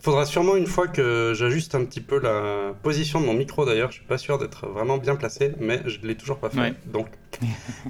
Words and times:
Faudra 0.00 0.26
sûrement 0.26 0.54
une 0.54 0.68
fois 0.68 0.86
que 0.86 1.32
j'ajuste 1.34 1.74
un 1.74 1.84
petit 1.84 2.00
peu 2.00 2.20
la 2.20 2.72
position 2.82 3.20
de 3.20 3.26
mon 3.26 3.34
micro 3.34 3.64
d'ailleurs. 3.64 3.90
Je 3.90 3.96
suis 3.96 4.06
pas 4.06 4.18
sûr 4.18 4.38
d'être 4.38 4.68
vraiment 4.68 4.96
bien 4.96 5.16
placé, 5.16 5.52
mais 5.58 5.82
je 5.86 5.98
l'ai 6.06 6.14
toujours 6.14 6.38
pas 6.38 6.50
fait. 6.50 6.74
Donc 6.86 7.08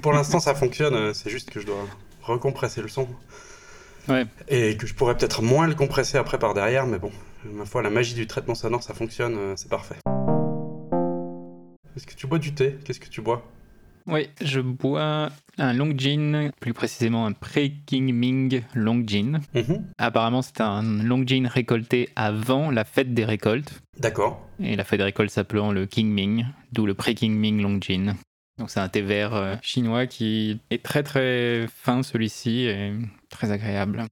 pour 0.01 0.11
l'instant 0.11 0.39
ça 0.39 0.55
fonctionne. 0.55 1.13
C'est 1.13 1.29
juste 1.29 1.51
que 1.51 1.59
je 1.59 1.67
dois 1.67 1.85
recompresser 2.23 2.81
le 2.81 2.87
son. 2.87 3.07
Ouais. 4.09 4.25
Et 4.49 4.75
que 4.75 4.87
je 4.87 4.93
pourrais 4.93 5.15
peut-être 5.15 5.41
moins 5.41 5.67
le 5.67 5.75
compresser 5.75 6.17
après 6.17 6.37
par 6.37 6.53
derrière, 6.53 6.87
mais 6.87 6.99
bon, 6.99 7.11
ma 7.45 7.65
foi, 7.65 7.81
la 7.81 7.89
magie 7.89 8.15
du 8.15 8.27
traitement 8.27 8.55
sonore, 8.55 8.83
ça 8.83 8.93
fonctionne, 8.93 9.37
euh, 9.37 9.53
c'est 9.55 9.69
parfait. 9.69 9.95
Est-ce 11.95 12.05
que 12.07 12.13
tu 12.13 12.27
bois 12.27 12.39
du 12.39 12.53
thé? 12.53 12.75
Qu'est-ce 12.83 12.99
que 12.99 13.07
tu 13.07 13.21
bois? 13.21 13.43
Oui, 14.07 14.27
je 14.41 14.59
bois 14.59 15.29
un 15.57 15.73
long 15.73 15.93
gin, 15.95 16.51
plus 16.59 16.73
précisément 16.73 17.25
un 17.25 17.31
pre-King 17.31 18.13
Ming 18.13 18.63
long 18.73 19.03
gin. 19.05 19.41
Mhm. 19.53 19.85
Apparemment, 19.97 20.41
c'est 20.41 20.61
un 20.61 20.81
long 21.03 21.23
gin 21.25 21.47
récolté 21.47 22.09
avant 22.15 22.71
la 22.71 22.83
fête 22.83 23.13
des 23.13 23.25
récoltes. 23.25 23.81
D'accord. 23.99 24.45
Et 24.59 24.75
la 24.75 24.83
fête 24.83 24.99
des 24.99 25.05
récoltes 25.05 25.31
s'appelant 25.31 25.71
le 25.71 25.85
King 25.85 26.09
Ming, 26.09 26.45
d'où 26.71 26.85
le 26.85 26.93
pre-King 26.93 27.33
Ming 27.33 27.61
long 27.61 27.79
gin. 27.79 28.15
Donc 28.59 28.69
c'est 28.69 28.79
un 28.79 28.89
thé 28.89 29.01
vert 29.01 29.33
euh, 29.33 29.55
chinois 29.61 30.05
qui 30.05 30.59
est 30.69 30.83
très 30.83 31.01
très 31.01 31.65
fin 31.67 32.03
celui-ci 32.03 32.65
et 32.65 32.93
très 33.29 33.51
agréable. 33.51 34.05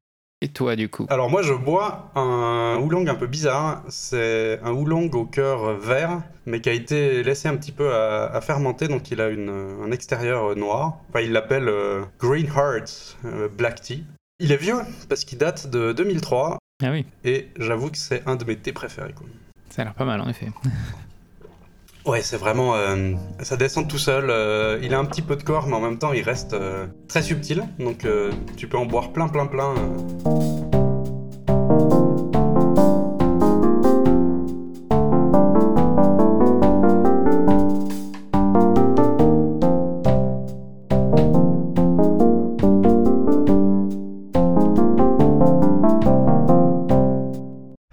Et 0.43 0.47
toi 0.47 0.75
du 0.75 0.89
coup 0.89 1.05
Alors 1.09 1.29
moi 1.29 1.43
je 1.43 1.53
bois 1.53 2.11
un 2.15 2.77
oolong 2.81 3.07
un 3.07 3.15
peu 3.15 3.27
bizarre. 3.27 3.83
C'est 3.89 4.59
un 4.63 4.71
oolong 4.71 5.09
au 5.13 5.25
cœur 5.25 5.77
vert, 5.77 6.21
mais 6.47 6.61
qui 6.61 6.69
a 6.69 6.73
été 6.73 7.21
laissé 7.21 7.47
un 7.47 7.55
petit 7.55 7.71
peu 7.71 7.93
à, 7.93 8.25
à 8.25 8.41
fermenter, 8.41 8.87
donc 8.87 9.11
il 9.11 9.21
a 9.21 9.29
une, 9.29 9.49
un 9.49 9.91
extérieur 9.91 10.55
noir. 10.55 10.97
Enfin 11.09 11.21
il 11.21 11.31
l'appelle 11.31 11.67
euh, 11.69 12.01
Green 12.19 12.47
Heart 12.47 13.17
euh, 13.25 13.49
Black 13.49 13.81
Tea. 13.81 14.03
Il 14.39 14.51
est 14.51 14.57
vieux 14.57 14.79
parce 15.09 15.25
qu'il 15.25 15.37
date 15.37 15.67
de 15.69 15.91
2003 15.93 16.57
Ah 16.83 16.89
oui, 16.91 17.05
et 17.23 17.49
j'avoue 17.59 17.91
que 17.91 17.97
c'est 17.97 18.23
un 18.27 18.35
de 18.35 18.43
mes 18.45 18.55
thés 18.57 18.73
préférés. 18.73 19.13
quoi. 19.13 19.27
ça 19.69 19.83
a 19.83 19.85
l'air 19.85 19.93
pas 19.93 20.05
mal 20.05 20.21
en 20.21 20.27
effet. 20.27 20.47
Ouais, 22.05 22.21
c'est 22.23 22.37
vraiment. 22.37 22.75
euh, 22.75 23.13
ça 23.41 23.57
descend 23.57 23.87
tout 23.87 23.99
seul. 23.99 24.29
euh, 24.29 24.79
il 24.81 24.93
a 24.93 24.99
un 24.99 25.05
petit 25.05 25.21
peu 25.21 25.35
de 25.35 25.43
corps, 25.43 25.67
mais 25.67 25.75
en 25.75 25.81
même 25.81 25.99
temps, 25.99 26.13
il 26.13 26.23
reste 26.23 26.53
euh, 26.53 26.87
très 27.07 27.21
subtil. 27.21 27.63
Donc, 27.79 28.07
tu 28.57 28.67
peux 28.67 28.77
en 28.77 28.85
boire 28.85 29.11
plein, 29.13 29.27
plein, 29.27 29.45
plein. 29.45 29.73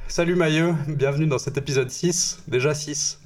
Salut 0.09 0.35
Mailleux, 0.35 0.75
bienvenue 0.89 1.27
dans 1.27 1.39
cet 1.39 1.57
épisode 1.59 1.91
6. 1.91 2.41
Déjà 2.49 2.75
6. 2.75 3.21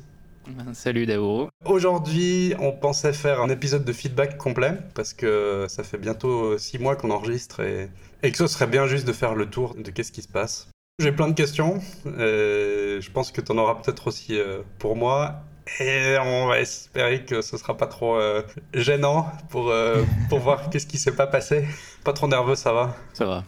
Salut 0.73 1.07
Daoro. 1.07 1.49
Aujourd'hui, 1.65 2.55
on 2.59 2.73
pensait 2.73 3.13
faire 3.13 3.41
un 3.41 3.49
épisode 3.49 3.85
de 3.85 3.93
feedback 3.93 4.37
complet 4.37 4.75
parce 4.95 5.13
que 5.13 5.67
ça 5.69 5.83
fait 5.83 5.99
bientôt 5.99 6.59
six 6.59 6.79
mois 6.79 6.97
qu'on 6.97 7.11
enregistre 7.11 7.61
et, 7.61 7.91
et 8.23 8.33
que 8.33 8.39
ce 8.39 8.47
serait 8.47 8.67
bien 8.67 8.87
juste 8.87 9.07
de 9.07 9.13
faire 9.13 9.35
le 9.35 9.47
tour 9.47 9.75
de 9.75 9.91
qu'est-ce 9.91 10.13
qui 10.13 10.23
se 10.23 10.29
passe. 10.29 10.69
J'ai 10.99 11.13
plein 11.13 11.29
de 11.29 11.35
questions 11.35 11.81
et 12.07 12.99
je 13.01 13.11
pense 13.11 13.33
que 13.33 13.41
tu 13.41 13.51
en 13.53 13.59
auras 13.59 13.77
peut-être 13.77 14.07
aussi 14.07 14.39
euh, 14.39 14.63
pour 14.79 14.97
moi. 14.97 15.43
Et 15.81 16.17
on 16.21 16.49
va 16.49 16.61
espérer 16.61 17.25
que 17.25 17.41
ce 17.41 17.57
sera 17.57 17.77
pas 17.77 17.87
trop 17.87 18.17
euh, 18.17 18.43
gênant 18.75 19.31
pour, 19.49 19.71
euh, 19.71 20.03
pour 20.29 20.39
voir 20.41 20.71
qu'est-ce 20.71 20.87
qui 20.87 20.99
s'est 20.99 21.15
pas 21.15 21.27
passé. 21.27 21.65
Pas 22.05 22.13
trop 22.13 22.29
nerveux, 22.29 22.57
ça 22.57 22.73
va? 22.73 22.97
Ça 23.15 23.25
va. 23.25 23.45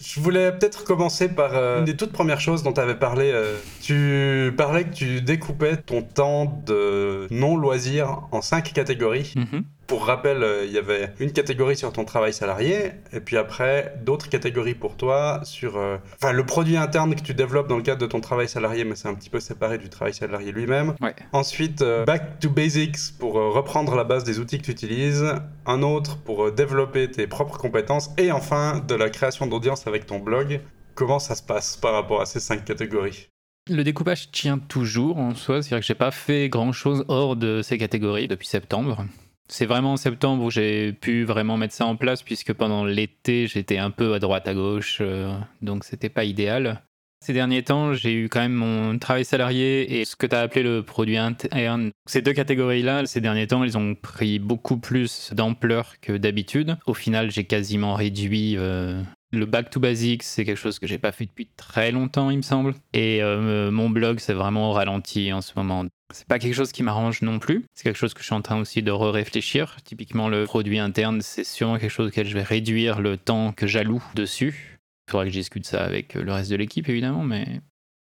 Je 0.00 0.20
voulais 0.20 0.52
peut-être 0.52 0.84
commencer 0.84 1.28
par 1.28 1.50
euh, 1.54 1.80
une 1.80 1.84
des 1.84 1.96
toutes 1.96 2.12
premières 2.12 2.40
choses 2.40 2.62
dont 2.62 2.72
tu 2.72 2.80
avais 2.80 2.94
parlé. 2.94 3.30
euh, 3.32 3.56
tu 3.82 4.52
parlais 4.56 4.84
que 4.84 4.94
tu 4.94 5.20
découpais 5.22 5.76
ton 5.76 6.02
temps 6.02 6.62
de 6.66 7.26
non-loisir 7.30 8.22
en 8.30 8.40
cinq 8.40 8.72
catégories. 8.72 9.34
Mhm. 9.36 9.64
Pour 9.88 10.04
rappel, 10.04 10.42
euh, 10.42 10.66
il 10.66 10.72
y 10.72 10.76
avait 10.76 11.14
une 11.18 11.32
catégorie 11.32 11.74
sur 11.74 11.90
ton 11.94 12.04
travail 12.04 12.34
salarié, 12.34 12.92
et 13.10 13.20
puis 13.20 13.38
après, 13.38 13.94
d'autres 14.04 14.28
catégories 14.28 14.74
pour 14.74 14.98
toi 14.98 15.40
sur 15.44 15.78
euh, 15.78 15.96
enfin, 16.16 16.32
le 16.32 16.44
produit 16.44 16.76
interne 16.76 17.14
que 17.14 17.22
tu 17.22 17.32
développes 17.32 17.68
dans 17.68 17.78
le 17.78 17.82
cadre 17.82 18.02
de 18.02 18.06
ton 18.06 18.20
travail 18.20 18.50
salarié, 18.50 18.84
mais 18.84 18.96
c'est 18.96 19.08
un 19.08 19.14
petit 19.14 19.30
peu 19.30 19.40
séparé 19.40 19.78
du 19.78 19.88
travail 19.88 20.12
salarié 20.12 20.52
lui-même. 20.52 20.94
Ouais. 21.00 21.16
Ensuite, 21.32 21.80
euh, 21.80 22.04
Back 22.04 22.38
to 22.38 22.50
Basics 22.50 23.16
pour 23.18 23.38
euh, 23.38 23.48
reprendre 23.48 23.94
la 23.94 24.04
base 24.04 24.24
des 24.24 24.38
outils 24.38 24.58
que 24.58 24.66
tu 24.66 24.72
utilises. 24.72 25.24
Un 25.64 25.82
autre 25.82 26.18
pour 26.18 26.52
développer 26.52 27.10
tes 27.10 27.26
propres 27.26 27.56
compétences. 27.56 28.10
Et 28.18 28.30
enfin, 28.30 28.84
de 28.86 28.94
la 28.94 29.08
création 29.08 29.46
d'audience 29.46 29.86
avec 29.86 30.04
ton 30.04 30.18
blog. 30.18 30.60
Comment 30.94 31.18
ça 31.18 31.34
se 31.34 31.42
passe 31.42 31.78
par 31.78 31.94
rapport 31.94 32.20
à 32.20 32.26
ces 32.26 32.40
cinq 32.40 32.66
catégories? 32.66 33.28
Le 33.70 33.84
découpage 33.84 34.30
tient 34.32 34.58
toujours 34.58 35.16
en 35.16 35.34
soi, 35.34 35.62
c'est-à-dire 35.62 35.80
que 35.80 35.86
j'ai 35.86 35.94
pas 35.94 36.10
fait 36.10 36.50
grand-chose 36.50 37.06
hors 37.08 37.36
de 37.36 37.62
ces 37.62 37.78
catégories 37.78 38.28
depuis 38.28 38.48
septembre. 38.48 39.06
C'est 39.48 39.66
vraiment 39.66 39.94
en 39.94 39.96
septembre 39.96 40.44
où 40.44 40.50
j'ai 40.50 40.92
pu 40.92 41.24
vraiment 41.24 41.56
mettre 41.56 41.74
ça 41.74 41.86
en 41.86 41.96
place, 41.96 42.22
puisque 42.22 42.52
pendant 42.52 42.84
l'été, 42.84 43.46
j'étais 43.46 43.78
un 43.78 43.90
peu 43.90 44.12
à 44.14 44.18
droite, 44.18 44.46
à 44.46 44.54
gauche, 44.54 44.98
euh, 45.00 45.34
donc 45.62 45.84
c'était 45.84 46.10
pas 46.10 46.24
idéal. 46.24 46.82
Ces 47.24 47.32
derniers 47.32 47.64
temps, 47.64 47.94
j'ai 47.94 48.12
eu 48.14 48.28
quand 48.28 48.40
même 48.40 48.52
mon 48.52 48.98
travail 48.98 49.24
salarié 49.24 50.00
et 50.00 50.04
ce 50.04 50.14
que 50.14 50.26
tu 50.26 50.36
as 50.36 50.40
appelé 50.40 50.62
le 50.62 50.84
produit 50.84 51.16
interne. 51.16 51.90
Ces 52.06 52.22
deux 52.22 52.32
catégories-là, 52.32 53.06
ces 53.06 53.20
derniers 53.20 53.48
temps, 53.48 53.64
ils 53.64 53.76
ont 53.76 53.96
pris 53.96 54.38
beaucoup 54.38 54.76
plus 54.76 55.32
d'ampleur 55.32 55.94
que 56.00 56.16
d'habitude. 56.16 56.76
Au 56.86 56.94
final, 56.94 57.32
j'ai 57.32 57.44
quasiment 57.44 57.94
réduit 57.94 58.54
euh, 58.56 59.02
le 59.30 59.46
back 59.46 59.70
to 59.70 59.80
basics, 59.80 60.22
c'est 60.22 60.44
quelque 60.44 60.58
chose 60.58 60.78
que 60.78 60.86
j'ai 60.86 60.98
pas 60.98 61.12
fait 61.12 61.26
depuis 61.26 61.48
très 61.56 61.92
longtemps, 61.92 62.30
il 62.30 62.38
me 62.38 62.42
semble. 62.42 62.74
Et 62.94 63.22
euh, 63.22 63.70
mon 63.70 63.90
blog, 63.90 64.20
c'est 64.20 64.32
vraiment 64.32 64.72
ralenti 64.72 65.32
en 65.32 65.40
ce 65.40 65.52
moment. 65.56 65.84
C'est 66.12 66.26
pas 66.26 66.38
quelque 66.38 66.54
chose 66.54 66.72
qui 66.72 66.82
m'arrange 66.82 67.20
non 67.20 67.38
plus. 67.38 67.66
C'est 67.74 67.84
quelque 67.84 67.98
chose 67.98 68.14
que 68.14 68.20
je 68.20 68.26
suis 68.26 68.34
en 68.34 68.40
train 68.40 68.58
aussi 68.58 68.82
de 68.82 68.90
re-réfléchir. 68.90 69.76
Typiquement, 69.84 70.28
le 70.28 70.44
produit 70.44 70.78
interne, 70.78 71.20
c'est 71.20 71.44
sûrement 71.44 71.78
quelque 71.78 71.90
chose 71.90 72.08
auquel 72.08 72.26
je 72.26 72.34
vais 72.34 72.42
réduire 72.42 73.00
le 73.00 73.18
temps 73.18 73.52
que 73.52 73.66
j'alloue 73.66 74.02
dessus. 74.14 74.78
Il 75.06 75.10
faudra 75.10 75.24
que 75.24 75.30
je 75.30 75.38
discute 75.38 75.66
ça 75.66 75.84
avec 75.84 76.14
le 76.14 76.32
reste 76.32 76.50
de 76.50 76.56
l'équipe, 76.56 76.88
évidemment, 76.88 77.24
mais. 77.24 77.60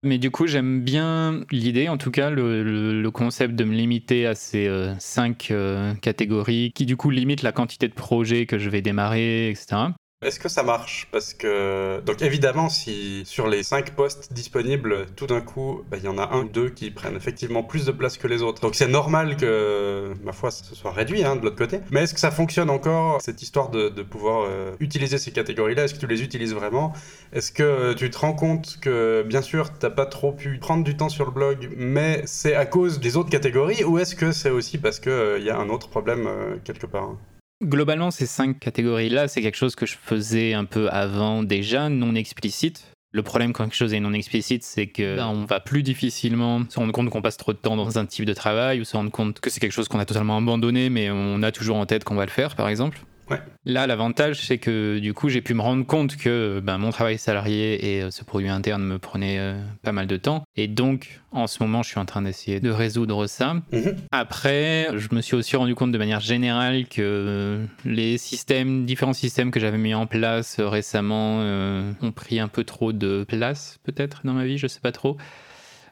Mais 0.05 0.19
du 0.19 0.33
coup, 0.33 0.49
j'aime 0.49 0.83
bien 0.83 1.44
l'idée, 1.53 1.89
en 1.89 1.97
tout 1.97 2.11
cas, 2.11 2.29
le 2.29 3.09
concept 3.11 3.55
de 3.55 3.62
me 3.62 3.73
limiter 3.73 4.27
à 4.27 4.34
ces 4.34 4.67
euh, 4.67 4.99
cinq 4.99 5.53
euh, 5.53 5.94
catégories 5.94 6.73
qui, 6.75 6.87
du 6.87 6.97
coup, 6.97 7.11
limitent 7.11 7.43
la 7.43 7.53
quantité 7.53 7.87
de 7.87 7.94
projets 7.94 8.47
que 8.47 8.59
je 8.59 8.69
vais 8.69 8.83
démarrer, 8.83 9.50
etc. 9.50 9.93
Est-ce 10.22 10.38
que 10.38 10.49
ça 10.49 10.62
marche? 10.62 11.09
Parce 11.10 11.34
que, 11.34 12.00
donc 12.06 12.22
évidemment, 12.22 12.69
si 12.69 13.22
sur 13.25 13.49
les 13.49 13.65
5 13.65 13.91
postes 13.91 14.33
disponibles, 14.33 15.06
tout 15.16 15.27
d'un 15.27 15.41
coup, 15.41 15.83
bah, 15.91 15.97
il 15.99 16.05
y 16.05 16.09
en 16.09 16.16
a 16.16 16.33
un 16.33 16.43
ou 16.43 16.49
deux 16.49 16.71
qui 16.71 16.93
prennent 16.93 17.16
effectivement 17.16 17.65
plus 17.65 17.87
de 17.87 17.93
place 17.93 18.19
que 18.19 18.28
les 18.28 18.43
autres. 18.43 18.62
Donc 18.62 18.77
c'est 18.77 18.87
normal 18.87 19.37
que, 19.37 20.15
ma 20.22 20.32
foi, 20.32 20.53
se 20.53 20.75
soit 20.77 20.93
réduit 20.93 21.25
hein, 21.25 21.34
de 21.34 21.43
l'autre 21.43 21.56
côté. 21.56 21.81
Mais 21.91 22.03
est-ce 22.03 22.15
que 22.15 22.21
ça 22.21 22.31
fonctionne 22.31 22.71
encore, 22.71 23.21
cette 23.21 23.43
histoire 23.43 23.71
de, 23.71 23.91
pouvoir 24.03 24.47
euh, 24.49 24.75
utiliser 24.78 25.19
ces 25.19 25.32
catégories-là? 25.32 25.84
Est-ce 25.84 25.94
que 25.94 26.00
tu 26.00 26.06
les 26.06 26.22
utilises 26.22 26.55
vraiment? 26.55 26.93
Est-ce 27.32 27.50
que 27.50 27.62
euh, 27.62 27.94
tu 27.94 28.09
te 28.11 28.19
rends 28.19 28.34
compte 28.34 28.78
que, 28.81 29.25
bien 29.27 29.43
sûr, 29.43 29.77
t'as 29.77 29.91
pas 29.91 30.06
trop 30.06 30.32
pu 30.32 30.59
prendre 30.59 30.84
du 30.84 30.97
temps 30.97 31.09
sur 31.09 31.25
le 31.25 31.32
blog, 31.32 31.71
mais 31.77 32.22
c'est 32.27 32.55
à 32.55 32.66
cause 32.66 33.00
des 33.00 33.16
autres 33.16 33.31
catégories? 33.31 33.82
Ou 33.84 33.99
est-ce 33.99 34.15
que 34.15 34.31
c'est 34.31 34.50
aussi 34.50 34.78
parce 34.78 35.00
qu'il 35.00 35.43
y 35.43 35.50
a 35.50 35.59
un 35.59 35.69
autre 35.69 35.88
problème 35.88 36.27
euh, 36.28 36.56
quelque 36.65 36.87
part? 36.87 37.16
Globalement, 37.62 38.11
ces 38.11 38.27
cinq 38.27 38.59
catégories-là, 38.59 39.28
c'est 39.28 39.41
quelque 39.41 39.56
chose 39.56 39.77
que 39.77 39.87
je 39.87 39.97
faisais 40.00 40.53
un 40.53 40.65
peu 40.65 40.89
avant 40.91 41.45
déjà, 41.45 41.89
non 41.89 42.15
explicite. 42.15 42.84
Le 43.12 43.23
problème 43.23 43.53
quand 43.53 43.65
quelque 43.65 43.77
chose 43.77 43.95
est 43.95 44.00
non 44.00 44.15
explicite, 44.15 44.65
c'est 44.65 44.87
que 44.87 45.17
ben, 45.17 45.28
on 45.28 45.45
va 45.45 45.61
plus 45.61 45.83
difficilement 45.83 46.62
se 46.69 46.78
rendre 46.81 46.93
compte 46.93 47.11
qu'on 47.11 47.23
passe 47.23 47.37
trop 47.37 47.53
de 47.53 47.59
temps 47.59 47.77
dans 47.77 47.99
un 47.99 48.06
type 48.06 48.25
de 48.25 48.33
travail 48.33 48.81
ou 48.81 48.84
se 48.84 48.97
rendre 48.97 49.11
compte 49.11 49.39
que 49.39 49.50
c'est 49.50 49.61
quelque 49.61 49.73
chose 49.73 49.87
qu'on 49.87 49.99
a 49.99 50.06
totalement 50.06 50.39
abandonné, 50.39 50.89
mais 50.89 51.11
on 51.11 51.43
a 51.43 51.53
toujours 51.53 51.77
en 51.77 51.87
tête 51.87 52.05
qu'on 52.05 52.15
va 52.15 52.25
le 52.25 52.31
faire, 52.31 52.56
par 52.56 52.69
exemple. 52.69 52.99
Ouais. 53.32 53.41
Là, 53.65 53.87
l'avantage, 53.87 54.44
c'est 54.44 54.59
que 54.59 54.98
du 54.98 55.15
coup, 55.15 55.28
j'ai 55.28 55.41
pu 55.41 55.54
me 55.54 55.60
rendre 55.60 55.87
compte 55.87 56.16
que 56.16 56.60
ben, 56.62 56.78
mon 56.78 56.91
travail 56.91 57.16
salarié 57.16 57.97
et 57.97 58.03
euh, 58.03 58.10
ce 58.10 58.25
produit 58.25 58.48
interne 58.48 58.82
me 58.82 58.98
prenaient 58.98 59.38
euh, 59.38 59.54
pas 59.82 59.93
mal 59.93 60.06
de 60.06 60.17
temps. 60.17 60.44
Et 60.56 60.67
donc, 60.67 61.20
en 61.31 61.46
ce 61.46 61.62
moment, 61.62 61.82
je 61.82 61.88
suis 61.88 62.00
en 62.00 62.05
train 62.05 62.23
d'essayer 62.23 62.61
de 62.61 62.70
résoudre 62.70 63.26
ça. 63.26 63.55
Mhm. 63.73 63.96
Après, 64.11 64.88
je 64.96 65.14
me 65.14 65.20
suis 65.20 65.37
aussi 65.37 65.56
rendu 65.56 65.75
compte 65.75 65.93
de 65.93 65.99
manière 65.99 66.20
générale 66.20 66.88
que 66.88 67.64
les 67.84 68.19
systèmes, 68.19 68.84
différents 68.84 69.12
systèmes 69.12 69.50
que 69.50 69.61
j'avais 69.61 69.78
mis 69.78 69.94
en 69.94 70.06
place 70.06 70.58
récemment 70.58 71.38
euh, 71.40 71.93
ont 72.02 72.12
pris 72.12 72.40
un 72.40 72.49
peu 72.49 72.64
trop 72.64 72.93
de 72.93 73.25
place, 73.25 73.78
peut-être, 73.85 74.23
dans 74.25 74.32
ma 74.32 74.44
vie, 74.44 74.58
je 74.58 74.67
sais 74.67 74.81
pas 74.81 74.93
trop. 74.93 75.17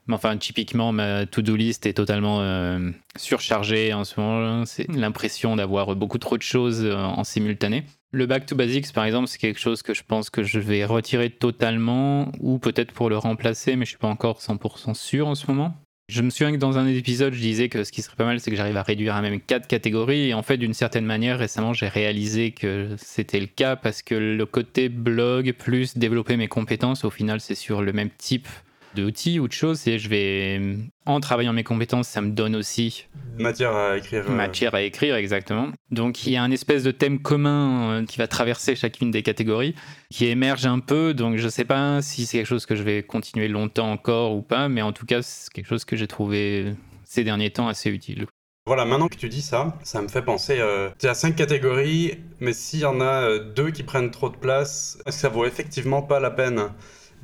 Mais 0.07 0.15
enfin, 0.15 0.37
typiquement, 0.37 0.93
ma 0.93 1.27
to-do 1.27 1.57
list 1.57 1.87
est 1.87 1.93
totalement 1.95 2.41
euh, 2.41 2.91
surchargée 3.17 3.93
en 3.93 4.05
ce 4.05 4.21
moment. 4.21 4.65
C'est 4.67 4.89
l'impression 4.89 5.57
d'avoir 5.57 5.95
beaucoup 5.97 6.19
trop 6.19 6.37
de 6.37 6.43
choses 6.43 6.85
euh, 6.85 6.97
en 6.97 7.25
simultané. 7.25 7.85
Le 8.13 8.27
back 8.27 8.47
to 8.47 8.57
basics, 8.57 8.93
par 8.93 9.05
exemple, 9.05 9.29
c'est 9.29 9.39
quelque 9.39 9.61
chose 9.61 9.83
que 9.83 9.95
je 9.95 10.03
pense 10.03 10.31
que 10.31 10.43
je 10.43 10.59
vais 10.59 10.85
retirer 10.85 11.31
totalement, 11.31 12.33
ou 12.41 12.59
peut-être 12.59 12.93
pour 12.93 13.09
le 13.09 13.17
remplacer, 13.17 13.77
mais 13.77 13.85
je 13.85 13.91
suis 13.91 13.99
pas 13.99 14.09
encore 14.09 14.41
100% 14.41 14.95
sûr 14.95 15.29
en 15.29 15.37
ce 15.37 15.47
moment. 15.47 15.77
Je 16.11 16.23
me 16.23 16.31
souviens 16.31 16.51
que 16.51 16.57
dans 16.57 16.77
un 16.77 16.89
épisode, 16.89 17.35
je 17.35 17.41
disais 17.41 17.69
que 17.69 17.85
ce 17.85 17.93
qui 17.93 18.03
serait 18.03 18.17
pas 18.17 18.25
mal, 18.25 18.41
c'est 18.41 18.51
que 18.51 18.57
j'arrive 18.57 18.77
à 18.77 18.83
réduire 18.83 19.15
à 19.15 19.23
même 19.23 19.41
quatre 19.41 19.69
catégories. 19.69 20.31
Et 20.31 20.35
en 20.35 20.43
fait, 20.43 20.57
d'une 20.57 20.75
certaine 20.75 21.05
manière, 21.05 21.39
récemment, 21.39 21.73
j'ai 21.73 21.87
réalisé 21.87 22.51
que 22.51 22.89
c'était 22.97 23.39
le 23.39 23.47
cas 23.47 23.77
parce 23.77 24.03
que 24.03 24.17
le 24.17 24.45
côté 24.45 24.89
blog 24.89 25.53
plus 25.53 25.97
développer 25.97 26.37
mes 26.37 26.49
compétences, 26.49 27.05
au 27.05 27.11
final, 27.11 27.41
c'est 27.41 27.55
sur 27.55 27.81
le 27.81 27.93
même 27.93 28.11
type 28.19 28.49
d'outils 28.95 29.39
ou 29.39 29.49
de 29.49 29.53
choses, 29.53 29.87
et 29.87 29.99
je 29.99 30.09
vais, 30.09 30.61
en 31.07 31.21
travaillant 31.21 31.53
mes 31.53 31.65
compétences, 31.65 32.09
ça 32.09 32.21
me 32.21 32.31
donne 32.31 32.57
aussi 32.57 33.07
matière 33.39 33.75
à 33.75 33.97
écrire. 33.97 34.25
Euh. 34.29 34.33
Matière 34.33 34.75
à 34.75 34.83
écrire, 34.83 35.15
exactement. 35.17 35.69
Donc 35.91 36.27
il 36.27 36.33
y 36.33 36.37
a 36.37 36.43
un 36.43 36.51
espèce 36.51 36.83
de 36.83 36.91
thème 36.91 37.21
commun 37.21 37.93
euh, 37.93 38.05
qui 38.05 38.19
va 38.19 38.27
traverser 38.27 38.77
chacune 38.77 39.11
des 39.11 39.23
catégories, 39.23 39.75
qui 40.11 40.27
émerge 40.27 40.67
un 40.67 40.79
peu. 40.79 41.15
Donc 41.15 41.37
je 41.37 41.49
sais 41.49 41.65
pas 41.65 42.03
si 42.03 42.27
c'est 42.27 42.39
quelque 42.39 42.47
chose 42.47 42.67
que 42.67 42.77
je 42.77 42.83
vais 42.83 43.03
continuer 43.03 43.49
longtemps 43.49 43.91
encore 43.91 44.35
ou 44.35 44.43
pas, 44.43 44.69
mais 44.69 44.83
en 44.83 44.93
tout 44.93 45.07
cas 45.07 45.23
c'est 45.23 45.53
quelque 45.53 45.69
chose 45.69 45.85
que 45.85 45.97
j'ai 45.97 46.07
trouvé 46.07 46.75
ces 47.05 47.25
derniers 47.25 47.51
temps 47.51 47.69
assez 47.69 47.91
utile. 47.91 48.27
Voilà, 48.67 48.85
maintenant 48.85 49.09
que 49.09 49.17
tu 49.17 49.29
dis 49.29 49.43
ça, 49.43 49.77
ça 49.83 50.01
me 50.01 50.07
fait 50.07 50.23
penser, 50.23 50.59
euh, 50.61 50.91
tu 50.99 51.09
as 51.09 51.15
cinq 51.15 51.35
catégories, 51.35 52.19
mais 52.41 52.53
s'il 52.53 52.81
y 52.81 52.85
en 52.85 53.01
a 53.01 53.39
deux 53.39 53.71
qui 53.71 53.83
prennent 53.83 54.11
trop 54.11 54.29
de 54.29 54.37
place, 54.37 54.99
ça 55.09 55.29
vaut 55.29 55.45
effectivement 55.45 56.03
pas 56.03 56.21
la 56.21 56.31
peine 56.31 56.69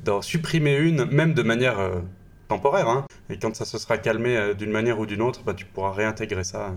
d'en 0.03 0.21
supprimer 0.21 0.77
une, 0.77 1.05
même 1.05 1.33
de 1.33 1.43
manière 1.43 1.79
euh, 1.79 1.99
temporaire. 2.47 2.87
Hein. 2.87 3.05
Et 3.29 3.37
quand 3.37 3.55
ça 3.55 3.65
se 3.65 3.77
sera 3.77 3.97
calmé 3.97 4.35
euh, 4.35 4.53
d'une 4.53 4.71
manière 4.71 4.99
ou 4.99 5.05
d'une 5.05 5.21
autre, 5.21 5.43
bah, 5.43 5.53
tu 5.53 5.65
pourras 5.65 5.91
réintégrer 5.91 6.43
ça. 6.43 6.73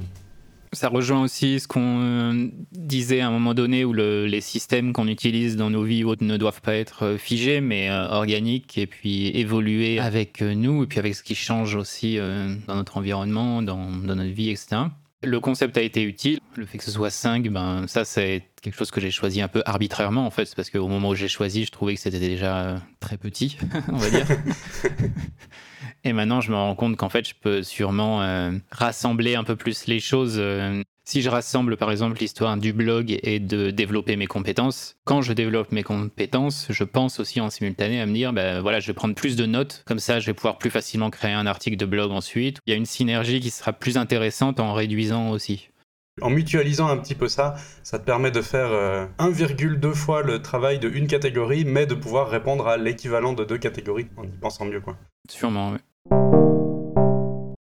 Ça 0.73 0.89
rejoint 0.89 1.23
aussi 1.23 1.59
ce 1.59 1.67
qu'on 1.67 2.01
euh, 2.01 2.49
disait 2.73 3.21
à 3.21 3.27
un 3.27 3.31
moment 3.33 3.55
donné 3.55 3.85
où 3.85 3.93
les 3.93 4.41
systèmes 4.41 4.93
qu'on 4.93 5.09
utilise 5.09 5.57
dans 5.57 5.69
nos 5.69 5.83
vies 5.83 6.05
ne 6.21 6.37
doivent 6.37 6.61
pas 6.61 6.75
être 6.75 7.17
figés 7.19 7.61
mais 7.61 7.91
organiques 7.91 8.79
et 8.79 8.87
puis 8.87 9.37
évoluer 9.37 9.99
avec 9.99 10.41
nous 10.41 10.85
et 10.85 10.87
puis 10.87 11.01
avec 11.01 11.17
ce 11.17 11.25
qui 11.25 11.35
change 11.35 11.75
aussi 11.75 12.19
dans 12.19 12.77
notre 12.77 12.99
environnement, 12.99 13.63
dans, 13.63 13.91
dans 13.91 14.15
notre 14.15 14.31
vie, 14.31 14.51
etc. 14.51 14.83
Le 15.23 15.39
concept 15.39 15.77
a 15.77 15.83
été 15.83 16.03
utile. 16.03 16.41
Le 16.57 16.65
fait 16.65 16.79
que 16.79 16.85
ce 16.85 16.91
soit 16.91 17.11
5, 17.11 17.47
ben, 17.49 17.87
ça, 17.87 18.07
c'est 18.07 18.43
quelque 18.63 18.77
chose 18.77 18.91
que 18.91 19.01
j'ai 19.01 19.11
choisi 19.11 19.43
un 19.43 19.49
peu 19.49 19.63
arbitrairement, 19.67 20.25
en 20.25 20.31
fait, 20.31 20.55
parce 20.55 20.71
qu'au 20.71 20.89
moment 20.89 21.11
où 21.11 21.15
j'ai 21.15 21.29
choisi, 21.29 21.65
je 21.65 21.71
trouvais 21.71 21.95
que 21.95 22.01
c'était 22.01 22.19
déjà 22.19 22.61
euh, 22.61 22.79
très 23.01 23.19
petit, 23.19 23.59
on 23.89 23.97
va 23.97 24.11
dire. 24.11 24.27
Et 26.05 26.13
maintenant, 26.13 26.41
je 26.41 26.51
me 26.51 26.57
rends 26.57 26.75
compte 26.75 26.97
qu'en 26.97 27.09
fait, 27.09 27.29
je 27.29 27.35
peux 27.41 27.63
sûrement 27.63 28.23
euh, 28.23 28.53
rassembler 28.71 29.35
un 29.35 29.45
peu 29.45 29.57
plus 29.57 29.87
les 29.87 30.01
choses. 30.01 30.37
Euh, 30.39 30.83
si 31.05 31.23
je 31.23 31.29
rassemble 31.29 31.77
par 31.77 31.91
exemple 31.91 32.19
l'histoire 32.21 32.57
du 32.57 32.73
blog 32.73 33.19
et 33.25 33.41
de 33.41 33.73
développer 33.73 34.15
mes 34.15 34.27
compétences, 34.27 34.95
quand 35.05 35.23
je 35.23 35.33
développe 35.33 35.73
mes 35.73 35.83
compétences, 35.83 36.69
je 36.71 36.85
pense 36.85 37.19
aussi 37.19 37.41
en 37.41 37.51
simultané 37.51 38.01
à 38.01 38.07
me 38.07 38.13
dire, 38.13 38.33
ben 38.33 38.61
voilà, 38.61 38.79
je 38.79 38.87
vais 38.87 38.93
prendre 38.93 39.17
plus 39.17 39.35
de 39.35 39.45
notes, 39.45 39.83
comme 39.87 39.99
ça 39.99 40.21
je 40.21 40.27
vais 40.27 40.35
pouvoir 40.35 40.59
plus 40.59 40.71
facilement 40.71 41.11
créer 41.11 41.33
un 41.33 41.47
article 41.47 41.77
de 41.77 41.87
blog 41.87 42.13
ensuite. 42.13 42.59
Il 42.67 42.71
y 42.71 42.75
a 42.75 42.77
une 42.77 42.87
synergie 42.87 43.41
qui 43.41 43.51
sera 43.51 43.73
plus 43.73 43.97
intéressante 43.97 44.61
en 44.61 44.73
réduisant 44.73 45.31
aussi. 45.31 45.70
En 46.21 46.31
mutualisant 46.31 46.89
un 46.89 46.97
petit 46.97 47.15
peu 47.15 47.29
ça, 47.29 47.55
ça 47.83 47.99
te 47.99 48.05
permet 48.05 48.31
de 48.31 48.43
faire 48.43 48.71
1,2 49.19 49.87
euh, 49.87 49.95
fois 49.95 50.23
le 50.23 50.43
travail 50.43 50.79
de 50.79 50.89
une 50.89 51.07
catégorie, 51.07 51.65
mais 51.65 51.87
de 51.87 51.95
pouvoir 51.95 52.29
répondre 52.29 52.69
à 52.69 52.77
l'équivalent 52.77 53.33
de 53.33 53.45
deux 53.45 53.59
catégories 53.59 54.09
en 54.17 54.25
y 54.25 54.29
pensant 54.29 54.65
mieux. 54.65 54.81
Quoi. 54.81 54.97
Sûrement, 55.29 55.73
oui. 55.73 55.79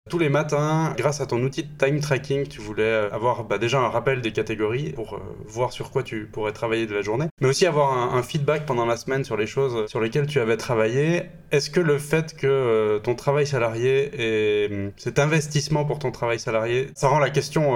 Tous 0.09 0.17
les 0.17 0.29
matins, 0.29 0.95
grâce 0.97 1.21
à 1.21 1.27
ton 1.27 1.39
outil 1.43 1.61
de 1.61 1.69
time 1.77 1.99
tracking, 1.99 2.47
tu 2.47 2.61
voulais 2.61 2.81
euh, 2.81 3.11
avoir 3.11 3.43
bah, 3.43 3.59
déjà 3.59 3.79
un 3.79 3.89
rappel 3.89 4.21
des 4.21 4.31
catégories 4.31 4.91
pour 4.93 5.13
euh, 5.13 5.19
voir 5.45 5.71
sur 5.71 5.91
quoi 5.91 6.01
tu 6.01 6.25
pourrais 6.25 6.51
travailler 6.51 6.87
de 6.87 6.95
la 6.95 7.03
journée, 7.03 7.27
mais 7.41 7.47
aussi 7.47 7.67
avoir 7.67 8.15
un, 8.15 8.23
feedback 8.23 8.65
pendant 8.65 8.87
la 8.87 8.97
semaine 8.97 9.23
sur 9.23 9.37
les 9.37 9.45
choses 9.45 9.87
sur 9.87 10.01
lesquelles 10.01 10.25
tu 10.25 10.39
avais 10.39 10.57
travaillé. 10.57 11.25
Est-ce 11.51 11.69
que 11.69 11.79
le 11.79 11.99
fait 11.99 12.35
que 12.35 12.47
euh, 12.47 12.97
ton 12.97 13.13
travail 13.13 13.45
salarié 13.45 14.09
et 14.17 14.67
hum, 14.71 14.91
cet 14.97 15.19
investissement 15.19 15.85
pour 15.85 15.99
ton 15.99 16.11
travail 16.11 16.39
salarié, 16.39 16.89
ça 16.95 17.07
rend 17.07 17.19
la 17.19 17.29
question 17.29 17.75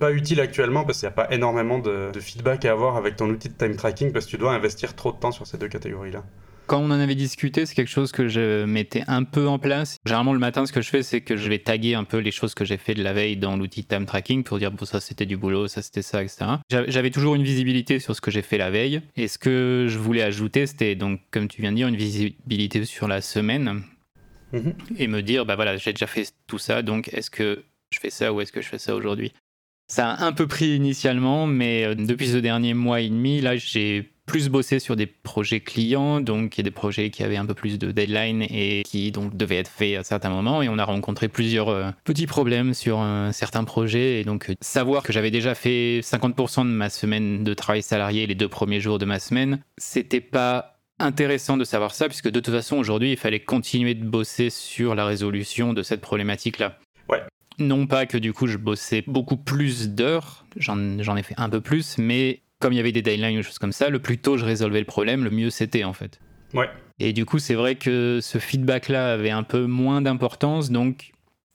pas 0.00 0.10
utile 0.10 0.40
actuellement 0.40 0.84
parce 0.84 0.98
qu'il 0.98 1.06
n'y 1.06 1.12
a 1.12 1.16
pas 1.16 1.32
énormément 1.32 1.78
de, 1.78 2.10
de 2.12 2.20
feedback 2.20 2.64
à 2.64 2.72
avoir 2.72 2.96
avec 2.96 3.14
ton 3.14 3.28
outil 3.30 3.48
de 3.48 3.54
time 3.54 3.76
tracking 3.76 4.12
parce 4.12 4.26
que 4.26 4.30
tu 4.30 4.38
dois 4.38 4.52
investir 4.52 4.96
trop 4.96 5.12
de 5.12 5.18
temps 5.18 5.32
sur 5.32 5.46
ces 5.46 5.58
deux 5.58 5.68
catégories-là? 5.68 6.24
Quand 6.68 6.78
on 6.80 6.86
en 6.86 7.00
avait 7.00 7.14
discuté, 7.14 7.66
c'est 7.66 7.74
quelque 7.74 7.90
chose 7.90 8.12
que 8.12 8.28
je 8.28 8.64
mettais 8.64 9.02
un 9.08 9.24
peu 9.24 9.48
en 9.48 9.58
place. 9.58 9.96
Généralement, 10.04 10.34
le 10.34 10.38
matin, 10.38 10.66
ce 10.66 10.72
que 10.72 10.82
je 10.82 10.88
fais, 10.88 11.02
c'est 11.02 11.22
que 11.22 11.36
je 11.36 11.48
vais 11.48 11.58
taguer 11.58 11.94
un 11.94 12.04
peu 12.04 12.18
les 12.18 12.30
choses 12.30 12.54
que 12.54 12.64
j'ai 12.64 12.76
fait 12.76 12.94
de 12.94 13.02
la 13.02 13.12
veille 13.12 13.36
dans 13.36 13.56
l'outil 13.56 13.84
time 13.84 14.06
tracking 14.06 14.44
pour 14.44 14.58
dire, 14.58 14.70
bon, 14.70 14.84
ça 14.84 15.00
c'était 15.00 15.26
du 15.26 15.36
boulot, 15.36 15.66
ça 15.66 15.82
c'était 15.82 16.02
ça, 16.02 16.22
etc. 16.22 16.44
J'avais 16.70 17.10
toujours 17.10 17.34
une 17.34 17.42
visibilité 17.42 17.98
sur 17.98 18.14
ce 18.14 18.20
que 18.20 18.30
j'ai 18.30 18.42
fait 18.42 18.58
la 18.58 18.70
veille. 18.70 19.00
Et 19.16 19.26
ce 19.28 19.38
que 19.38 19.86
je 19.88 19.98
voulais 19.98 20.22
ajouter, 20.22 20.66
c'était 20.66 20.94
donc, 20.94 21.20
comme 21.30 21.48
tu 21.48 21.62
viens 21.62 21.72
de 21.72 21.76
dire, 21.76 21.88
une 21.88 21.96
visibilité 21.96 22.84
sur 22.84 23.08
la 23.08 23.22
semaine. 23.22 23.82
Mhm. 24.52 24.74
Et 24.98 25.08
me 25.08 25.22
dire, 25.22 25.46
bah 25.46 25.56
voilà, 25.56 25.76
j'ai 25.76 25.92
déjà 25.92 26.06
fait 26.06 26.30
tout 26.46 26.58
ça, 26.58 26.82
donc 26.82 27.08
est-ce 27.12 27.30
que 27.30 27.64
je 27.90 27.98
fais 27.98 28.10
ça 28.10 28.32
ou 28.32 28.40
est-ce 28.40 28.52
que 28.52 28.62
je 28.62 28.68
fais 28.68 28.78
ça 28.78 28.94
aujourd'hui? 28.94 29.32
Ça 29.90 30.10
a 30.10 30.24
un 30.24 30.32
peu 30.32 30.46
pris 30.46 30.76
initialement, 30.76 31.46
mais 31.46 31.84
euh, 31.84 31.94
depuis 31.94 32.28
ce 32.28 32.36
dernier 32.36 32.74
mois 32.74 33.00
et 33.00 33.08
demi, 33.08 33.40
là, 33.40 33.56
j'ai 33.56 34.10
plus 34.28 34.48
bossé 34.48 34.78
sur 34.78 34.94
des 34.94 35.06
projets 35.06 35.60
clients, 35.60 36.20
donc 36.20 36.56
il 36.56 36.60
y 36.60 36.62
a 36.62 36.64
des 36.64 36.70
projets 36.70 37.10
qui 37.10 37.24
avaient 37.24 37.38
un 37.38 37.46
peu 37.46 37.54
plus 37.54 37.78
de 37.78 37.90
deadline 37.90 38.42
et 38.42 38.82
qui 38.84 39.10
donc 39.10 39.36
devaient 39.36 39.56
être 39.56 39.70
faits 39.70 39.96
à 39.96 40.04
certains 40.04 40.28
moments. 40.28 40.62
Et 40.62 40.68
on 40.68 40.78
a 40.78 40.84
rencontré 40.84 41.28
plusieurs 41.28 41.70
euh, 41.70 41.90
petits 42.04 42.26
problèmes 42.26 42.74
sur 42.74 43.00
un 43.00 43.32
certain 43.32 43.64
projet. 43.64 44.20
Et 44.20 44.24
donc 44.24 44.50
euh, 44.50 44.54
savoir 44.60 45.02
que 45.02 45.12
j'avais 45.12 45.30
déjà 45.30 45.54
fait 45.54 46.00
50% 46.00 46.64
de 46.64 46.70
ma 46.70 46.90
semaine 46.90 47.42
de 47.42 47.54
travail 47.54 47.82
salarié 47.82 48.26
les 48.26 48.34
deux 48.34 48.48
premiers 48.48 48.80
jours 48.80 48.98
de 48.98 49.06
ma 49.06 49.18
semaine, 49.18 49.60
c'était 49.78 50.20
pas 50.20 50.78
intéressant 50.98 51.56
de 51.56 51.64
savoir 51.64 51.94
ça, 51.94 52.06
puisque 52.08 52.28
de 52.28 52.40
toute 52.40 52.54
façon 52.54 52.76
aujourd'hui 52.76 53.12
il 53.12 53.16
fallait 53.16 53.40
continuer 53.40 53.94
de 53.94 54.04
bosser 54.04 54.50
sur 54.50 54.94
la 54.94 55.06
résolution 55.06 55.72
de 55.72 55.82
cette 55.82 56.00
problématique-là. 56.00 56.78
Ouais. 57.08 57.22
Non 57.58 57.86
pas 57.86 58.04
que 58.04 58.18
du 58.18 58.32
coup 58.32 58.46
je 58.46 58.58
bossais 58.58 59.02
beaucoup 59.06 59.36
plus 59.36 59.88
d'heures, 59.88 60.44
j'en 60.56 60.76
ai 61.16 61.22
fait 61.22 61.34
un 61.38 61.48
peu 61.48 61.60
plus, 61.60 61.96
mais 61.98 62.42
comme 62.60 62.72
il 62.72 62.76
y 62.76 62.80
avait 62.80 62.92
des 62.92 63.02
deadlines 63.02 63.38
ou 63.38 63.42
choses 63.42 63.58
comme 63.58 63.72
ça, 63.72 63.88
le 63.88 63.98
plus 63.98 64.18
tôt 64.18 64.36
je 64.36 64.44
résolvais 64.44 64.80
le 64.80 64.86
problème, 64.86 65.24
le 65.24 65.30
mieux 65.30 65.50
c'était 65.50 65.84
en 65.84 65.92
fait. 65.92 66.20
Ouais. 66.54 66.68
Et 66.98 67.12
du 67.12 67.24
coup, 67.24 67.38
c'est 67.38 67.54
vrai 67.54 67.76
que 67.76 68.18
ce 68.20 68.38
feedback-là 68.38 69.12
avait 69.12 69.30
un 69.30 69.44
peu 69.44 69.66
moins 69.66 70.02
d'importance, 70.02 70.70
donc 70.70 71.12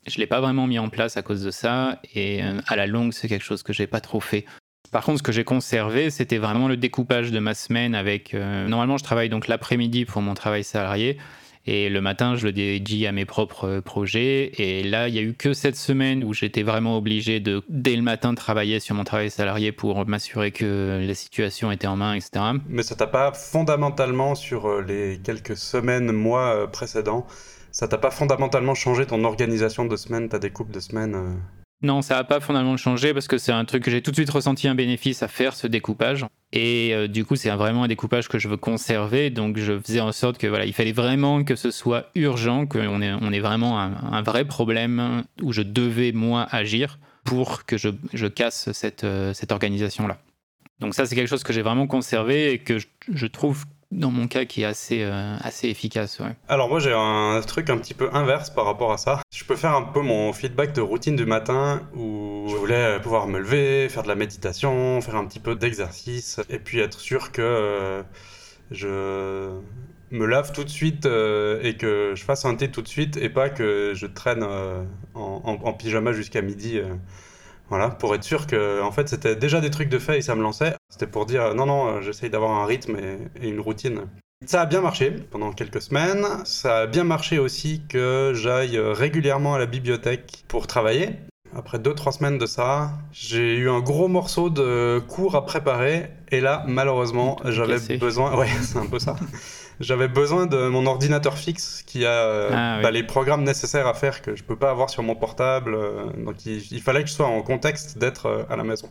je 0.08 0.18
l'ai 0.20 0.28
pas 0.28 0.42
vraiment 0.42 0.68
mis 0.68 0.80
en 0.80 0.90
place 0.90 1.18
à 1.18 1.22
cause 1.22 1.44
de 1.44 1.52
ça. 1.52 2.00
Et 2.14 2.44
euh, 2.44 2.60
à 2.68 2.76
la 2.76 2.88
longue, 2.88 3.14
c'est 3.14 3.28
quelque 3.28 3.44
chose 3.44 3.64
que 3.64 3.74
j'ai 3.74 3.88
pas 3.88 4.02
trop 4.02 4.20
fait. 4.20 4.46
Par 4.92 5.04
contre, 5.04 5.20
ce 5.20 5.24
que 5.24 5.32
j'ai 5.32 5.44
conservé, 5.44 6.10
c'était 6.10 6.38
vraiment 6.38 6.68
le 6.68 6.78
découpage 6.78 7.32
de 7.32 7.40
ma 7.40 7.54
semaine 7.54 7.96
avec. 7.96 8.34
Euh, 8.34 8.68
normalement, 8.68 8.98
je 8.98 9.04
travaille 9.04 9.30
donc 9.30 9.48
l'après-midi 9.48 10.06
pour 10.06 10.22
mon 10.22 10.34
travail 10.34 10.64
salarié. 10.64 11.18
Et 11.66 11.88
le 11.90 12.02
matin, 12.02 12.36
je 12.36 12.46
le 12.46 12.52
dédie 12.52 13.08
à 13.08 13.14
mes 13.14 13.26
propres 13.26 13.80
projets. 13.80 14.52
Et 14.58 14.84
là, 14.84 15.08
il 15.08 15.14
n'y 15.14 15.20
a 15.20 15.22
eu 15.22 15.34
que 15.34 15.54
cette 15.54 15.78
semaine 15.78 16.24
où 16.24 16.34
j'étais 16.34 16.64
vraiment 16.64 16.98
obligé 16.98 17.40
de, 17.40 17.64
dès 17.70 17.96
le 17.96 18.02
matin, 18.02 18.36
travailler 18.36 18.82
sur 18.82 18.96
mon 18.96 19.06
travail 19.06 19.32
salarié 19.32 19.72
pour 19.72 20.06
m'assurer 20.06 20.52
que 20.52 21.02
la 21.06 21.14
situation 21.14 21.72
était 21.72 21.88
en 21.88 21.96
main, 21.96 22.16
etc. 22.16 22.46
Mais 22.68 22.84
ça 22.84 22.96
t'a 22.96 23.08
pas 23.08 23.32
fondamentalement, 23.32 24.36
sur 24.36 24.68
euh, 24.68 24.82
les 24.82 25.20
quelques 25.24 25.56
semaines, 25.56 26.12
mois 26.12 26.54
euh, 26.54 26.68
précédents, 26.68 27.26
ça 27.72 27.88
t'a 27.88 27.98
pas 27.98 28.12
fondamentalement 28.12 28.76
changé 28.76 29.06
ton 29.06 29.24
organisation 29.24 29.86
de 29.86 29.96
semaine, 29.96 30.30
ta 30.30 30.40
découpe 30.40 30.72
de 30.72 30.80
semaine 30.80 31.16
euh? 31.16 31.34
Non, 31.82 32.02
ça 32.02 32.16
n'a 32.16 32.24
pas 32.24 32.40
fondamentalement 32.40 32.78
changé 32.78 33.14
parce 33.14 33.28
que 33.28 33.38
c'est 33.38 33.52
un 33.52 33.66
truc 33.66 33.84
que 33.84 33.92
j'ai 33.92 34.02
tout 34.02 34.12
de 34.12 34.16
suite 34.16 34.30
ressenti 34.30 34.68
un 34.68 34.76
bénéfice 34.76 35.22
à 35.22 35.28
faire 35.28 35.54
ce 35.54 35.68
découpage. 35.68 36.26
Et 36.56 36.94
euh, 36.94 37.08
du 37.08 37.26
coup, 37.26 37.36
c'est 37.36 37.50
vraiment 37.50 37.84
un 37.84 37.88
découpage 37.88 38.28
que 38.28 38.38
je 38.38 38.48
veux 38.48 38.58
conserver. 38.58 39.32
Donc, 39.32 39.58
je 39.58 39.80
faisais 39.80 40.00
en 40.00 40.12
sorte 40.12 40.38
que 40.38 40.46
voilà, 40.46 40.66
il 40.66 40.74
fallait 40.74 40.92
vraiment 40.92 41.44
que 41.44 41.56
ce 41.56 41.72
soit 41.72 42.12
urgent, 42.14 42.68
qu'on 42.68 43.02
ait, 43.02 43.12
on 43.12 43.34
ait 43.34 43.40
vraiment 43.40 43.80
un, 43.80 44.22
vrai 44.22 44.46
problème 44.46 45.24
où 45.42 45.52
je 45.52 45.64
devais 45.64 46.12
moi 46.12 46.48
agir 46.52 47.00
pour 47.24 47.66
que 47.66 47.78
je, 47.78 47.90
je 48.14 48.28
casse 48.28 48.72
cette, 48.72 49.04
euh, 49.04 49.34
cette 49.34 49.52
organisation-là. 49.52 50.20
Donc 50.80 50.94
ça, 50.94 51.08
c'est 51.08 51.16
quelque 51.16 51.28
chose 51.28 51.44
que 51.44 51.54
j'ai 51.54 51.64
vraiment 51.64 51.88
conservé 51.88 52.52
et 52.54 52.60
que 52.60 52.78
je, 52.78 52.86
je 53.12 53.26
trouve 53.26 53.66
dans 53.94 54.12
mon 54.12 54.28
cas 54.28 54.46
qui 54.46 54.64
est 54.64 54.66
assez, 54.66 55.04
euh, 55.04 55.36
assez 55.42 55.70
efficace. 55.70 56.20
Alors 56.48 56.70
moi 56.70 56.80
j'ai 56.80 56.94
un 56.94 57.40
truc 57.46 57.70
un 57.70 57.78
petit 57.78 57.94
peu 57.94 58.10
inverse 58.14 58.50
par 58.50 58.66
rapport 58.66 58.92
à 58.92 58.98
ça. 58.98 59.22
Je 59.34 59.44
peux 59.44 59.56
faire 59.56 59.76
un 59.76 59.84
peu 59.84 60.02
mon 60.02 60.34
feedback 60.34 60.74
de 60.74 60.82
routine 60.82 61.16
du 61.16 61.26
matin 61.26 61.82
où 61.96 62.46
je 62.50 62.56
voulais 62.56 63.00
pouvoir 63.00 63.28
me 63.28 63.40
lever, 63.40 63.90
faire 63.90 64.04
de 64.04 64.08
la 64.08 64.16
méditation, 64.16 65.00
faire 65.02 65.16
un 65.16 65.26
petit 65.26 65.40
peu 65.40 65.56
d'exercice 65.56 66.40
et 66.50 66.60
puis 66.60 66.80
être 66.80 67.00
sûr 67.00 67.32
que 67.32 67.42
euh, 67.42 68.04
je 68.72 69.60
me 70.12 70.26
lave 70.26 70.52
tout 70.52 70.64
de 70.64 70.70
suite 70.70 71.06
euh, 71.06 71.60
et 71.64 71.76
que 71.76 72.14
je 72.16 72.24
fasse 72.24 72.46
un 72.46 72.56
thé 72.56 72.70
tout 72.70 72.82
de 72.82 72.88
suite 72.88 73.18
et 73.18 73.30
pas 73.30 73.50
que 73.50 73.94
je 73.96 74.06
traîne 74.06 74.44
en, 74.44 74.86
en, 75.16 75.74
pyjama 75.74 76.14
jusqu'à 76.14 76.42
midi. 76.42 76.80
Voilà, 77.74 77.90
pour 77.90 78.14
être 78.14 78.24
sûr 78.24 78.46
que 78.46 78.84
en 78.84 78.92
fait 78.92 79.10
c'était 79.10 79.36
déjà 79.36 79.60
des 79.60 79.72
trucs 79.72 79.90
de 79.90 79.98
fait 79.98 80.20
et 80.20 80.22
ça 80.22 80.36
me 80.36 80.44
lançait. 80.44 80.76
C'était 80.90 81.08
pour 81.08 81.26
dire 81.26 81.56
non, 81.56 81.66
non, 81.66 82.02
j'essaye 82.02 82.30
d'avoir 82.30 82.52
un 82.52 82.68
rythme 82.68 82.98
et, 83.42 83.48
une 83.48 83.60
routine. 83.60 84.02
Ça 84.46 84.62
a 84.62 84.68
bien 84.68 84.80
marché 84.80 85.10
pendant 85.32 85.52
quelques 85.54 85.82
semaines. 85.82 86.24
Ça 86.46 86.82
a 86.82 86.86
bien 86.86 87.04
marché 87.04 87.40
aussi 87.40 87.82
que 87.90 88.32
j'aille 88.36 88.78
régulièrement 88.78 89.56
à 89.56 89.58
la 89.58 89.66
bibliothèque 89.66 90.44
pour 90.48 90.68
travailler. 90.68 91.14
Après 91.56 91.80
2-3 91.80 92.12
semaines 92.12 92.38
de 92.38 92.46
ça, 92.46 92.92
j'ai 93.12 93.56
eu 93.56 93.72
un 93.72 93.80
gros 93.80 94.08
morceau 94.08 94.52
de 94.52 95.02
cours 95.08 95.36
à 95.36 95.44
préparer. 95.44 96.12
Et 96.30 96.42
là, 96.42 96.64
malheureusement, 96.68 97.40
j'avais 97.44 97.98
besoin. 97.98 98.38
Ouais, 98.38 98.50
c'est 98.62 98.78
un 98.78 98.86
peu 98.86 99.00
ça. 99.00 99.16
J'avais 99.80 100.08
besoin 100.08 100.46
de 100.46 100.68
mon 100.68 100.86
ordinateur 100.86 101.38
fixe 101.38 101.84
qui 101.86 102.06
a 102.06 102.10
euh, 102.10 102.50
Ah, 102.54 102.76
oui. 102.78 102.84
bah, 102.84 102.92
les 102.92 103.04
programmes 103.04 103.44
nécessaires 103.44 103.88
à 103.88 103.94
faire 103.94 104.22
que 104.22 104.36
je 104.36 104.44
peux 104.44 104.56
pas 104.56 104.70
avoir 104.72 104.90
sur 104.90 105.04
mon 105.04 105.16
portable. 105.16 105.74
euh, 105.76 106.06
donc 106.18 106.46
il, 106.46 106.62
il 106.72 106.82
fallait 106.82 107.04
que 107.04 107.10
je 107.10 107.14
sois 107.14 107.28
en 107.28 107.42
contexte 107.42 107.98
d'être 107.98 108.26
euh, 108.28 108.44
à 108.50 108.56
la 108.56 108.64
maison. 108.64 108.88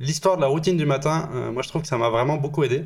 L'histoire 0.00 0.36
de 0.36 0.40
la 0.42 0.48
routine 0.48 0.76
du 0.76 0.86
matin, 0.86 1.28
moi 1.52 1.62
je 1.62 1.68
trouve 1.68 1.82
que 1.82 1.88
ça 1.88 1.96
m'a 1.98 2.08
vraiment 2.08 2.36
beaucoup 2.36 2.64
aidé. 2.64 2.84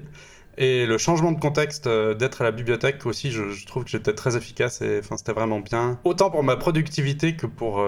Et 0.58 0.86
le 0.86 0.98
changement 0.98 1.32
de 1.32 1.40
contexte 1.40 1.88
d'être 1.88 2.40
à 2.42 2.44
la 2.44 2.50
bibliothèque 2.50 3.04
aussi, 3.06 3.30
je, 3.30 3.50
je 3.50 3.66
trouve 3.66 3.84
que 3.84 3.90
j'étais 3.90 4.12
très 4.14 4.36
efficace 4.36 4.82
et 4.82 5.00
c'était 5.16 5.32
vraiment 5.32 5.60
bien. 5.60 5.98
Autant 6.04 6.30
pour 6.30 6.42
ma 6.42 6.56
productivité 6.56 7.34
que 7.36 7.46
pour 7.46 7.82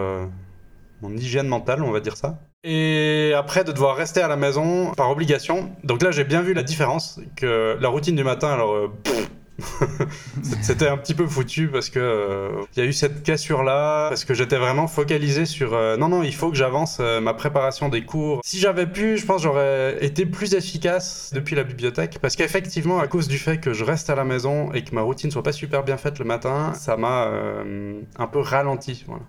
mon 1.03 1.17
hygiène 1.17 1.47
mentale, 1.49 1.83
on 1.83 1.91
va 1.91 2.01
dire 2.01 2.17
ça. 2.17 2.39
Et 2.65 3.33
après 3.37 3.65
de 3.65 3.73
devoir 3.73 3.97
rester 3.97 4.21
à 4.21 4.29
la 4.29 4.37
maison 4.37 4.93
par 4.97 5.11
obligation. 5.11 5.71
Donc 5.85 6.03
là 6.03 6.11
j'ai 6.11 6.25
bien 6.25 6.43
vu 6.43 6.55
la 6.55 6.63
différence 6.63 7.21
que 7.37 7.77
la 7.81 7.89
routine 7.89 8.17
du 8.17 8.25
matin, 8.25 8.49
alors 8.49 8.73
euh, 8.75 8.89
pff, 9.05 9.31
c'était 10.63 10.87
un 10.87 10.97
petit 10.97 11.15
peu 11.15 11.27
foutu 11.27 11.69
parce 11.69 11.91
que 11.91 11.99
euh, 11.99 12.63
il 12.77 12.83
y 12.83 12.87
a 12.87 12.89
eu 12.89 12.93
cette 12.93 13.23
cassure 13.23 13.63
là 13.63 14.09
parce 14.09 14.25
que 14.25 14.33
j'étais 14.35 14.57
vraiment 14.57 14.87
focalisé 14.87 15.47
sur 15.47 15.75
euh, 15.75 15.97
non 15.97 16.09
non 16.09 16.23
il 16.23 16.35
faut 16.35 16.51
que 16.51 16.57
j'avance 16.57 16.99
euh, 17.01 17.21
ma 17.21 17.35
préparation 17.35 17.89
des 17.89 18.05
cours. 18.05 18.41
Si 18.45 18.59
j'avais 18.61 18.87
pu, 18.87 19.17
je 19.19 19.27
pense 19.27 19.43
j'aurais 19.43 19.99
été 20.05 20.27
plus 20.27 20.55
efficace 20.55 21.31
depuis 21.35 21.57
la 21.57 21.65
bibliothèque 21.65 22.19
parce 22.21 22.37
qu'effectivement 22.37 23.01
à 23.01 23.09
cause 23.09 23.29
du 23.29 23.39
fait 23.39 23.59
que 23.59 23.73
je 23.73 23.85
reste 23.85 24.11
à 24.11 24.15
la 24.15 24.25
maison 24.25 24.73
et 24.73 24.85
que 24.85 24.95
ma 24.95 25.03
routine 25.03 25.31
soit 25.31 25.43
pas 25.43 25.53
super 25.53 25.83
bien 25.83 25.97
faite 25.97 26.19
le 26.19 26.25
matin, 26.25 26.73
ça 26.75 26.97
m'a 26.97 27.27
euh, 27.27 28.01
un 28.17 28.27
peu 28.27 28.41
ralenti. 28.41 29.05
Voilà. 29.07 29.25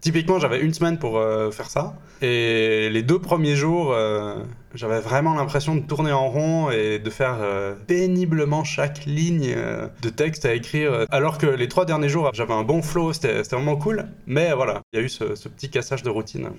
Typiquement, 0.00 0.38
j'avais 0.38 0.60
une 0.60 0.72
semaine 0.72 0.98
pour 0.98 1.18
euh, 1.18 1.50
faire 1.50 1.68
ça. 1.68 1.94
Et 2.22 2.88
les 2.90 3.02
deux 3.02 3.18
premiers 3.18 3.54
jours, 3.54 3.92
euh, 3.92 4.36
j'avais 4.74 5.00
vraiment 5.00 5.34
l'impression 5.34 5.74
de 5.74 5.80
tourner 5.80 6.12
en 6.12 6.28
rond 6.28 6.70
et 6.70 6.98
de 6.98 7.10
faire 7.10 7.38
euh, 7.40 7.74
péniblement 7.86 8.64
chaque 8.64 9.04
ligne 9.04 9.54
de 10.02 10.08
texte 10.10 10.46
à 10.46 10.54
écrire. 10.54 11.06
Alors 11.10 11.38
que 11.38 11.46
les 11.46 11.68
trois 11.68 11.84
derniers 11.84 12.08
jours, 12.08 12.30
j'avais 12.32 12.54
un 12.54 12.62
bon 12.62 12.82
flow, 12.82 13.12
c'était 13.12 13.42
vraiment 13.42 13.76
cool. 13.76 14.06
Mais 14.26 14.52
voilà, 14.54 14.80
il 14.92 15.00
y 15.00 15.02
a 15.02 15.04
eu 15.04 15.08
ce 15.08 15.48
petit 15.48 15.68
cassage 15.68 16.02
de 16.02 16.10
routine. 16.10 16.50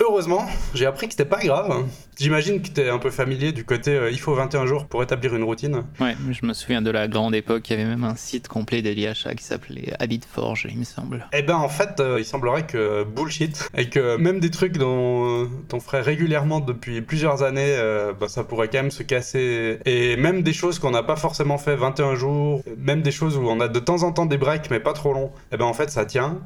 Heureusement, 0.00 0.46
j'ai 0.74 0.86
appris 0.86 1.06
que 1.06 1.12
c'était 1.12 1.24
pas 1.24 1.40
grave. 1.40 1.84
J'imagine 2.18 2.62
que 2.62 2.68
t'es 2.68 2.88
un 2.88 2.98
peu 2.98 3.10
familier 3.10 3.52
du 3.52 3.64
côté 3.64 3.92
euh, 3.92 4.10
il 4.10 4.18
faut 4.18 4.34
21 4.34 4.66
jours 4.66 4.86
pour 4.86 5.02
établir 5.02 5.34
une 5.34 5.44
routine. 5.44 5.84
Ouais, 6.00 6.16
je 6.30 6.46
me 6.46 6.52
souviens 6.52 6.82
de 6.82 6.90
la 6.90 7.08
grande 7.08 7.34
époque, 7.34 7.68
il 7.68 7.72
y 7.72 7.80
avait 7.80 7.88
même 7.88 8.04
un 8.04 8.16
site 8.16 8.48
complet 8.48 8.82
ça 9.14 9.34
qui 9.34 9.44
s'appelait 9.44 9.92
Habitforge, 9.98 10.66
il 10.70 10.78
me 10.78 10.84
semble. 10.84 11.26
Eh 11.32 11.42
ben 11.42 11.56
en 11.56 11.68
fait, 11.68 12.00
euh, 12.00 12.16
il 12.18 12.24
semblerait 12.24 12.66
que 12.66 13.04
bullshit 13.04 13.68
et 13.76 13.88
que 13.88 14.16
même 14.16 14.40
des 14.40 14.50
trucs 14.50 14.78
dont 14.78 15.42
euh, 15.42 15.48
on 15.72 15.80
ferait 15.80 16.00
régulièrement 16.00 16.60
depuis 16.60 17.02
plusieurs 17.02 17.42
années, 17.42 17.74
euh, 17.76 18.12
bah, 18.18 18.28
ça 18.28 18.44
pourrait 18.44 18.68
quand 18.68 18.78
même 18.78 18.90
se 18.90 19.02
casser. 19.02 19.78
Et 19.84 20.16
même 20.16 20.42
des 20.42 20.52
choses 20.52 20.78
qu'on 20.78 20.90
n'a 20.90 21.02
pas 21.02 21.16
forcément 21.16 21.58
fait 21.58 21.76
21 21.76 22.14
jours, 22.14 22.62
même 22.76 23.02
des 23.02 23.12
choses 23.12 23.36
où 23.36 23.42
on 23.42 23.60
a 23.60 23.68
de 23.68 23.78
temps 23.78 24.02
en 24.02 24.12
temps 24.12 24.26
des 24.26 24.38
breaks 24.38 24.70
mais 24.70 24.80
pas 24.80 24.92
trop 24.92 25.12
longs. 25.12 25.32
Eh 25.52 25.56
ben 25.56 25.64
en 25.64 25.74
fait, 25.74 25.90
ça 25.90 26.04
tient. 26.04 26.40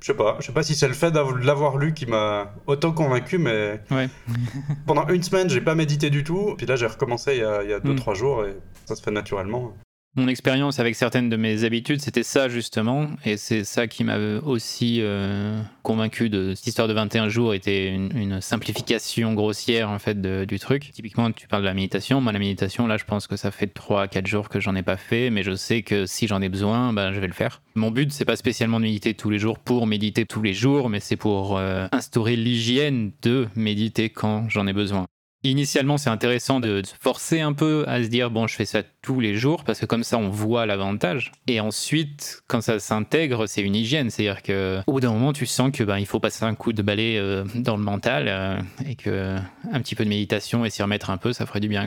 Je 0.00 0.06
sais 0.06 0.14
pas, 0.14 0.36
je 0.40 0.46
sais 0.46 0.52
pas 0.52 0.62
si 0.62 0.74
c'est 0.74 0.86
le 0.88 0.94
fait 0.94 1.10
de 1.10 1.18
l'avoir 1.44 1.76
lu 1.76 1.92
qui 1.92 2.06
m'a 2.06 2.54
auto 2.66 2.92
convaincu, 2.92 3.36
mais 3.38 3.80
Ouais. 3.90 4.08
pendant 4.86 5.08
une 5.08 5.22
semaine, 5.22 5.48
j'ai 5.50 5.60
pas 5.60 5.74
médité 5.74 6.08
du 6.10 6.22
tout. 6.24 6.54
Puis 6.56 6.66
là, 6.66 6.76
j'ai 6.76 6.86
recommencé 6.86 7.32
il 7.34 7.40
y 7.40 7.44
a, 7.44 7.62
il 7.64 7.70
y 7.70 7.72
a 7.72 7.80
deux, 7.80 7.92
Mm. 7.94 7.96
trois 7.96 8.14
jours 8.14 8.44
et 8.44 8.54
ça 8.84 8.94
se 8.94 9.02
fait 9.02 9.10
naturellement. 9.10 9.74
Mon 10.18 10.26
expérience 10.26 10.80
avec 10.80 10.96
certaines 10.96 11.28
de 11.28 11.36
mes 11.36 11.62
habitudes, 11.62 12.00
c'était 12.00 12.24
ça 12.24 12.48
justement, 12.48 13.06
et 13.24 13.36
c'est 13.36 13.62
ça 13.62 13.86
qui 13.86 14.02
m'a 14.02 14.18
aussi 14.44 14.98
euh, 15.00 15.62
convaincu 15.84 16.28
de 16.28 16.56
cette 16.56 16.66
histoire 16.66 16.88
de 16.88 16.92
21 16.92 17.28
jours 17.28 17.54
était 17.54 17.94
une, 17.94 18.40
simplification 18.40 19.34
grossière 19.34 19.90
en 19.90 20.00
fait 20.00 20.20
du 20.20 20.58
truc. 20.58 20.90
Typiquement, 20.92 21.30
tu 21.30 21.46
parles 21.46 21.62
de 21.62 21.68
la 21.68 21.74
méditation. 21.74 22.20
Moi, 22.20 22.32
la 22.32 22.40
méditation, 22.40 22.88
là, 22.88 22.96
je 22.96 23.04
pense 23.04 23.28
que 23.28 23.36
ça 23.36 23.52
fait 23.52 23.72
3-4 23.72 24.26
jours 24.26 24.48
que 24.48 24.58
j'en 24.58 24.74
ai 24.74 24.82
pas 24.82 24.96
fait, 24.96 25.30
mais 25.30 25.44
je 25.44 25.54
sais 25.54 25.82
que 25.82 26.04
si 26.04 26.26
j'en 26.26 26.42
ai 26.42 26.48
besoin, 26.48 26.92
ben, 26.92 27.12
je 27.12 27.20
vais 27.20 27.28
le 27.28 27.32
faire. 27.32 27.62
Mon 27.76 27.92
but, 27.92 28.10
c'est 28.12 28.24
pas 28.24 28.34
spécialement 28.34 28.80
de 28.80 28.86
méditer 28.86 29.14
tous 29.14 29.30
les 29.30 29.38
jours 29.38 29.60
pour 29.60 29.86
méditer 29.86 30.26
tous 30.26 30.42
les 30.42 30.52
jours, 30.52 30.88
mais 30.88 30.98
c'est 30.98 31.14
pour 31.14 31.58
euh, 31.58 31.86
instaurer 31.92 32.34
l'hygiène 32.34 33.12
de 33.22 33.46
méditer 33.54 34.10
quand 34.10 34.48
j'en 34.48 34.66
ai 34.66 34.72
besoin. 34.72 35.06
Initialement, 35.44 35.98
c'est 35.98 36.10
intéressant 36.10 36.58
de 36.58 36.82
se 36.84 36.94
forcer 37.00 37.40
un 37.40 37.52
peu 37.52 37.84
à 37.86 38.02
se 38.02 38.08
dire 38.08 38.28
bon, 38.28 38.48
je 38.48 38.56
fais 38.56 38.64
ça 38.64 38.82
tous 39.02 39.20
les 39.20 39.36
jours 39.36 39.62
parce 39.62 39.78
que 39.78 39.86
comme 39.86 40.02
ça, 40.02 40.18
on 40.18 40.30
voit 40.30 40.66
l'avantage. 40.66 41.30
Et 41.46 41.60
ensuite, 41.60 42.42
quand 42.48 42.60
ça 42.60 42.80
s'intègre, 42.80 43.46
c'est 43.46 43.62
une 43.62 43.76
hygiène, 43.76 44.10
c'est-à-dire 44.10 44.42
que 44.42 44.80
au 44.88 44.92
bout 44.92 45.00
d'un 45.00 45.12
moment, 45.12 45.32
tu 45.32 45.46
sens 45.46 45.70
que 45.70 45.84
ben 45.84 45.98
il 45.98 46.06
faut 46.06 46.18
passer 46.18 46.44
un 46.44 46.56
coup 46.56 46.72
de 46.72 46.82
balai 46.82 47.18
euh, 47.18 47.44
dans 47.54 47.76
le 47.76 47.84
mental 47.84 48.26
euh, 48.26 48.58
et 48.84 48.96
que 48.96 49.36
un 49.70 49.80
petit 49.80 49.94
peu 49.94 50.04
de 50.04 50.08
méditation 50.08 50.64
et 50.64 50.70
s'y 50.70 50.82
remettre 50.82 51.10
un 51.10 51.18
peu, 51.18 51.32
ça 51.32 51.46
ferait 51.46 51.60
du 51.60 51.68
bien. 51.68 51.86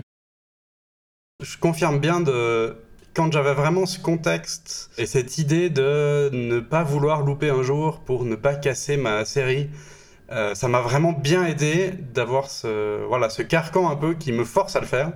Je 1.44 1.58
confirme 1.58 2.00
bien 2.00 2.22
de 2.22 2.78
quand 3.14 3.34
j'avais 3.34 3.54
vraiment 3.54 3.86
ce 3.86 4.00
contexte 4.00 4.92
et 4.98 5.06
cette 5.06 5.38
idée 5.38 5.70
de 5.70 6.30
ne 6.32 6.62
pas 6.62 6.84
vouloir 6.84 7.22
louper 7.22 7.50
un 7.50 7.64
jour 7.64 8.00
pour 8.00 8.24
ne 8.24 8.36
pas 8.36 8.56
casser 8.56 8.96
ma 8.96 9.26
série, 9.26 9.70
euh, 10.32 10.56
ça 10.56 10.68
m'a 10.68 10.82
vraiment 10.82 11.12
bien 11.12 11.46
aidé 11.46 11.92
d'avoir 12.14 12.50
ce 12.50 13.04
voilà 13.06 13.30
ce 13.30 13.42
carcan 13.42 13.90
un 13.90 13.96
peu 13.96 14.14
qui 14.14 14.32
me 14.32 14.44
force 14.46 14.76
à 14.76 14.80
le 14.80 14.86
faire 14.86 15.12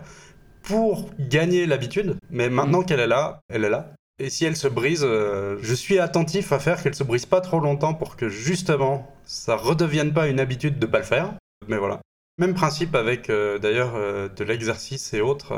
pour 0.63 1.09
gagner 1.19 1.65
l'habitude. 1.65 2.15
Mais 2.31 2.49
maintenant 2.49 2.81
qu'elle 2.83 2.99
est 2.99 3.07
là, 3.07 3.39
elle 3.49 3.63
est 3.65 3.69
là. 3.69 3.93
Et 4.19 4.29
si 4.29 4.45
elle 4.45 4.55
se 4.55 4.67
brise, 4.67 5.03
euh, 5.03 5.57
je 5.61 5.73
suis 5.73 5.99
attentif 5.99 6.51
à 6.53 6.59
faire 6.59 6.81
qu'elle 6.81 6.95
se 6.95 7.03
brise 7.03 7.25
pas 7.25 7.41
trop 7.41 7.59
longtemps 7.59 7.93
pour 7.93 8.15
que 8.15 8.29
justement 8.29 9.13
ça 9.25 9.55
redevienne 9.55 10.13
pas 10.13 10.27
une 10.27 10.39
habitude 10.39 10.79
de 10.79 10.85
pas 10.85 10.99
le 10.99 11.03
faire. 11.05 11.33
Mais 11.67 11.77
voilà. 11.77 11.99
Même 12.37 12.53
principe 12.53 12.95
avec 12.95 13.29
euh, 13.29 13.59
d'ailleurs 13.59 13.93
de 14.35 14.43
l'exercice 14.43 15.13
et 15.13 15.21
autres. 15.21 15.53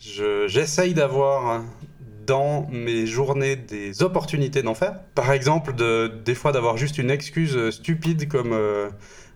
je- 0.00 0.46
J'essaye 0.48 0.94
d'avoir 0.94 1.62
dans 2.30 2.68
mes 2.70 3.06
journées 3.06 3.56
des 3.56 4.04
opportunités 4.04 4.62
d'en 4.62 4.76
faire. 4.76 5.00
Par 5.16 5.32
exemple, 5.32 5.74
de, 5.74 6.06
des 6.24 6.36
fois 6.36 6.52
d'avoir 6.52 6.76
juste 6.76 6.96
une 6.98 7.10
excuse 7.10 7.56
euh, 7.56 7.72
stupide 7.72 8.28
comme 8.28 8.52
euh, 8.52 8.88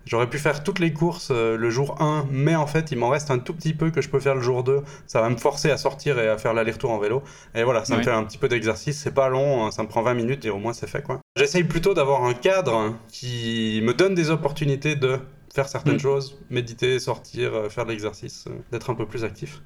j'aurais 0.06 0.30
pu 0.30 0.38
faire 0.38 0.62
toutes 0.62 0.78
les 0.78 0.92
courses 0.92 1.32
euh, 1.32 1.56
le 1.56 1.70
jour 1.70 2.00
1, 2.00 2.28
mais 2.30 2.54
en 2.54 2.68
fait 2.68 2.92
il 2.92 2.98
m'en 2.98 3.08
reste 3.08 3.32
un 3.32 3.40
tout 3.40 3.52
petit 3.52 3.74
peu 3.74 3.90
que 3.90 4.00
je 4.00 4.08
peux 4.08 4.20
faire 4.20 4.36
le 4.36 4.42
jour 4.42 4.62
2. 4.62 4.82
Ça 5.08 5.20
va 5.20 5.28
me 5.28 5.36
forcer 5.36 5.72
à 5.72 5.76
sortir 5.76 6.20
et 6.20 6.28
à 6.28 6.38
faire 6.38 6.54
l'aller-retour 6.54 6.92
en 6.92 7.00
vélo. 7.00 7.24
Et 7.56 7.64
voilà, 7.64 7.84
ça 7.84 7.96
me 7.96 8.02
fait 8.04 8.12
un 8.12 8.22
petit 8.22 8.38
peu 8.38 8.46
d'exercice. 8.46 8.96
C'est 8.96 9.14
pas 9.14 9.28
long, 9.28 9.66
hein, 9.66 9.72
ça 9.72 9.82
me 9.82 9.88
prend 9.88 10.02
20 10.02 10.14
minutes 10.14 10.44
et 10.44 10.50
au 10.50 10.58
moins 10.58 10.72
c'est 10.72 10.88
fait 10.88 11.02
quoi. 11.02 11.18
J'essaye 11.36 11.64
plutôt 11.64 11.94
d'avoir 11.94 12.22
un 12.22 12.34
cadre 12.34 12.94
qui 13.08 13.80
me 13.82 13.92
donne 13.92 14.14
des 14.14 14.30
opportunités 14.30 14.94
de 14.94 15.18
faire 15.52 15.68
certaines 15.68 15.96
Mm. 15.96 16.00
choses, 16.00 16.38
méditer, 16.48 17.00
sortir, 17.00 17.50
faire 17.70 17.86
de 17.86 17.90
l'exercice, 17.90 18.44
d'être 18.70 18.90
un 18.90 18.94
peu 18.94 19.06
plus 19.06 19.24
actif. 19.24 19.62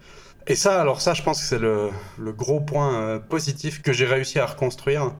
Et 0.50 0.54
ça, 0.54 0.80
alors 0.80 1.02
ça, 1.02 1.12
je 1.12 1.22
pense 1.22 1.42
que 1.42 1.46
c'est 1.46 1.58
le, 1.58 1.92
gros 2.32 2.60
point 2.60 2.94
euh, 2.94 3.18
positif 3.18 3.82
que 3.82 3.92
j'ai 3.92 4.06
réussi 4.06 4.38
à 4.38 4.46
reconstruire. 4.46 5.12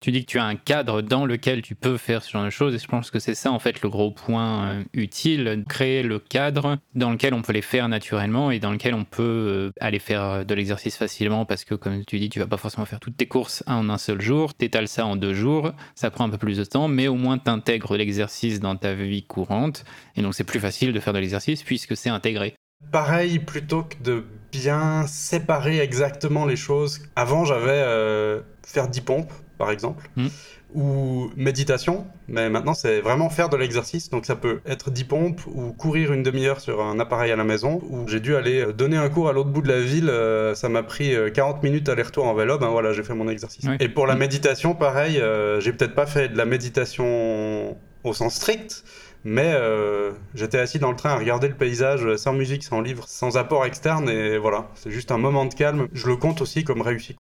Tu 0.00 0.10
dis 0.10 0.24
que 0.24 0.30
tu 0.30 0.38
as 0.38 0.44
un 0.44 0.56
cadre 0.56 1.02
dans 1.02 1.26
lequel 1.26 1.60
tu 1.60 1.74
peux 1.74 1.98
faire 1.98 2.22
ce 2.22 2.30
genre 2.30 2.44
de 2.44 2.50
choses, 2.50 2.74
et 2.74 2.78
je 2.78 2.86
pense 2.86 3.10
que 3.10 3.18
c'est 3.18 3.34
ça 3.34 3.52
en 3.52 3.58
fait 3.58 3.82
le 3.82 3.90
gros 3.90 4.10
point 4.10 4.70
euh, 4.70 4.84
utile, 4.94 5.64
créer 5.68 6.02
le 6.02 6.18
cadre 6.18 6.78
dans 6.94 7.10
lequel 7.10 7.34
on 7.34 7.42
peut 7.42 7.52
les 7.52 7.62
faire 7.62 7.90
naturellement 7.90 8.50
et 8.50 8.58
dans 8.58 8.70
lequel 8.70 8.94
on 8.94 9.04
peut 9.04 9.22
euh, 9.22 9.70
aller 9.80 9.98
faire 9.98 10.46
de 10.46 10.54
l'exercice 10.54 10.96
facilement 10.96 11.44
parce 11.44 11.64
que 11.64 11.74
comme 11.74 12.02
tu 12.06 12.18
dis, 12.18 12.30
tu 12.30 12.38
vas 12.38 12.46
pas 12.46 12.56
forcément 12.56 12.86
faire 12.86 13.00
toutes 13.00 13.18
tes 13.18 13.26
courses 13.26 13.62
en 13.66 13.90
un 13.90 13.98
seul 13.98 14.22
jour, 14.22 14.54
t'étales 14.54 14.88
ça 14.88 15.04
en 15.04 15.16
deux 15.16 15.34
jours, 15.34 15.72
ça 15.94 16.10
prend 16.10 16.24
un 16.24 16.30
peu 16.30 16.38
plus 16.38 16.56
de 16.56 16.64
temps, 16.64 16.88
mais 16.88 17.06
au 17.06 17.16
moins 17.16 17.36
t'intègres 17.36 17.96
l'exercice 17.96 18.60
dans 18.60 18.76
ta 18.76 18.94
vie 18.94 19.24
courante, 19.24 19.84
et 20.16 20.22
donc 20.22 20.34
c'est 20.34 20.44
plus 20.44 20.60
facile 20.60 20.94
de 20.94 21.00
faire 21.00 21.12
de 21.12 21.18
l'exercice 21.18 21.62
puisque 21.62 21.96
c'est 21.98 22.10
intégré. 22.10 22.54
Pareil, 22.92 23.38
plutôt 23.38 23.82
que 23.82 23.96
de 24.02 24.24
bien 24.52 25.04
séparer 25.08 25.80
exactement 25.80 26.44
les 26.46 26.56
choses. 26.56 27.00
Avant, 27.16 27.44
j'avais 27.44 27.70
euh, 27.70 28.40
faire 28.64 28.88
10 28.88 29.00
pompes, 29.00 29.32
par 29.58 29.70
exemple, 29.70 30.08
Mm. 30.16 30.26
ou 30.74 31.30
méditation, 31.36 32.04
mais 32.28 32.48
maintenant, 32.50 32.74
c'est 32.74 33.00
vraiment 33.00 33.30
faire 33.30 33.48
de 33.48 33.56
l'exercice. 33.56 34.10
Donc, 34.10 34.26
ça 34.26 34.36
peut 34.36 34.60
être 34.66 34.90
10 34.90 35.04
pompes 35.04 35.40
ou 35.46 35.72
courir 35.72 36.12
une 36.12 36.22
demi-heure 36.22 36.60
sur 36.60 36.82
un 36.84 36.98
appareil 37.00 37.30
à 37.32 37.36
la 37.36 37.44
maison, 37.44 37.80
ou 37.90 38.06
j'ai 38.08 38.20
dû 38.20 38.34
aller 38.36 38.60
euh, 38.60 38.72
donner 38.72 38.96
un 38.96 39.08
cours 39.08 39.28
à 39.28 39.32
l'autre 39.32 39.50
bout 39.50 39.62
de 39.62 39.68
la 39.68 39.80
ville. 39.80 40.08
euh, 40.08 40.54
ça 40.54 40.68
m'a 40.68 40.82
pris 40.84 41.14
euh, 41.14 41.30
40 41.30 41.62
minutes 41.62 41.88
aller-retour 41.88 42.24
en 42.26 42.34
vélo. 42.34 42.58
Ben 42.58 42.68
voilà, 42.68 42.92
j'ai 42.92 43.02
fait 43.02 43.14
mon 43.14 43.28
exercice. 43.28 43.64
Et 43.80 43.88
pour 43.88 44.06
la 44.06 44.14
Mm. 44.14 44.18
méditation, 44.18 44.74
pareil, 44.74 45.18
euh, 45.20 45.60
j'ai 45.60 45.72
peut-être 45.72 45.94
pas 45.94 46.06
fait 46.06 46.28
de 46.28 46.36
la 46.38 46.44
méditation 46.44 47.76
au 48.04 48.12
sens 48.12 48.34
strict, 48.34 48.84
mais 49.24 49.54
euh, 49.54 50.12
j'étais 50.34 50.58
assis 50.58 50.78
dans 50.78 50.90
le 50.90 50.96
train 50.96 51.10
à 51.10 51.18
regarder 51.18 51.48
le 51.48 51.54
paysage 51.54 52.16
sans 52.16 52.34
musique, 52.34 52.62
sans 52.62 52.80
livre, 52.80 53.04
sans 53.08 53.36
apport 53.36 53.64
externe, 53.64 54.08
et 54.08 54.38
voilà, 54.38 54.68
c'est 54.74 54.90
juste 54.90 55.10
un 55.10 55.18
moment 55.18 55.46
de 55.46 55.54
calme. 55.54 55.88
Je 55.92 56.06
le 56.06 56.16
compte 56.16 56.40
aussi 56.42 56.62
comme 56.64 56.82
réussi. 56.82 57.16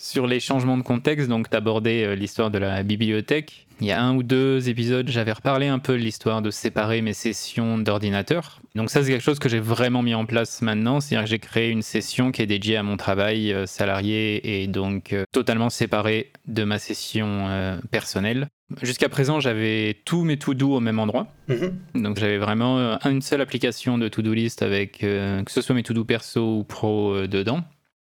Sur 0.00 0.28
les 0.28 0.38
changements 0.38 0.76
de 0.76 0.84
contexte, 0.84 1.28
donc 1.28 1.50
t'abordais 1.50 2.04
euh, 2.04 2.14
l'histoire 2.14 2.52
de 2.52 2.58
la 2.58 2.84
bibliothèque. 2.84 3.66
Il 3.80 3.88
y 3.88 3.90
a 3.90 4.00
un 4.00 4.14
ou 4.14 4.22
deux 4.22 4.68
épisodes, 4.68 5.08
j'avais 5.08 5.32
reparlé 5.32 5.66
un 5.66 5.80
peu 5.80 5.94
de 5.94 5.98
l'histoire 5.98 6.40
de 6.40 6.52
séparer 6.52 7.02
mes 7.02 7.12
sessions 7.12 7.78
d'ordinateur. 7.78 8.60
Donc 8.76 8.90
ça, 8.90 9.02
c'est 9.02 9.10
quelque 9.10 9.24
chose 9.24 9.40
que 9.40 9.48
j'ai 9.48 9.58
vraiment 9.58 10.02
mis 10.02 10.14
en 10.14 10.24
place 10.24 10.62
maintenant. 10.62 11.00
C'est-à-dire 11.00 11.24
que 11.24 11.30
j'ai 11.30 11.38
créé 11.40 11.70
une 11.70 11.82
session 11.82 12.30
qui 12.30 12.42
est 12.42 12.46
dédiée 12.46 12.76
à 12.76 12.84
mon 12.84 12.96
travail 12.96 13.52
euh, 13.52 13.66
salarié 13.66 14.62
et 14.62 14.68
donc 14.68 15.16
totalement 15.32 15.68
séparée 15.68 16.32
de 16.46 16.62
ma 16.62 16.78
session 16.78 17.78
personnelle. 17.90 18.48
Jusqu'à 18.82 19.08
présent, 19.08 19.40
j'avais 19.40 19.96
tous 20.04 20.24
mes 20.24 20.36
to-do 20.36 20.74
au 20.74 20.80
même 20.80 20.98
endroit. 20.98 21.26
Mhm. 21.48 22.02
Donc 22.02 22.18
j'avais 22.18 22.38
vraiment 22.38 22.78
euh, 22.78 22.96
une 23.06 23.22
seule 23.22 23.40
application 23.40 23.96
de 23.96 24.08
to-do 24.08 24.34
list 24.34 24.62
avec 24.62 25.02
euh, 25.02 25.42
que 25.42 25.50
ce 25.50 25.62
soit 25.62 25.74
mes 25.74 25.82
to-do 25.82 26.04
perso 26.04 26.58
ou 26.58 26.64
pro 26.64 27.14
euh, 27.14 27.26
dedans. 27.26 27.64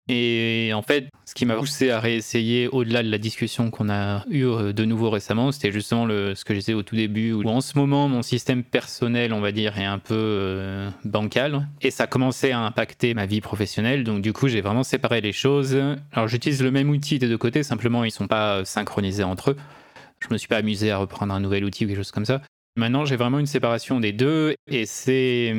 Et 0.09 0.73
en 0.75 0.83
fait, 0.83 1.09
ce 1.25 1.35
qui 1.35 1.47
m'a 1.47 1.55
poussé 1.55 1.91
à 1.91 2.01
réessayer 2.01 2.67
au-delà 2.67 3.05
de 3.05 3.11
la 3.11 3.19
discussion 3.19 3.71
qu'on 3.71 3.89
a 3.89 4.25
eue 4.29 4.73
de 4.73 4.85
nouveau 4.85 5.09
récemment, 5.09 5.53
c'était 5.53 5.71
justement 5.71 6.05
le, 6.05 6.35
ce 6.35 6.45
que 6.45 6.53
je 6.53 6.59
disais 6.59 6.75
au 6.75 6.83
tout 6.83 6.97
début, 6.97 7.33
où 7.33 7.47
en 7.49 7.61
ce 7.61 7.79
moment, 7.79 8.09
mon 8.09 8.23
système 8.23 8.65
personnel, 8.65 9.33
on 9.33 9.41
va 9.41 9.53
dire, 9.53 9.79
est 9.79 9.85
un 9.85 10.01
peu 10.01 10.17
euh, 10.17 10.91
bancal. 11.05 11.69
Et 11.81 11.93
ça 11.93 12.09
commençait 12.09 12.51
à 12.51 12.59
impacter 12.59 13.15
ma 13.15 13.27
vie 13.27 13.41
professionnelle. 13.41 14.03
Donc 14.03 14.21
du 14.21 14.33
coup, 14.33 14.49
j'ai 14.49 14.63
vraiment 14.63 14.83
séparé 14.83 15.21
les 15.21 15.33
choses. 15.33 15.81
Alors 16.11 16.27
j'utilise 16.27 16.61
le 16.61 16.73
même 16.73 16.91
outil 16.91 17.21
des 17.21 17.29
deux 17.29 17.39
côtés, 17.39 17.63
simplement 17.63 18.03
ils 18.03 18.11
sont 18.11 18.27
pas 18.27 18.65
synchronisés 18.65 19.23
entre 19.23 19.51
eux. 19.53 19.57
Je 20.23 20.33
me 20.33 20.39
suis 20.39 20.49
pas 20.49 20.59
amusé 20.59 20.91
à 20.91 20.99
reprendre 20.99 21.33
un 21.35 21.41
nouvel 21.41 21.65
outil 21.65 21.85
ou 21.85 21.89
quelque 21.89 21.97
chose 21.97 22.13
comme 22.13 22.25
ça. 22.25 22.43
Maintenant, 22.77 23.05
j'ai 23.05 23.17
vraiment 23.17 23.39
une 23.39 23.47
séparation 23.47 24.01
des 24.01 24.13
deux 24.13 24.55
et 24.67 24.87
c'est 24.87 25.55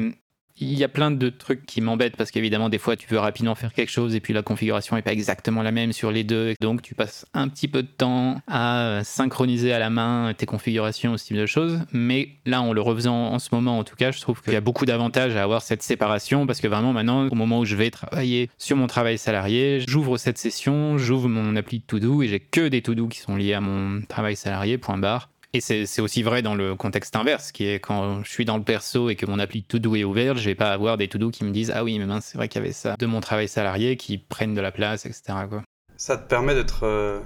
il 0.61 0.77
y 0.77 0.83
a 0.83 0.87
plein 0.87 1.11
de 1.11 1.29
trucs 1.29 1.65
qui 1.65 1.81
m'embêtent 1.81 2.15
parce 2.15 2.31
qu'évidemment, 2.31 2.69
des 2.69 2.77
fois, 2.77 2.95
tu 2.95 3.07
veux 3.09 3.19
rapidement 3.19 3.55
faire 3.55 3.73
quelque 3.73 3.89
chose 3.89 4.15
et 4.15 4.19
puis 4.19 4.33
la 4.33 4.43
configuration 4.43 4.95
n'est 4.95 5.01
pas 5.01 5.11
exactement 5.11 5.63
la 5.63 5.71
même 5.71 5.91
sur 5.91 6.11
les 6.11 6.23
deux. 6.23 6.53
Donc, 6.61 6.81
tu 6.83 6.93
passes 6.93 7.25
un 7.33 7.47
petit 7.47 7.67
peu 7.67 7.81
de 7.81 7.87
temps 7.87 8.41
à 8.47 9.01
synchroniser 9.03 9.73
à 9.73 9.79
la 9.79 9.89
main 9.89 10.33
tes 10.37 10.45
configurations, 10.45 11.17
ce 11.17 11.25
type 11.25 11.37
de 11.37 11.47
choses. 11.47 11.79
Mais 11.91 12.29
là, 12.45 12.61
en 12.61 12.73
le 12.73 12.81
refaisant 12.81 13.15
en 13.15 13.39
ce 13.39 13.49
moment, 13.51 13.79
en 13.79 13.83
tout 13.83 13.95
cas, 13.95 14.11
je 14.11 14.21
trouve 14.21 14.41
qu'il 14.41 14.53
y 14.53 14.55
a 14.55 14.61
beaucoup 14.61 14.85
d'avantages 14.85 15.35
à 15.35 15.43
avoir 15.43 15.63
cette 15.63 15.81
séparation 15.81 16.45
parce 16.45 16.61
que 16.61 16.67
vraiment, 16.67 16.93
maintenant, 16.93 17.27
au 17.27 17.35
moment 17.35 17.59
où 17.59 17.65
je 17.65 17.75
vais 17.75 17.89
travailler 17.89 18.49
sur 18.59 18.77
mon 18.77 18.87
travail 18.87 19.17
salarié, 19.17 19.83
j'ouvre 19.87 20.17
cette 20.17 20.37
session, 20.37 20.97
j'ouvre 20.99 21.27
mon 21.27 21.55
appli 21.55 21.79
de 21.79 21.83
to-do 21.83 22.21
et 22.21 22.27
j'ai 22.27 22.39
que 22.39 22.67
des 22.67 22.83
to-do 22.83 23.07
qui 23.07 23.19
sont 23.19 23.35
liés 23.35 23.53
à 23.53 23.61
mon 23.61 24.01
travail 24.07 24.35
salarié, 24.35 24.77
point 24.77 24.97
barre. 24.97 25.29
Et 25.53 25.59
c'est 25.59 26.01
aussi 26.01 26.23
vrai 26.23 26.41
dans 26.41 26.55
le 26.55 26.75
contexte 26.75 27.15
inverse, 27.17 27.51
qui 27.51 27.67
est 27.67 27.79
quand 27.79 28.23
je 28.23 28.29
suis 28.29 28.45
dans 28.45 28.55
le 28.55 28.63
perso 28.63 29.09
et 29.09 29.17
que 29.17 29.25
mon 29.25 29.37
appli 29.37 29.63
To-Do 29.63 29.95
est 29.95 30.05
ouverte, 30.05 30.37
je 30.37 30.45
vais 30.45 30.55
pas 30.55 30.71
avoir 30.71 30.97
des 30.97 31.09
To-Do 31.09 31.29
qui 31.29 31.43
me 31.43 31.51
disent 31.51 31.73
Ah 31.75 31.83
oui, 31.83 31.99
mais 31.99 32.05
mince, 32.05 32.25
c'est 32.25 32.37
vrai 32.37 32.47
qu'il 32.47 32.61
y 32.61 32.63
avait 32.63 32.73
ça 32.73 32.95
de 32.97 33.05
mon 33.05 33.19
travail 33.19 33.49
salarié 33.49 33.97
qui 33.97 34.17
prennent 34.17 34.53
de 34.53 34.61
la 34.61 34.71
place, 34.71 35.05
etc. 35.05 35.39
Quoi. 35.49 35.63
Ça 35.97 36.17
te 36.17 36.27
permet 36.27 36.55
d'être 36.55 36.83
euh, 36.83 37.19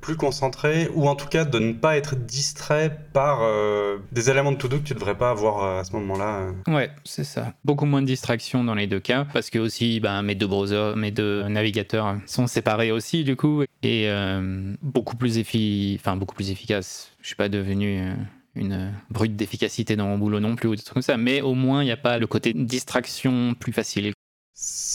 plus 0.00 0.16
concentré 0.16 0.88
ou 0.94 1.08
en 1.08 1.14
tout 1.14 1.28
cas 1.28 1.44
de 1.44 1.58
ne 1.58 1.72
pas 1.72 1.96
être 1.96 2.16
distrait 2.16 3.06
par 3.12 3.40
euh, 3.42 3.98
des 4.12 4.30
éléments 4.30 4.52
de 4.52 4.56
to-do 4.56 4.78
que 4.78 4.84
tu 4.84 4.94
devrais 4.94 5.16
pas 5.16 5.30
avoir 5.30 5.62
euh, 5.62 5.80
à 5.80 5.84
ce 5.84 5.92
moment-là. 5.92 6.48
Ouais, 6.66 6.90
c'est 7.04 7.24
ça. 7.24 7.54
Beaucoup 7.64 7.86
moins 7.86 8.02
de 8.02 8.06
distractions 8.06 8.64
dans 8.64 8.74
les 8.74 8.86
deux 8.86 9.00
cas 9.00 9.26
parce 9.32 9.50
que 9.50 9.58
aussi 9.58 10.00
ben, 10.00 10.22
mes 10.22 10.34
deux 10.34 10.46
browsers, 10.46 10.96
mes 10.96 11.10
deux 11.10 11.42
navigateurs 11.44 12.16
sont 12.26 12.46
séparés 12.46 12.92
aussi 12.92 13.24
du 13.24 13.36
coup 13.36 13.62
et 13.82 14.08
euh, 14.08 14.74
beaucoup 14.82 15.16
plus 15.16 15.38
effi... 15.38 15.96
enfin 16.00 16.16
beaucoup 16.16 16.34
plus 16.34 16.50
efficace. 16.50 17.12
Je 17.20 17.26
suis 17.26 17.36
pas 17.36 17.48
devenu 17.48 18.12
une 18.54 18.92
brute 19.10 19.36
d'efficacité 19.36 19.96
dans 19.96 20.06
mon 20.06 20.18
boulot 20.18 20.40
non 20.40 20.56
plus 20.56 20.68
ou 20.68 20.76
des 20.76 20.82
trucs 20.82 20.94
comme 20.94 21.02
ça, 21.02 21.16
mais 21.16 21.40
au 21.40 21.54
moins 21.54 21.82
il 21.82 21.86
n'y 21.86 21.92
a 21.92 21.96
pas 21.96 22.18
le 22.18 22.26
côté 22.26 22.52
distraction 22.52 23.54
plus 23.54 23.72
facile. 23.72 24.12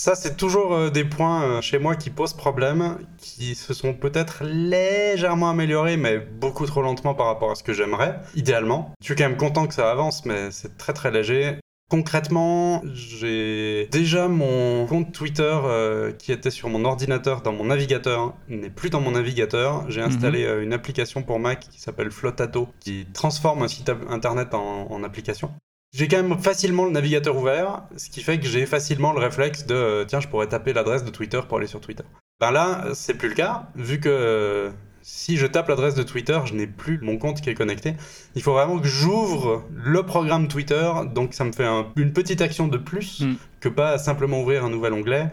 Ça, 0.06 0.14
c'est 0.14 0.38
toujours 0.38 0.76
euh, 0.76 0.90
des 0.92 1.04
points 1.04 1.44
euh, 1.44 1.62
chez 1.62 1.80
moi 1.80 1.96
qui 1.96 2.12
posent 2.12 2.36
problème, 2.36 3.00
qui 3.18 3.56
se 3.56 3.74
sont 3.74 3.96
peut-être 3.96 4.44
légèrement 4.44 5.50
améliorés, 5.50 5.98
mais 5.98 6.20
beaucoup 6.20 6.68
trop 6.68 6.84
lentement 6.84 7.16
par 7.16 7.26
rapport 7.26 7.50
à 7.50 7.56
ce 7.56 7.64
que 7.64 7.74
j'aimerais, 7.74 8.20
idéalement. 8.36 8.94
Je 9.02 9.06
suis 9.06 9.16
quand 9.16 9.28
même 9.28 9.36
content 9.36 9.66
que 9.66 9.74
ça 9.74 9.90
avance, 9.90 10.24
mais 10.24 10.52
c'est 10.52 10.78
très 10.78 10.94
très 10.94 11.10
léger. 11.10 11.56
Concrètement, 11.90 12.84
j'ai 12.94 13.88
déjà 13.88 14.28
mon 14.28 14.86
compte 14.86 15.12
Twitter 15.12 15.58
euh, 15.64 16.12
qui 16.12 16.32
était 16.32 16.52
sur 16.52 16.70
mon 16.70 16.86
ordinateur 16.86 17.42
dans 17.42 17.52
mon 17.52 17.66
navigateur 17.66 18.36
n'est 18.48 18.70
plus 18.70 18.92
dans 18.92 19.02
mon 19.02 19.12
navigateur. 19.12 19.90
J'ai 19.90 20.02
mhm. 20.02 20.08
installé 20.10 20.44
une 20.62 20.74
application 20.74 21.24
pour 21.24 21.40
Mac 21.40 21.62
qui 21.72 21.80
s'appelle 21.80 22.12
Flotato 22.12 22.70
qui 22.80 23.08
transforme 23.14 23.64
un 23.64 23.68
site 23.68 23.92
internet 24.12 24.54
en 24.54 25.04
application. 25.04 25.52
J'ai 25.94 26.08
quand 26.08 26.22
même 26.22 26.38
facilement 26.40 26.86
le 26.86 26.92
navigateur 26.92 27.38
ouvert, 27.38 27.84
ce 27.96 28.10
qui 28.10 28.22
fait 28.22 28.40
que 28.40 28.46
j'ai 28.46 28.66
facilement 28.66 29.14
le 29.14 29.20
réflexe 29.20 29.66
de 29.66 29.76
euh, 29.76 30.06
tiens, 30.06 30.20
je 30.20 30.28
pourrais 30.28 30.48
taper 30.48 30.74
l'adresse 30.74 31.06
de 31.06 31.10
Twitter 31.10 31.40
pour 31.48 31.58
aller 31.58 31.68
sur 31.68 31.80
Twitter. 31.80 32.04
Ben 32.40 32.52
là, 32.52 32.90
c'est 32.94 33.14
plus 33.14 33.30
le 33.30 33.36
cas, 33.36 33.70
vu 33.76 34.02
que 34.02 34.10
euh, 34.10 34.72
si 35.02 35.38
je 35.38 35.46
tape 35.46 35.70
l'adresse 35.70 35.96
de 35.96 36.04
Twitter, 36.04 36.40
je 36.46 36.54
n'ai 36.54 36.68
plus 36.68 37.00
mon 37.02 37.18
compte 37.18 37.40
qui 37.40 37.50
est 37.50 37.54
connecté. 37.54 37.94
Il 38.36 38.42
faut 38.42 38.54
vraiment 38.54 38.80
que 38.80 38.88
j'ouvre 38.88 39.64
le 39.72 40.04
programme 40.04 40.48
Twitter, 40.48 40.92
donc 41.14 41.34
ça 41.34 41.46
me 41.46 41.52
fait 41.52 41.68
une 41.96 42.12
petite 42.12 42.42
action 42.42 42.68
de 42.68 42.78
plus 42.78 43.22
mm. 43.22 43.36
que 43.60 43.70
pas 43.70 43.98
simplement 43.98 44.42
ouvrir 44.42 44.66
un 44.66 44.70
nouvel 44.70 44.94
onglet. 44.94 45.32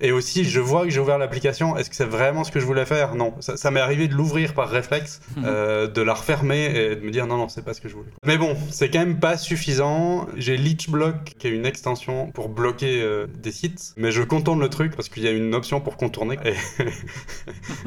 Et 0.00 0.12
aussi, 0.12 0.44
je 0.44 0.60
vois 0.60 0.84
que 0.84 0.90
j'ai 0.90 1.00
ouvert 1.00 1.18
l'application. 1.18 1.76
Est-ce 1.76 1.90
que 1.90 1.96
c'est 1.96 2.06
vraiment 2.06 2.44
ce 2.44 2.50
que 2.50 2.58
je 2.58 2.64
voulais 2.64 2.86
faire? 2.86 3.14
Non. 3.14 3.34
Ça, 3.40 3.70
m'est 3.70 3.80
arrivé 3.80 4.08
de 4.08 4.14
l'ouvrir 4.14 4.54
par 4.54 4.68
réflexe, 4.68 5.20
mhm. 5.36 5.44
euh, 5.46 5.86
de 5.86 6.00
la 6.00 6.14
refermer 6.14 6.64
et 6.74 6.96
de 6.96 7.00
me 7.00 7.10
dire 7.10 7.26
non, 7.26 7.36
non, 7.36 7.48
c'est 7.48 7.64
pas 7.64 7.74
ce 7.74 7.80
que 7.80 7.88
je 7.88 7.94
voulais. 7.94 8.10
Mais 8.24 8.38
bon, 8.38 8.56
c'est 8.70 8.90
quand 8.90 9.00
même 9.00 9.20
pas 9.20 9.36
suffisant. 9.36 10.26
J'ai 10.36 10.56
LeechBlock, 10.56 11.34
qui 11.38 11.46
est 11.46 11.50
une 11.50 11.66
extension 11.66 12.30
pour 12.32 12.48
bloquer 12.48 13.02
euh, 13.02 13.26
des 13.26 13.52
sites. 13.52 13.92
Mais 13.96 14.10
je 14.10 14.22
contourne 14.22 14.60
le 14.60 14.68
truc 14.68 14.96
parce 14.96 15.08
qu'il 15.08 15.22
y 15.22 15.28
a 15.28 15.32
une 15.32 15.54
option 15.54 15.80
pour 15.80 15.96
contourner. 15.96 16.38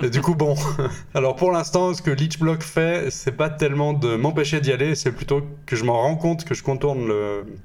Et, 0.01 0.09
du 0.09 0.21
coup, 0.21 0.35
bon. 0.35 0.55
Alors 1.15 1.35
pour 1.35 1.51
l'instant, 1.51 1.93
ce 1.93 2.01
que 2.01 2.11
LeechBlock 2.11 2.61
fait, 2.61 3.09
c'est 3.09 3.35
pas 3.35 3.49
tellement 3.49 3.93
de 3.93 4.15
m'empêcher 4.15 4.61
d'y 4.61 4.71
aller, 4.71 4.95
c'est 4.95 5.11
plutôt 5.11 5.41
que 5.65 5.75
je 5.75 5.83
m'en 5.83 5.99
rends 5.99 6.15
compte 6.15 6.45
que 6.45 6.53
je 6.53 6.63
contourne 6.63 7.11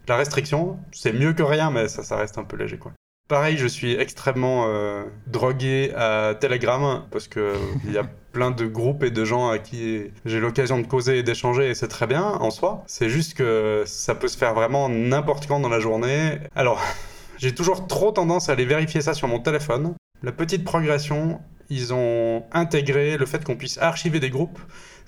la 0.07 0.17
restriction. 0.17 0.79
C'est 0.93 1.13
mieux 1.13 1.35
que 1.35 1.43
rien, 1.43 1.71
mais 1.71 1.89
ça, 1.89 2.03
ça 2.03 2.17
reste 2.17 2.39
un 2.39 2.45
peu 2.45 2.57
léger, 2.57 2.79
quoi. 2.79 2.93
Pareil, 3.29 3.59
je 3.59 3.67
suis 3.67 3.93
extrêmement 3.93 4.69
euh, 4.69 5.05
drogué 5.27 5.93
à 5.95 6.35
Telegram 6.35 7.05
parce 7.11 7.29
que 7.29 7.53
il 7.85 7.93
y 7.93 7.99
a 7.99 8.05
plein 8.33 8.51
de 8.51 8.65
groupes 8.65 9.03
et 9.05 9.11
de 9.11 9.23
gens 9.23 9.51
à 9.51 9.59
qui 9.59 10.05
j'ai 10.25 10.41
l'occasion 10.41 10.79
de 10.79 10.87
causer 10.87 11.19
et 11.19 11.23
d'échanger 11.23 11.69
et 11.69 11.75
c'est 11.75 11.89
très 11.89 12.07
bien 12.07 12.25
en 12.25 12.51
soi. 12.51 12.83
C'est 12.87 13.11
juste 13.11 13.35
que 13.35 13.83
ça 13.85 14.15
peut 14.15 14.29
se 14.29 14.39
faire 14.39 14.55
vraiment 14.55 14.89
n'importe 14.89 15.47
quand 15.47 15.61
dans 15.61 15.69
la 15.69 15.79
journée. 15.79 16.39
Alors, 16.57 16.81
j'ai 17.39 17.55
toujours 17.55 17.87
trop 17.87 18.13
tendance 18.13 18.49
à 18.49 18.53
aller 18.53 18.65
vérifier 18.65 19.03
ça 19.03 19.13
sur 19.13 19.29
mon 19.29 19.41
téléphone. 19.41 19.95
La 20.23 20.33
petite 20.33 20.65
progression, 20.65 21.39
ils 21.69 21.93
ont 21.93 22.45
intégré 22.53 23.19
le 23.19 23.27
fait 23.27 23.45
qu'on 23.45 23.57
puisse 23.57 23.77
archiver 23.77 24.21
des 24.21 24.31
groupes 24.31 24.59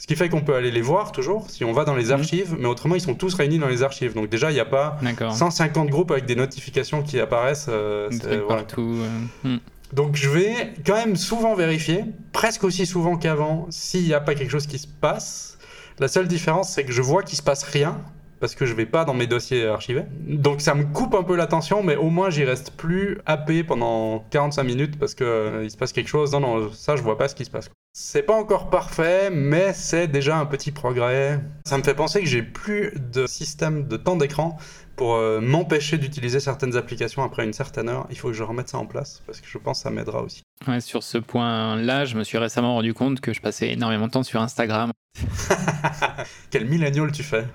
ce 0.01 0.07
qui 0.07 0.17
fait 0.17 0.31
qu'on 0.31 0.41
peut 0.41 0.55
aller 0.55 0.71
les 0.71 0.81
voir 0.81 1.13
toujours 1.13 1.51
si 1.51 1.63
on 1.63 1.73
va 1.73 1.85
dans 1.85 1.95
les 1.95 2.07
mhm. 2.07 2.13
archives, 2.13 2.57
mais 2.59 2.67
autrement 2.67 2.95
ils 2.95 3.03
sont 3.03 3.15
tous 3.15 3.35
réunis 3.35 3.59
dans 3.59 3.69
les 3.69 3.83
archives. 3.83 4.15
Donc 4.15 4.31
déjà 4.31 4.51
il 4.51 4.55
n'y 4.55 4.61
a 4.61 4.65
pas 4.65 4.99
150 5.31 5.91
groupes 5.91 6.11
avec 6.11 6.25
des 6.25 6.37
notifications 6.37 7.03
qui 7.03 7.21
apparaissent. 7.21 7.67
Euh, 7.69 8.09
partout. 8.49 8.97
Euh, 9.45 9.49
hmm. 9.49 9.59
Donc 9.93 10.17
je 10.17 10.31
vais 10.31 10.73
quand 10.87 10.95
même 10.95 11.17
souvent 11.17 11.55
vérifier, 11.55 12.07
presque 12.33 12.65
aussi 12.65 12.87
souvent 12.87 13.19
qu'avant, 13.19 13.67
s'il 13.69 14.05
n'y 14.05 14.15
a 14.15 14.21
pas 14.21 14.35
quelque 14.35 14.51
chose 14.51 14.67
qui 14.67 14.79
se 14.79 14.87
passe. 14.87 15.59
La 15.99 16.09
seule 16.09 16.29
différence 16.29 16.71
c'est 16.71 16.85
que 16.85 16.93
je 16.93 17.03
vois 17.03 17.23
qu'il 17.23 17.37
se 17.37 17.43
passe 17.43 17.63
rien 17.63 17.99
parce 18.41 18.55
que 18.55 18.65
je 18.65 18.73
vais 18.73 18.87
pas 18.87 19.05
dans 19.05 19.13
mes 19.13 19.27
dossiers 19.27 19.67
archivés. 19.67 20.05
Donc 20.23 20.63
ça 20.63 20.75
me 20.75 20.85
coupe 20.85 21.15
un 21.15 21.25
peu 21.25 21.37
l'attention, 21.37 21.83
mais 21.83 21.97
au 21.97 22.09
moins 22.09 22.31
j'y 22.31 22.45
reste 22.45 22.71
plus 22.71 23.19
happé 23.27 23.65
pendant 23.65 24.25
45 24.31 24.63
minutes 24.63 24.99
parce 24.99 25.15
que 25.15 25.25
euh, 25.25 25.65
il 25.65 25.71
se 25.71 25.77
passe 25.77 25.93
quelque 25.93 26.09
chose. 26.09 26.33
Non, 26.33 26.41
non, 26.41 26.73
ça 26.73 26.97
je 26.97 27.03
vois 27.03 27.19
pas 27.19 27.29
ce 27.29 27.35
qui 27.35 27.45
se 27.45 27.51
passe. 27.51 27.71
C'est 27.93 28.23
pas 28.23 28.35
encore 28.35 28.71
parfait, 28.71 29.31
mais 29.31 29.73
c'est 29.73 30.07
déjà 30.07 30.39
un 30.39 30.47
petit 30.47 30.71
progrès. 30.71 31.41
Ça 31.65 31.77
me 31.77 31.83
fait 31.83 31.95
penser 31.95 32.21
que 32.21 32.27
j'ai 32.27 32.43
plus 32.43 32.93
de 33.13 33.27
système 33.27 33.89
de 33.89 33.97
temps 33.97 34.15
d'écran 34.15 34.57
pour 34.95 35.17
euh, 35.17 35.41
m'empêcher 35.41 35.99
d'utiliser 35.99 36.39
certaines 36.39 36.77
applications 36.77 37.25
après 37.25 37.45
une 37.45 37.53
certaine 37.53 37.89
heure. 37.89 38.07
Il 38.11 38.17
faut 38.17 38.29
que 38.29 38.35
je 38.35 38.45
remette 38.45 38.69
ça 38.69 38.79
en 38.79 38.87
place 38.87 39.23
parce 39.27 39.41
que 39.41 39.49
je 39.49 39.59
pense 39.59 39.79
que 39.79 39.83
ça 39.83 39.91
m'aidera 39.91 40.23
aussi. 40.23 40.43
Ouais, 40.69 40.81
sur 40.81 41.03
ce 41.03 41.19
point-là, 41.19 42.05
je 42.05 42.17
me 42.17 42.23
suis 42.23 42.39
récemment 42.39 42.75
rendu 42.75 42.95
compte 42.95 43.21
que 43.21 43.33
je 43.33 43.41
passais 43.41 43.71
énormément 43.71 44.07
de 44.07 44.13
temps 44.13 44.23
sur 44.23 44.41
Instagram. 44.41 44.93
Quel 46.51 46.67
millénial 46.67 47.11
tu 47.11 47.25
fais 47.25 47.47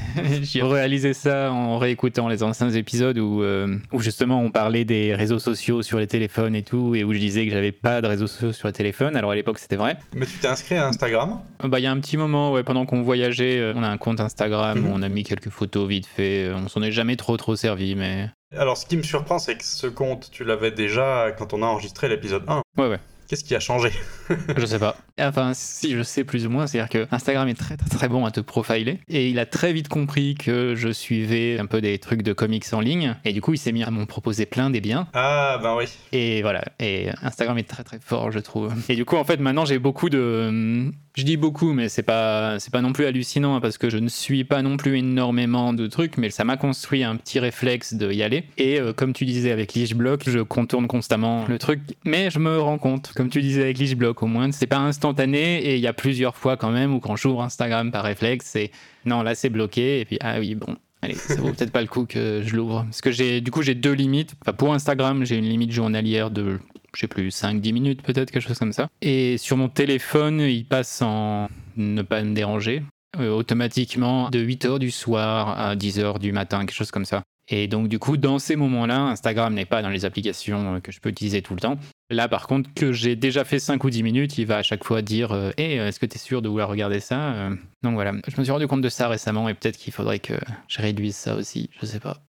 J'ai 0.42 0.62
réalisé 0.62 1.14
ça 1.14 1.52
en 1.52 1.78
réécoutant 1.78 2.28
les 2.28 2.42
anciens 2.42 2.70
épisodes 2.70 3.18
où, 3.18 3.42
euh, 3.42 3.78
où 3.92 4.00
justement 4.00 4.40
on 4.40 4.50
parlait 4.50 4.84
des 4.84 5.14
réseaux 5.14 5.38
sociaux 5.38 5.82
sur 5.82 5.98
les 5.98 6.06
téléphones 6.06 6.54
et 6.54 6.62
tout, 6.62 6.94
et 6.94 7.04
où 7.04 7.12
je 7.12 7.18
disais 7.18 7.46
que 7.46 7.52
j'avais 7.52 7.72
pas 7.72 8.00
de 8.00 8.06
réseaux 8.06 8.26
sociaux 8.26 8.52
sur 8.52 8.68
les 8.68 8.74
téléphones. 8.74 9.16
Alors 9.16 9.30
à 9.30 9.34
l'époque 9.34 9.58
c'était 9.58 9.76
vrai. 9.76 9.96
Mais 10.14 10.26
tu 10.26 10.38
t'es 10.38 10.48
inscrit 10.48 10.76
à 10.76 10.86
Instagram? 10.86 11.40
Bah 11.62 11.80
il 11.80 11.82
y 11.82 11.86
a 11.86 11.90
un 11.90 12.00
petit 12.00 12.16
moment, 12.16 12.52
ouais, 12.52 12.62
pendant 12.62 12.86
qu'on 12.86 13.02
voyageait, 13.02 13.58
euh, 13.58 13.72
on 13.76 13.82
a 13.82 13.88
un 13.88 13.98
compte 13.98 14.20
Instagram 14.20 14.78
où 14.78 14.88
mhm. 14.88 14.92
on 14.92 15.02
a 15.02 15.08
mis 15.08 15.24
quelques 15.24 15.50
photos 15.50 15.88
vite 15.88 16.06
fait. 16.06 16.50
On 16.54 16.68
s'en 16.68 16.82
est 16.82 16.92
jamais 16.92 17.16
trop 17.16 17.36
trop 17.36 17.56
servi, 17.56 17.94
mais. 17.94 18.28
Alors 18.56 18.76
ce 18.76 18.84
qui 18.84 18.96
me 18.96 19.02
surprend, 19.02 19.38
c'est 19.38 19.56
que 19.56 19.64
ce 19.64 19.86
compte, 19.86 20.30
tu 20.30 20.44
l'avais 20.44 20.70
déjà 20.70 21.32
quand 21.38 21.54
on 21.54 21.62
a 21.62 21.66
enregistré 21.66 22.08
l'épisode 22.08 22.44
1. 22.46 22.62
Ouais, 22.78 22.88
ouais. 22.88 22.98
Qu'est-ce 23.32 23.44
qui 23.44 23.54
a 23.54 23.60
changé? 23.60 23.90
Je 24.58 24.66
sais 24.66 24.78
pas. 24.78 24.94
Enfin, 25.18 25.52
si 25.54 25.92
je 25.92 26.02
sais 26.02 26.22
plus 26.22 26.46
ou 26.46 26.50
moins, 26.50 26.66
c'est-à-dire 26.66 26.90
que 26.90 27.14
Instagram 27.14 27.48
est 27.48 27.54
très, 27.54 27.78
très 27.78 27.88
très 27.88 28.06
bon 28.06 28.26
à 28.26 28.30
te 28.30 28.40
profiler 28.40 29.00
et 29.08 29.30
il 29.30 29.38
a 29.38 29.46
très 29.46 29.72
vite 29.72 29.88
compris 29.88 30.34
que 30.34 30.74
je 30.74 30.90
suivais 30.90 31.58
un 31.58 31.64
peu 31.64 31.80
des 31.80 31.98
trucs 31.98 32.22
de 32.22 32.34
comics 32.34 32.66
en 32.72 32.80
ligne 32.80 33.16
et 33.24 33.32
du 33.32 33.40
coup 33.40 33.54
il 33.54 33.58
s'est 33.58 33.72
mis 33.72 33.84
à 33.84 33.90
m'en 33.90 34.04
proposer 34.04 34.44
plein 34.44 34.68
des 34.68 34.82
biens. 34.82 35.08
Ah 35.14 35.58
ben 35.62 35.74
oui. 35.78 35.86
Et 36.12 36.42
voilà. 36.42 36.62
Et 36.78 37.08
Instagram 37.22 37.56
est 37.56 37.66
très 37.66 37.84
très 37.84 38.00
fort, 38.00 38.30
je 38.30 38.38
trouve. 38.38 38.74
Et 38.90 38.96
du 38.96 39.06
coup 39.06 39.16
en 39.16 39.24
fait 39.24 39.40
maintenant 39.40 39.64
j'ai 39.64 39.78
beaucoup 39.78 40.10
de 40.10 40.92
je 41.14 41.24
dis 41.24 41.36
beaucoup, 41.36 41.72
mais 41.72 41.88
c'est 41.88 42.02
pas 42.02 42.58
c'est 42.58 42.72
pas 42.72 42.80
non 42.80 42.92
plus 42.92 43.04
hallucinant 43.04 43.56
hein, 43.56 43.60
parce 43.60 43.76
que 43.76 43.90
je 43.90 43.98
ne 43.98 44.08
suis 44.08 44.44
pas 44.44 44.62
non 44.62 44.76
plus 44.76 44.98
énormément 44.98 45.72
de 45.72 45.86
trucs, 45.86 46.16
mais 46.16 46.30
ça 46.30 46.44
m'a 46.44 46.56
construit 46.56 47.04
un 47.04 47.16
petit 47.16 47.38
réflexe 47.38 47.94
de 47.94 48.10
y 48.10 48.22
aller. 48.22 48.44
Et 48.56 48.80
euh, 48.80 48.92
comme 48.92 49.12
tu 49.12 49.24
disais 49.24 49.50
avec 49.50 49.72
Block, 49.94 50.22
je 50.26 50.40
contourne 50.40 50.86
constamment 50.86 51.44
le 51.48 51.58
truc, 51.58 51.80
mais 52.04 52.30
je 52.30 52.38
me 52.38 52.58
rends 52.58 52.78
compte, 52.78 53.12
comme 53.14 53.28
tu 53.28 53.42
disais 53.42 53.62
avec 53.62 53.96
Block, 53.96 54.22
au 54.22 54.26
moins 54.26 54.50
c'est 54.52 54.66
pas 54.66 54.78
instantané 54.78 55.58
et 55.62 55.74
il 55.74 55.80
y 55.80 55.86
a 55.86 55.92
plusieurs 55.92 56.36
fois 56.36 56.56
quand 56.56 56.70
même 56.70 56.94
où 56.94 57.00
quand 57.00 57.16
j'ouvre 57.16 57.42
Instagram 57.42 57.90
par 57.90 58.04
réflexe, 58.04 58.46
c'est 58.46 58.70
non 59.04 59.22
là 59.22 59.34
c'est 59.34 59.50
bloqué 59.50 60.00
et 60.00 60.04
puis 60.04 60.18
ah 60.20 60.38
oui 60.38 60.54
bon 60.54 60.76
Allez, 61.04 61.14
ça 61.14 61.34
vaut 61.34 61.50
peut-être 61.52 61.72
pas 61.72 61.80
le 61.80 61.88
coup 61.88 62.06
que 62.06 62.42
je 62.46 62.54
l'ouvre. 62.54 62.84
Parce 62.84 63.00
que 63.00 63.10
j'ai, 63.10 63.40
du 63.40 63.50
coup, 63.50 63.62
j'ai 63.62 63.74
deux 63.74 63.90
limites. 63.90 64.36
pour 64.56 64.72
Instagram, 64.72 65.24
j'ai 65.24 65.36
une 65.36 65.48
limite 65.48 65.72
journalière 65.72 66.30
de 66.30 66.60
je 66.94 67.00
sais 67.00 67.08
plus, 67.08 67.28
5-10 67.28 67.72
minutes 67.72 68.02
peut-être, 68.02 68.30
quelque 68.30 68.46
chose 68.46 68.58
comme 68.58 68.72
ça. 68.72 68.88
Et 69.00 69.38
sur 69.38 69.56
mon 69.56 69.68
téléphone, 69.68 70.40
il 70.40 70.64
passe 70.66 71.02
en 71.02 71.48
ne 71.76 72.02
pas 72.02 72.22
me 72.22 72.34
déranger. 72.34 72.82
Euh, 73.20 73.28
automatiquement 73.28 74.30
de 74.30 74.42
8h 74.42 74.78
du 74.78 74.90
soir 74.90 75.58
à 75.60 75.76
10h 75.76 76.18
du 76.18 76.32
matin, 76.32 76.60
quelque 76.60 76.74
chose 76.74 76.90
comme 76.90 77.04
ça. 77.04 77.22
Et 77.46 77.68
donc 77.68 77.88
du 77.88 77.98
coup, 77.98 78.16
dans 78.16 78.38
ces 78.38 78.56
moments-là, 78.56 79.00
Instagram 79.00 79.52
n'est 79.52 79.66
pas 79.66 79.82
dans 79.82 79.90
les 79.90 80.06
applications 80.06 80.76
euh, 80.76 80.80
que 80.80 80.92
je 80.92 81.00
peux 81.00 81.10
utiliser 81.10 81.42
tout 81.42 81.54
le 81.54 81.60
temps. 81.60 81.76
Là, 82.08 82.26
par 82.26 82.46
contre, 82.46 82.72
que 82.74 82.92
j'ai 82.92 83.14
déjà 83.14 83.44
fait 83.44 83.58
5 83.58 83.84
ou 83.84 83.90
10 83.90 84.02
minutes, 84.02 84.38
il 84.38 84.46
va 84.46 84.58
à 84.58 84.62
chaque 84.62 84.82
fois 84.82 85.02
dire 85.02 85.32
euh, 85.32 85.50
Hé, 85.58 85.74
est-ce 85.74 86.00
que 86.00 86.06
tu 86.06 86.16
es 86.16 86.18
sûr 86.18 86.40
de 86.40 86.48
vouloir 86.48 86.70
regarder 86.70 87.00
ça 87.00 87.50
Donc 87.82 87.94
voilà, 87.94 88.12
je 88.28 88.38
me 88.38 88.44
suis 88.44 88.52
rendu 88.52 88.66
compte 88.66 88.80
de 88.80 88.88
ça 88.88 89.08
récemment 89.08 89.46
et 89.50 89.54
peut-être 89.54 89.76
qu'il 89.76 89.92
faudrait 89.92 90.18
que 90.18 90.34
je 90.68 90.80
réduise 90.80 91.16
ça 91.16 91.34
aussi, 91.34 91.68
je 91.78 91.84
sais 91.84 92.00
pas. 92.00 92.22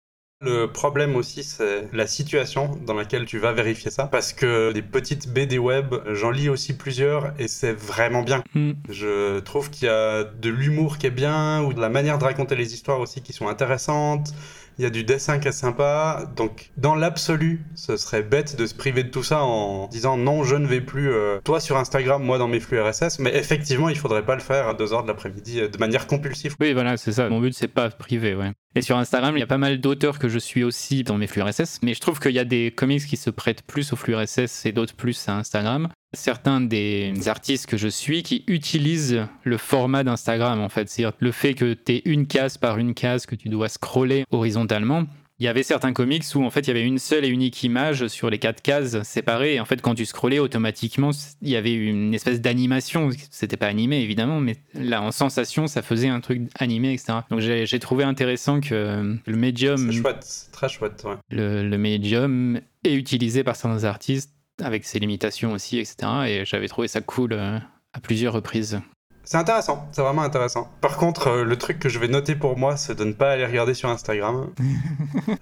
Le 0.44 0.66
problème 0.68 1.16
aussi, 1.16 1.44
c'est 1.44 1.88
la 1.94 2.08
situation 2.08 2.78
dans 2.86 2.94
laquelle 2.94 3.26
tu 3.26 3.40
vas 3.40 3.54
vérifier 3.54 3.92
ça. 3.92 4.08
Parce 4.08 4.34
que 4.34 4.72
des 4.72 4.82
petites 4.82 5.30
BD 5.30 5.58
web, 5.58 5.96
j'en 6.12 6.32
lis 6.32 6.50
aussi 6.50 6.74
plusieurs 6.74 7.34
et 7.40 7.48
c'est 7.48 7.74
vraiment 7.74 8.22
bien. 8.22 8.44
Hmm. 8.54 8.74
Je 8.90 9.40
trouve 9.40 9.70
qu'il 9.70 9.88
y 9.88 9.92
a 9.92 10.24
de 10.24 10.50
l'humour 10.50 10.98
qui 10.98 11.08
est 11.08 11.12
bien 11.12 11.64
ou 11.64 11.74
de 11.74 11.82
la 11.82 11.90
manière 11.90 12.18
de 12.18 12.24
raconter 12.24 12.56
les 12.56 12.74
histoires 12.74 13.00
aussi 13.00 13.22
qui 13.22 13.34
sont 13.34 13.48
intéressantes 13.48 14.34
il 14.78 14.84
y 14.84 14.86
a 14.86 14.90
du 14.90 15.04
dessin 15.04 15.40
qui 15.40 15.48
est 15.48 15.54
sympa. 15.54 16.30
Donc, 16.36 16.72
dans 16.78 16.96
l'absolu, 16.96 17.66
ce 17.76 17.98
serait 17.98 18.24
bête 18.24 18.56
de 18.56 18.66
se 18.66 18.74
priver 18.76 19.04
de 19.04 19.10
tout 19.10 19.24
ça 19.24 19.44
en 19.44 19.88
disant 19.88 20.18
non, 20.18 20.44
je 20.44 20.56
ne 20.56 20.68
vais 20.68 20.82
plus, 20.82 21.12
euh, 21.12 21.40
toi 21.44 21.60
sur 21.60 21.78
Instagram, 21.78 22.24
moi 22.24 22.38
dans 22.38 22.48
mes 22.48 22.60
flux 22.60 22.82
RSS. 22.82 23.20
Mais 23.20 23.36
effectivement, 23.36 23.90
il 23.90 23.98
faudrait 23.98 24.26
pas 24.26 24.36
le 24.36 24.42
faire 24.42 24.68
à 24.68 24.74
2h 24.74 25.04
de 25.04 25.08
l'après-midi 25.08 25.62
euh, 25.62 25.68
de 25.68 25.78
manière 25.78 26.08
compulsive. 26.08 26.56
Oui, 26.60 26.74
voilà, 26.74 26.98
c'est 26.98 27.12
ça. 27.12 27.30
Mon 27.30 27.40
but, 27.40 27.54
c'est 27.54 27.68
pas 27.68 27.90
privé, 27.90 28.36
ouais. 28.36 28.52
Et 28.76 28.82
sur 28.82 28.98
Instagram, 28.98 29.36
il 29.38 29.40
y 29.40 29.44
a 29.44 29.48
pas 29.48 29.60
mal 29.60 29.80
d'auteurs 29.80 30.18
que 30.18 30.28
je 30.28 30.40
suis 30.40 30.64
aussi 30.64 31.04
dans 31.04 31.18
mes 31.18 31.28
flux 31.28 31.44
RSS, 31.44 31.80
mais 31.84 31.94
je 31.94 32.00
trouve 32.00 32.20
qu'il 32.20 32.32
y 32.32 32.40
a 32.40 32.46
des 32.46 32.72
comics 32.72 33.06
qui 33.06 33.18
se 33.18 33.30
prêtent 33.30 33.62
plus 33.62 33.94
aux 33.94 33.96
flux 33.96 34.16
RSS 34.16 34.66
et 34.66 34.72
d'autres 34.72 34.96
plus 34.96 35.30
à 35.30 35.38
Instagram 35.38 35.90
certains 36.14 36.62
des 36.62 37.14
artistes 37.28 37.66
que 37.66 37.78
je 37.78 37.88
suis 37.88 38.24
qui 38.24 38.44
utilisent 38.48 39.26
le 39.44 39.58
format 39.58 40.04
d'Instagram 40.04 40.60
en 40.60 40.70
fait. 40.70 40.90
C'est-à-dire 40.90 41.16
le 41.20 41.32
fait 41.32 41.54
que 41.54 41.74
tu 41.74 41.94
es 41.94 42.02
une 42.06 42.28
case 42.28 42.58
par 42.58 42.78
une 42.78 42.94
case 42.94 43.26
que 43.26 43.36
tu 43.36 43.50
dois 43.50 43.70
scroller 43.70 44.26
horizontalement. 44.32 45.06
Il 45.40 45.46
y 45.46 45.50
avait 45.50 45.64
certains 45.64 45.94
comics 45.94 46.24
où 46.36 46.44
en 46.44 46.52
fait 46.52 46.62
il 46.62 46.68
y 46.68 46.72
avait 46.72 46.86
une 46.86 47.00
seule 47.00 47.26
et 47.26 47.28
unique 47.28 47.64
image 47.64 48.08
sur 48.08 48.30
les 48.30 48.38
quatre 48.38 48.62
cases 48.62 49.02
séparées 49.02 49.56
et 49.56 49.60
en 49.60 49.66
fait 49.66 49.82
quand 49.82 49.96
tu 49.96 50.06
scrollais 50.06 50.38
automatiquement 50.38 51.10
il 51.42 51.50
y 51.50 51.56
avait 51.56 51.74
une 51.74 52.14
espèce 52.14 52.40
d'animation 52.40 53.10
c'était 53.32 53.58
pas 53.58 53.66
animé 53.66 54.02
évidemment 54.02 54.40
mais 54.40 54.58
là 54.76 55.02
en 55.02 55.12
sensation 55.12 55.66
ça 55.66 55.82
faisait 55.82 56.08
un 56.08 56.22
truc 56.22 56.44
animé 56.60 56.94
etc 56.94 57.20
donc 57.32 57.40
j'ai 57.40 57.80
trouvé 57.80 58.04
intéressant 58.04 58.62
que 58.62 59.18
le 59.26 59.36
médium 59.36 59.92
c'est 59.92 59.98
chouette 59.98 60.50
très 60.52 60.70
chouette 60.70 61.04
ouais. 61.04 61.16
le, 61.32 61.68
le 61.68 61.78
médium 61.80 62.62
est 62.84 62.94
utilisé 62.94 63.44
par 63.44 63.56
certains 63.56 63.86
artistes 63.86 64.33
avec 64.62 64.86
ses 64.86 65.00
limitations 65.00 65.54
aussi, 65.54 65.80
etc. 65.80 65.96
Et 66.28 66.46
j'avais 66.46 66.68
trouvé 66.68 66.88
ça 66.88 67.02
cool 67.02 67.34
euh, 67.34 67.58
à 67.94 68.00
plusieurs 68.00 68.34
reprises. 68.34 68.80
C'est 69.26 69.38
intéressant, 69.38 69.88
c'est 69.94 70.02
vraiment 70.02 70.24
intéressant. 70.24 70.70
Par 70.82 70.98
contre, 70.98 71.28
euh, 71.28 71.44
le 71.46 71.56
truc 71.56 71.80
que 71.80 71.88
je 71.88 71.98
vais 71.98 72.10
noter 72.10 72.36
pour 72.36 72.58
moi, 72.58 72.76
c'est 72.76 72.94
de 72.94 73.06
ne 73.06 73.14
pas 73.14 73.32
aller 73.32 73.46
regarder 73.46 73.74
sur 73.74 73.90
Instagram. 73.90 74.50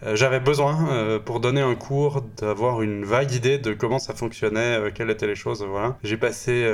Euh, 0.03 0.15
j'avais 0.15 0.39
besoin, 0.39 1.19
pour 1.25 1.39
donner 1.39 1.61
un 1.61 1.75
cours, 1.75 2.21
d'avoir 2.37 2.81
une 2.81 3.03
vague 3.03 3.31
idée 3.33 3.57
de 3.57 3.73
comment 3.73 3.99
ça 3.99 4.13
fonctionnait, 4.13 4.91
quelles 4.93 5.09
étaient 5.09 5.27
les 5.27 5.35
choses. 5.35 5.63
Voilà. 5.63 5.97
J'ai 6.03 6.17
passé 6.17 6.71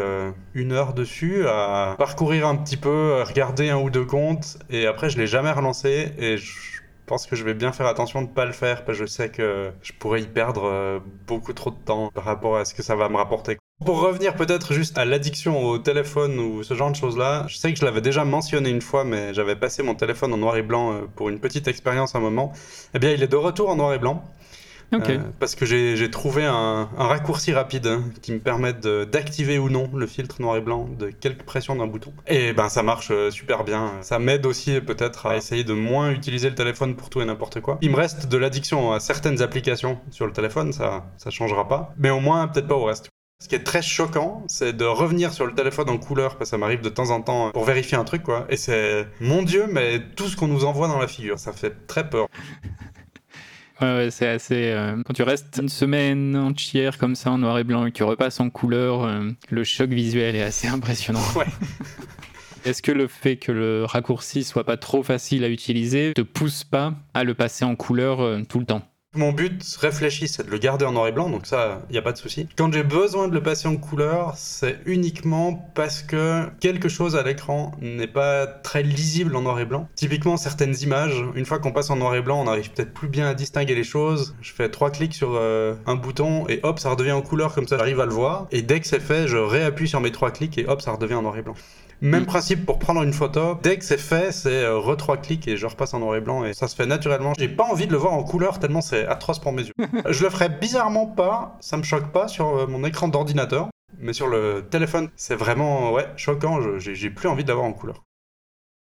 une 0.53 0.71
heure 0.71 0.93
dessus 0.93 1.45
à 1.47 1.95
parcourir 1.97 2.47
un 2.47 2.55
petit 2.55 2.77
peu, 2.77 3.21
regarder 3.23 3.69
un 3.69 3.77
ou 3.77 3.89
deux 3.89 4.05
comptes, 4.05 4.57
et 4.69 4.87
après 4.87 5.09
je 5.09 5.17
l'ai 5.17 5.27
jamais 5.27 5.51
relancé. 5.51 6.13
Et 6.17 6.37
je 6.37 6.53
pense 7.07 7.25
que 7.25 7.35
je 7.35 7.43
vais 7.43 7.53
bien 7.53 7.71
faire 7.71 7.87
attention 7.87 8.21
de 8.21 8.27
ne 8.27 8.33
pas 8.33 8.45
le 8.45 8.51
faire 8.51 8.85
parce 8.85 8.99
que 8.99 9.05
je 9.05 9.09
sais 9.09 9.29
que 9.29 9.71
je 9.81 9.93
pourrais 9.93 10.21
y 10.21 10.27
perdre 10.27 10.65
euh, 10.65 10.99
beaucoup 11.25 11.53
trop 11.53 11.71
de 11.71 11.77
temps 11.77 12.11
par 12.13 12.25
rapport 12.25 12.57
à 12.57 12.65
ce 12.65 12.75
que 12.75 12.83
ça 12.83 12.95
va 12.95 13.09
me 13.09 13.15
rapporter. 13.15 13.57
Pour 13.85 14.01
revenir 14.01 14.35
peut-être 14.35 14.73
juste 14.73 14.97
à 14.97 15.05
l'addiction 15.05 15.63
au 15.63 15.77
téléphone 15.77 16.39
ou 16.39 16.63
ce 16.63 16.73
genre 16.73 16.91
de 16.91 16.95
choses-là, 16.95 17.45
je 17.47 17.57
sais 17.57 17.71
que 17.71 17.79
je 17.79 17.85
l'avais 17.85 18.01
déjà 18.01 18.25
mentionné 18.25 18.69
une 18.69 18.81
fois, 18.81 19.03
mais 19.03 19.33
j'avais 19.33 19.55
passé 19.55 19.83
mon 19.83 19.95
téléphone 19.95 20.33
en 20.33 20.37
noir 20.37 20.57
et 20.57 20.63
blanc 20.63 20.93
euh, 20.93 21.01
pour 21.15 21.29
une 21.29 21.39
petite 21.39 21.67
expérience 21.67 22.15
un 22.15 22.19
moment. 22.19 22.51
Eh 22.93 22.99
bien, 22.99 23.11
il 23.11 23.23
est 23.23 23.27
de 23.27 23.35
retour 23.35 23.69
en 23.69 23.75
noir 23.75 23.93
et 23.93 23.99
blanc. 23.99 24.23
Euh, 24.93 25.19
parce 25.39 25.55
que 25.55 25.65
j'ai 25.65 26.09
trouvé 26.11 26.45
un, 26.45 26.89
raccourci 26.97 27.53
rapide 27.53 27.87
hein, 27.87 28.03
qui 28.21 28.31
me 28.31 28.39
permet 28.39 28.73
d'activer 28.73 29.59
ou 29.59 29.69
non 29.69 29.89
le 29.93 30.07
filtre 30.07 30.41
noir 30.41 30.57
et 30.57 30.61
blanc 30.61 30.87
de 30.97 31.09
quelques 31.09 31.43
pressions 31.43 31.75
d'un 31.75 31.87
bouton. 31.87 32.13
Et 32.27 32.53
ben 32.53 32.69
ça 32.69 32.83
marche 32.83 33.09
euh, 33.11 33.31
super 33.31 33.63
bien. 33.63 33.93
Ça 34.01 34.19
m'aide 34.19 34.45
aussi 34.45 34.79
peut-être 34.81 35.25
à 35.25 35.37
essayer 35.37 35.63
de 35.63 35.73
moins 35.73 36.11
utiliser 36.11 36.49
le 36.49 36.55
téléphone 36.55 36.95
pour 36.95 37.09
tout 37.09 37.21
et 37.21 37.25
n'importe 37.25 37.59
quoi. 37.59 37.77
Il 37.81 37.91
me 37.91 37.97
reste 37.97 38.27
de 38.27 38.37
l'addiction 38.37 38.93
à 38.93 38.99
certaines 38.99 39.41
applications 39.41 39.99
sur 40.11 40.25
le 40.25 40.31
téléphone, 40.31 40.71
ça 40.71 41.05
ça 41.17 41.29
changera 41.29 41.67
pas. 41.67 41.93
Mais 41.97 42.09
au 42.09 42.19
moins 42.19 42.47
peut-être 42.47 42.67
pas 42.67 42.75
au 42.75 42.85
reste. 42.85 43.09
Ce 43.39 43.47
qui 43.47 43.53
est 43.53 43.63
très 43.63 43.83
choquant, 43.83 44.43
c'est 44.47 44.73
de 44.73 44.83
revenir 44.83 45.31
sur 45.31 45.45
le 45.45 45.53
téléphone 45.53 45.89
en 45.89 45.99
couleur, 45.99 46.37
parce 46.37 46.49
que 46.49 46.51
ça 46.51 46.57
m'arrive 46.57 46.81
de 46.81 46.89
temps 46.89 47.11
en 47.11 47.21
temps 47.21 47.51
pour 47.51 47.65
vérifier 47.65 47.95
un 47.95 48.03
truc, 48.03 48.23
quoi. 48.23 48.47
Et 48.49 48.57
c'est, 48.57 49.07
mon 49.21 49.43
Dieu, 49.43 49.67
mais 49.71 50.01
tout 50.15 50.27
ce 50.27 50.35
qu'on 50.35 50.47
nous 50.47 50.65
envoie 50.65 50.87
dans 50.87 50.97
la 50.97 51.07
figure, 51.07 51.37
ça 51.37 51.53
fait 51.53 51.85
très 51.85 52.09
peur. 52.09 52.27
Ouais, 53.81 54.09
c'est 54.11 54.27
assez. 54.27 54.71
Euh, 54.71 55.01
quand 55.05 55.13
tu 55.13 55.23
restes 55.23 55.59
une 55.61 55.69
semaine 55.69 56.35
entière 56.35 56.97
comme 56.97 57.15
ça 57.15 57.31
en 57.31 57.37
noir 57.37 57.59
et 57.59 57.63
blanc 57.63 57.85
et 57.85 57.91
que 57.91 57.97
tu 57.97 58.03
repasses 58.03 58.39
en 58.39 58.49
couleur, 58.49 59.03
euh, 59.03 59.29
le 59.49 59.63
choc 59.63 59.89
visuel 59.89 60.35
est 60.35 60.43
assez 60.43 60.67
impressionnant. 60.67 61.21
Ouais. 61.35 61.45
Est-ce 62.65 62.81
que 62.81 62.91
le 62.91 63.07
fait 63.07 63.37
que 63.37 63.51
le 63.51 63.85
raccourci 63.85 64.43
soit 64.43 64.63
pas 64.65 64.77
trop 64.77 65.03
facile 65.03 65.43
à 65.43 65.49
utiliser 65.49 66.13
te 66.13 66.21
pousse 66.21 66.63
pas 66.63 66.95
à 67.13 67.23
le 67.23 67.33
passer 67.33 67.63
en 67.63 67.75
couleur 67.75 68.19
euh, 68.19 68.41
tout 68.47 68.59
le 68.59 68.65
temps? 68.65 68.81
Mon 69.17 69.31
but 69.31 69.61
réfléchi, 69.79 70.27
c'est 70.27 70.45
de 70.45 70.51
le 70.51 70.57
garder 70.57 70.85
en 70.85 70.93
noir 70.93 71.07
et 71.07 71.11
blanc, 71.11 71.29
donc 71.29 71.45
ça, 71.45 71.81
il 71.89 71.93
n'y 71.93 71.97
a 71.97 72.01
pas 72.01 72.11
de 72.11 72.17
souci. 72.17 72.47
Quand 72.55 72.71
j'ai 72.71 72.83
besoin 72.83 73.27
de 73.27 73.33
le 73.33 73.41
passer 73.41 73.67
en 73.67 73.77
couleur, 73.77 74.33
c'est 74.35 74.79
uniquement 74.85 75.69
parce 75.75 76.01
que 76.01 76.45
quelque 76.59 76.89
chose 76.89 77.15
à 77.15 77.23
l'écran 77.23 77.71
n'est 77.81 78.07
pas 78.07 78.47
très 78.47 78.83
lisible 78.83 79.35
en 79.35 79.41
noir 79.41 79.59
et 79.59 79.65
blanc. 79.65 79.87
Typiquement, 79.95 80.37
certaines 80.37 80.75
images, 80.81 81.23
une 81.35 81.45
fois 81.45 81.59
qu'on 81.59 81.71
passe 81.71 81.89
en 81.89 81.95
noir 81.95 82.15
et 82.15 82.21
blanc, 82.21 82.41
on 82.41 82.45
n'arrive 82.45 82.71
peut-être 82.71 82.93
plus 82.93 83.07
bien 83.07 83.27
à 83.27 83.33
distinguer 83.33 83.75
les 83.75 83.83
choses. 83.83 84.35
Je 84.41 84.53
fais 84.53 84.69
trois 84.69 84.91
clics 84.91 85.13
sur 85.13 85.35
euh, 85.35 85.75
un 85.85 85.95
bouton 85.95 86.47
et 86.47 86.59
hop, 86.63 86.79
ça 86.79 86.89
redevient 86.89 87.11
en 87.11 87.21
couleur, 87.21 87.53
comme 87.53 87.67
ça 87.67 87.77
j'arrive 87.77 87.99
à 87.99 88.05
le 88.05 88.13
voir. 88.13 88.47
Et 88.51 88.61
dès 88.61 88.79
que 88.79 88.87
c'est 88.87 88.99
fait, 88.99 89.27
je 89.27 89.37
réappuie 89.37 89.87
sur 89.87 90.01
mes 90.01 90.11
trois 90.11 90.31
clics 90.31 90.57
et 90.57 90.67
hop, 90.67 90.81
ça 90.81 90.91
redevient 90.91 91.15
en 91.15 91.21
noir 91.23 91.37
et 91.37 91.41
blanc. 91.41 91.55
Même 92.01 92.23
mm. 92.23 92.27
principe 92.27 92.65
pour 92.65 92.79
prendre 92.79 93.01
une 93.03 93.13
photo. 93.13 93.57
Dès 93.63 93.77
que 93.77 93.85
c'est 93.85 93.97
fait, 93.97 94.31
c'est 94.31 94.63
euh, 94.63 94.77
re 94.77 94.95
trois 94.97 95.17
clics 95.17 95.47
et 95.47 95.57
je 95.57 95.65
repasse 95.65 95.93
en 95.93 95.99
noir 95.99 96.15
et 96.15 96.21
blanc 96.21 96.45
et 96.45 96.53
ça 96.53 96.67
se 96.67 96.75
fait 96.75 96.85
naturellement. 96.85 97.33
J'ai 97.37 97.49
pas 97.49 97.65
envie 97.65 97.87
de 97.87 97.91
le 97.91 97.97
voir 97.97 98.13
en 98.13 98.23
couleur 98.23 98.59
tellement 98.59 98.81
c'est 98.81 99.07
atroce 99.07 99.39
pour 99.39 99.51
mes 99.51 99.63
yeux. 99.63 99.73
je 100.09 100.23
le 100.23 100.29
ferais 100.29 100.49
bizarrement 100.49 101.07
pas, 101.07 101.57
ça 101.59 101.77
me 101.77 101.83
choque 101.83 102.11
pas 102.11 102.27
sur 102.27 102.47
euh, 102.47 102.67
mon 102.67 102.83
écran 102.85 103.07
d'ordinateur. 103.07 103.69
Mais 103.99 104.13
sur 104.13 104.27
le 104.27 104.65
téléphone, 104.69 105.09
c'est 105.15 105.35
vraiment 105.35 105.91
ouais, 105.91 106.07
choquant, 106.17 106.77
j'ai 106.77 107.09
plus 107.09 107.29
envie 107.29 107.43
de 107.43 107.47
l'avoir 107.49 107.65
en 107.65 107.73
couleur. 107.73 108.03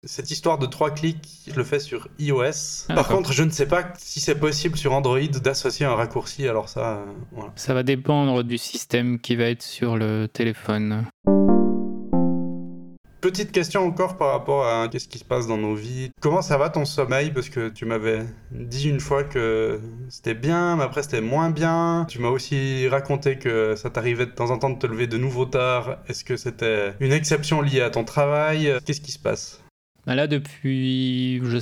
Cette 0.05 0.31
histoire 0.31 0.57
de 0.57 0.65
trois 0.65 0.91
clics, 0.91 1.43
je 1.47 1.55
le 1.55 1.63
fais 1.63 1.79
sur 1.79 2.09
iOS. 2.19 2.87
Ah, 2.89 2.93
Par 2.93 3.07
contre, 3.07 3.31
je 3.31 3.41
ne 3.43 3.49
sais 3.49 3.67
pas 3.67 3.85
si 3.97 4.19
c'est 4.19 4.35
possible 4.35 4.77
sur 4.77 4.93
Android 4.93 5.19
d'associer 5.19 5.85
un 5.85 5.95
raccourci, 5.95 6.47
alors 6.47 6.67
ça, 6.67 6.97
euh, 6.97 7.05
voilà. 7.31 7.51
Ça 7.55 7.73
va 7.73 7.83
dépendre 7.83 8.43
du 8.43 8.57
système 8.57 9.17
qui 9.19 9.37
va 9.37 9.45
être 9.45 9.63
sur 9.63 9.95
le 9.95 10.27
téléphone. 10.27 11.05
Petite 13.23 13.53
question 13.53 13.85
encore 13.85 14.17
par 14.17 14.33
rapport 14.33 14.67
à 14.67 14.89
qu'est-ce 14.89 15.07
qui 15.07 15.17
se 15.17 15.23
passe 15.23 15.47
dans 15.47 15.55
nos 15.55 15.75
vies. 15.75 16.11
Comment 16.19 16.41
ça 16.41 16.57
va 16.57 16.69
ton 16.69 16.83
sommeil? 16.83 17.31
Parce 17.31 17.47
que 17.47 17.69
tu 17.69 17.85
m'avais 17.85 18.25
dit 18.51 18.89
une 18.89 18.99
fois 18.99 19.23
que 19.23 19.79
c'était 20.09 20.33
bien, 20.33 20.75
mais 20.75 20.83
après 20.83 21.03
c'était 21.03 21.21
moins 21.21 21.49
bien. 21.49 22.05
Tu 22.09 22.19
m'as 22.19 22.27
aussi 22.27 22.85
raconté 22.89 23.37
que 23.39 23.77
ça 23.77 23.89
t'arrivait 23.89 24.25
de 24.25 24.31
temps 24.31 24.49
en 24.49 24.57
temps 24.57 24.71
de 24.71 24.77
te 24.77 24.87
lever 24.87 25.07
de 25.07 25.17
nouveau 25.17 25.45
tard. 25.45 25.99
Est-ce 26.09 26.25
que 26.25 26.35
c'était 26.35 26.95
une 26.99 27.13
exception 27.13 27.61
liée 27.61 27.79
à 27.79 27.89
ton 27.89 28.03
travail? 28.03 28.69
Qu'est-ce 28.85 28.99
qui 28.99 29.13
se 29.13 29.19
passe? 29.19 29.63
Bah 30.05 30.15
Là, 30.15 30.27
depuis, 30.27 31.39
je 31.45 31.59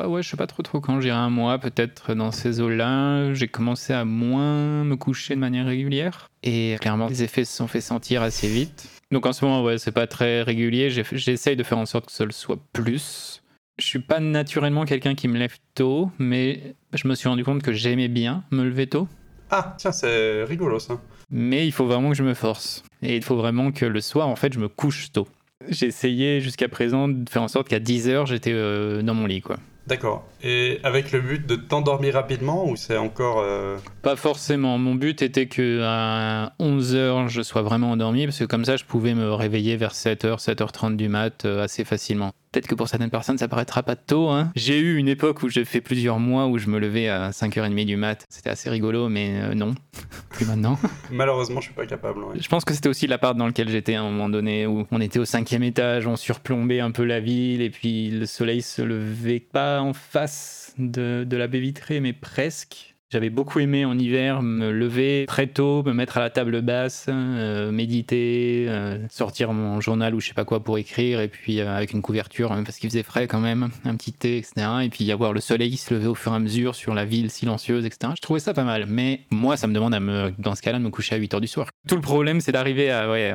pas, 0.00 0.08
ouais, 0.08 0.22
je 0.22 0.28
sais 0.28 0.36
pas 0.36 0.46
trop 0.46 0.62
trop 0.62 0.80
quand, 0.80 1.00
j'irai 1.00 1.16
un 1.16 1.30
mois 1.30 1.58
peut-être 1.58 2.14
dans 2.14 2.30
ces 2.30 2.60
eaux-là, 2.60 3.34
j'ai 3.34 3.48
commencé 3.48 3.92
à 3.92 4.04
moins 4.04 4.84
me 4.84 4.96
coucher 4.96 5.34
de 5.34 5.40
manière 5.40 5.66
régulière. 5.66 6.30
Et 6.44 6.76
clairement, 6.80 7.08
les 7.08 7.24
effets 7.24 7.44
se 7.44 7.56
sont 7.56 7.66
fait 7.66 7.80
sentir 7.80 8.22
assez 8.22 8.48
vite. 8.48 8.88
Donc 9.10 9.26
en 9.26 9.32
ce 9.32 9.44
moment, 9.44 9.64
ouais, 9.64 9.78
c'est 9.78 9.92
pas 9.92 10.06
très 10.06 10.42
régulier. 10.42 10.90
J'essaye 10.90 11.56
de 11.56 11.62
faire 11.64 11.78
en 11.78 11.86
sorte 11.86 12.06
que 12.06 12.12
ça 12.12 12.24
le 12.24 12.30
soit 12.30 12.58
plus. 12.72 13.42
Je 13.78 13.86
suis 13.86 13.98
pas 13.98 14.20
naturellement 14.20 14.84
quelqu'un 14.84 15.14
qui 15.14 15.26
me 15.26 15.36
lève 15.36 15.56
tôt, 15.74 16.10
mais 16.18 16.76
je 16.92 17.08
me 17.08 17.14
suis 17.14 17.28
rendu 17.28 17.42
compte 17.42 17.62
que 17.62 17.72
j'aimais 17.72 18.08
bien 18.08 18.44
me 18.50 18.64
lever 18.64 18.86
tôt. 18.86 19.08
Ah, 19.50 19.74
tiens, 19.78 19.92
c'est 19.92 20.44
rigolo 20.44 20.78
ça. 20.78 21.00
Mais 21.30 21.66
il 21.66 21.72
faut 21.72 21.86
vraiment 21.86 22.10
que 22.10 22.16
je 22.16 22.22
me 22.22 22.34
force. 22.34 22.84
Et 23.02 23.16
il 23.16 23.22
faut 23.22 23.36
vraiment 23.36 23.72
que 23.72 23.84
le 23.84 24.00
soir, 24.00 24.28
en 24.28 24.36
fait, 24.36 24.52
je 24.52 24.60
me 24.60 24.68
couche 24.68 25.10
tôt. 25.10 25.26
J'ai 25.68 25.86
essayé 25.86 26.40
jusqu'à 26.40 26.68
présent 26.68 27.08
de 27.08 27.28
faire 27.28 27.42
en 27.42 27.48
sorte 27.48 27.68
qu'à 27.68 27.80
10h, 27.80 28.26
j'étais 28.26 28.52
euh, 28.52 29.02
dans 29.02 29.14
mon 29.14 29.26
lit, 29.26 29.40
quoi. 29.40 29.56
D'accord. 29.88 30.24
Et 30.42 30.80
avec 30.84 31.12
le 31.12 31.20
but 31.20 31.46
de 31.46 31.56
t'endormir 31.56 32.14
rapidement 32.14 32.68
ou 32.68 32.76
c'est 32.76 32.98
encore... 32.98 33.40
Euh, 33.40 33.78
Pas 34.02 34.16
forcément. 34.16 34.76
Mon 34.76 34.94
but 34.94 35.22
était 35.22 35.46
que 35.46 35.80
à 35.82 36.52
11h, 36.60 37.28
je 37.28 37.40
sois 37.40 37.62
vraiment 37.62 37.92
endormi 37.92 38.26
parce 38.26 38.38
que 38.38 38.44
comme 38.44 38.66
ça, 38.66 38.76
je 38.76 38.84
pouvais 38.84 39.14
me 39.14 39.32
réveiller 39.32 39.76
vers 39.76 39.94
7h, 39.94 40.44
7h30 40.44 40.96
du 40.96 41.08
mat 41.08 41.46
euh, 41.46 41.64
assez 41.64 41.84
facilement. 41.84 42.32
Peut-être 42.52 42.66
que 42.66 42.74
pour 42.74 42.88
certaines 42.88 43.10
personnes, 43.10 43.36
ça 43.38 43.48
paraîtra 43.48 43.82
pas 43.82 43.96
tôt. 43.96 44.28
Hein. 44.28 44.50
J'ai 44.56 44.78
eu 44.78 44.96
une 44.96 45.08
époque 45.08 45.42
où 45.42 45.48
j'ai 45.48 45.64
fait 45.64 45.80
plusieurs 45.80 46.18
mois 46.18 46.46
où 46.46 46.58
je 46.58 46.68
me 46.68 46.78
levais 46.78 47.08
à 47.08 47.30
5h30 47.30 47.84
du 47.84 47.96
mat. 47.96 48.24
C'était 48.30 48.50
assez 48.50 48.70
rigolo, 48.70 49.08
mais 49.08 49.40
euh, 49.40 49.54
non, 49.54 49.74
plus 50.30 50.46
maintenant. 50.46 50.78
Malheureusement, 51.10 51.60
je 51.60 51.66
suis 51.66 51.74
pas 51.74 51.86
capable. 51.86 52.22
Je 52.38 52.48
pense 52.48 52.64
que 52.64 52.72
c'était 52.72 52.88
aussi 52.88 53.06
l'appart 53.06 53.36
dans 53.36 53.46
lequel 53.46 53.68
j'étais 53.68 53.94
à 53.94 54.00
un 54.00 54.10
moment 54.10 54.28
donné 54.28 54.66
où 54.66 54.86
on 54.90 55.00
était 55.00 55.18
au 55.18 55.24
cinquième 55.24 55.62
étage, 55.62 56.06
on 56.06 56.16
surplombait 56.16 56.80
un 56.80 56.90
peu 56.90 57.04
la 57.04 57.20
ville 57.20 57.60
et 57.60 57.70
puis 57.70 58.10
le 58.10 58.26
soleil 58.26 58.62
se 58.62 58.82
levait 58.82 59.40
pas 59.40 59.80
en 59.80 59.92
face 59.92 60.74
de, 60.78 61.24
de 61.28 61.36
la 61.36 61.48
baie 61.48 61.60
vitrée, 61.60 62.00
mais 62.00 62.12
presque. 62.12 62.94
J'avais 63.10 63.30
beaucoup 63.30 63.58
aimé 63.58 63.86
en 63.86 63.98
hiver 63.98 64.42
me 64.42 64.70
lever 64.70 65.24
très 65.26 65.46
tôt, 65.46 65.82
me 65.82 65.94
mettre 65.94 66.18
à 66.18 66.20
la 66.20 66.28
table 66.28 66.60
basse, 66.60 67.06
euh, 67.08 67.72
méditer, 67.72 68.66
euh, 68.68 68.98
sortir 69.08 69.54
mon 69.54 69.80
journal 69.80 70.14
ou 70.14 70.20
je 70.20 70.28
sais 70.28 70.34
pas 70.34 70.44
quoi 70.44 70.62
pour 70.62 70.76
écrire, 70.76 71.22
et 71.22 71.28
puis 71.28 71.60
euh, 71.60 71.74
avec 71.74 71.94
une 71.94 72.02
couverture, 72.02 72.50
parce 72.66 72.76
qu'il 72.76 72.90
faisait 72.90 73.02
frais 73.02 73.26
quand 73.26 73.40
même, 73.40 73.70
un 73.86 73.96
petit 73.96 74.12
thé, 74.12 74.36
etc. 74.36 74.66
Et 74.82 74.90
puis 74.90 75.04
y 75.04 75.12
avoir 75.12 75.32
le 75.32 75.40
soleil 75.40 75.70
qui 75.70 75.78
se 75.78 75.94
levait 75.94 76.06
au 76.06 76.14
fur 76.14 76.32
et 76.32 76.36
à 76.36 76.38
mesure 76.38 76.74
sur 76.74 76.92
la 76.92 77.06
ville 77.06 77.30
silencieuse, 77.30 77.86
etc. 77.86 78.12
Je 78.14 78.20
trouvais 78.20 78.40
ça 78.40 78.52
pas 78.52 78.64
mal. 78.64 78.84
Mais 78.86 79.22
moi, 79.30 79.56
ça 79.56 79.68
me 79.68 79.72
demande 79.72 79.94
à 79.94 80.00
me, 80.00 80.34
dans 80.36 80.54
ce 80.54 80.60
cas-là, 80.60 80.78
de 80.78 80.84
me 80.84 80.90
coucher 80.90 81.14
à 81.14 81.18
8 81.18 81.32
h 81.32 81.40
du 81.40 81.46
soir. 81.46 81.68
Tout 81.88 81.96
le 81.96 82.02
problème, 82.02 82.42
c'est 82.42 82.52
d'arriver 82.52 82.90
à. 82.90 83.10
Ouais, 83.10 83.32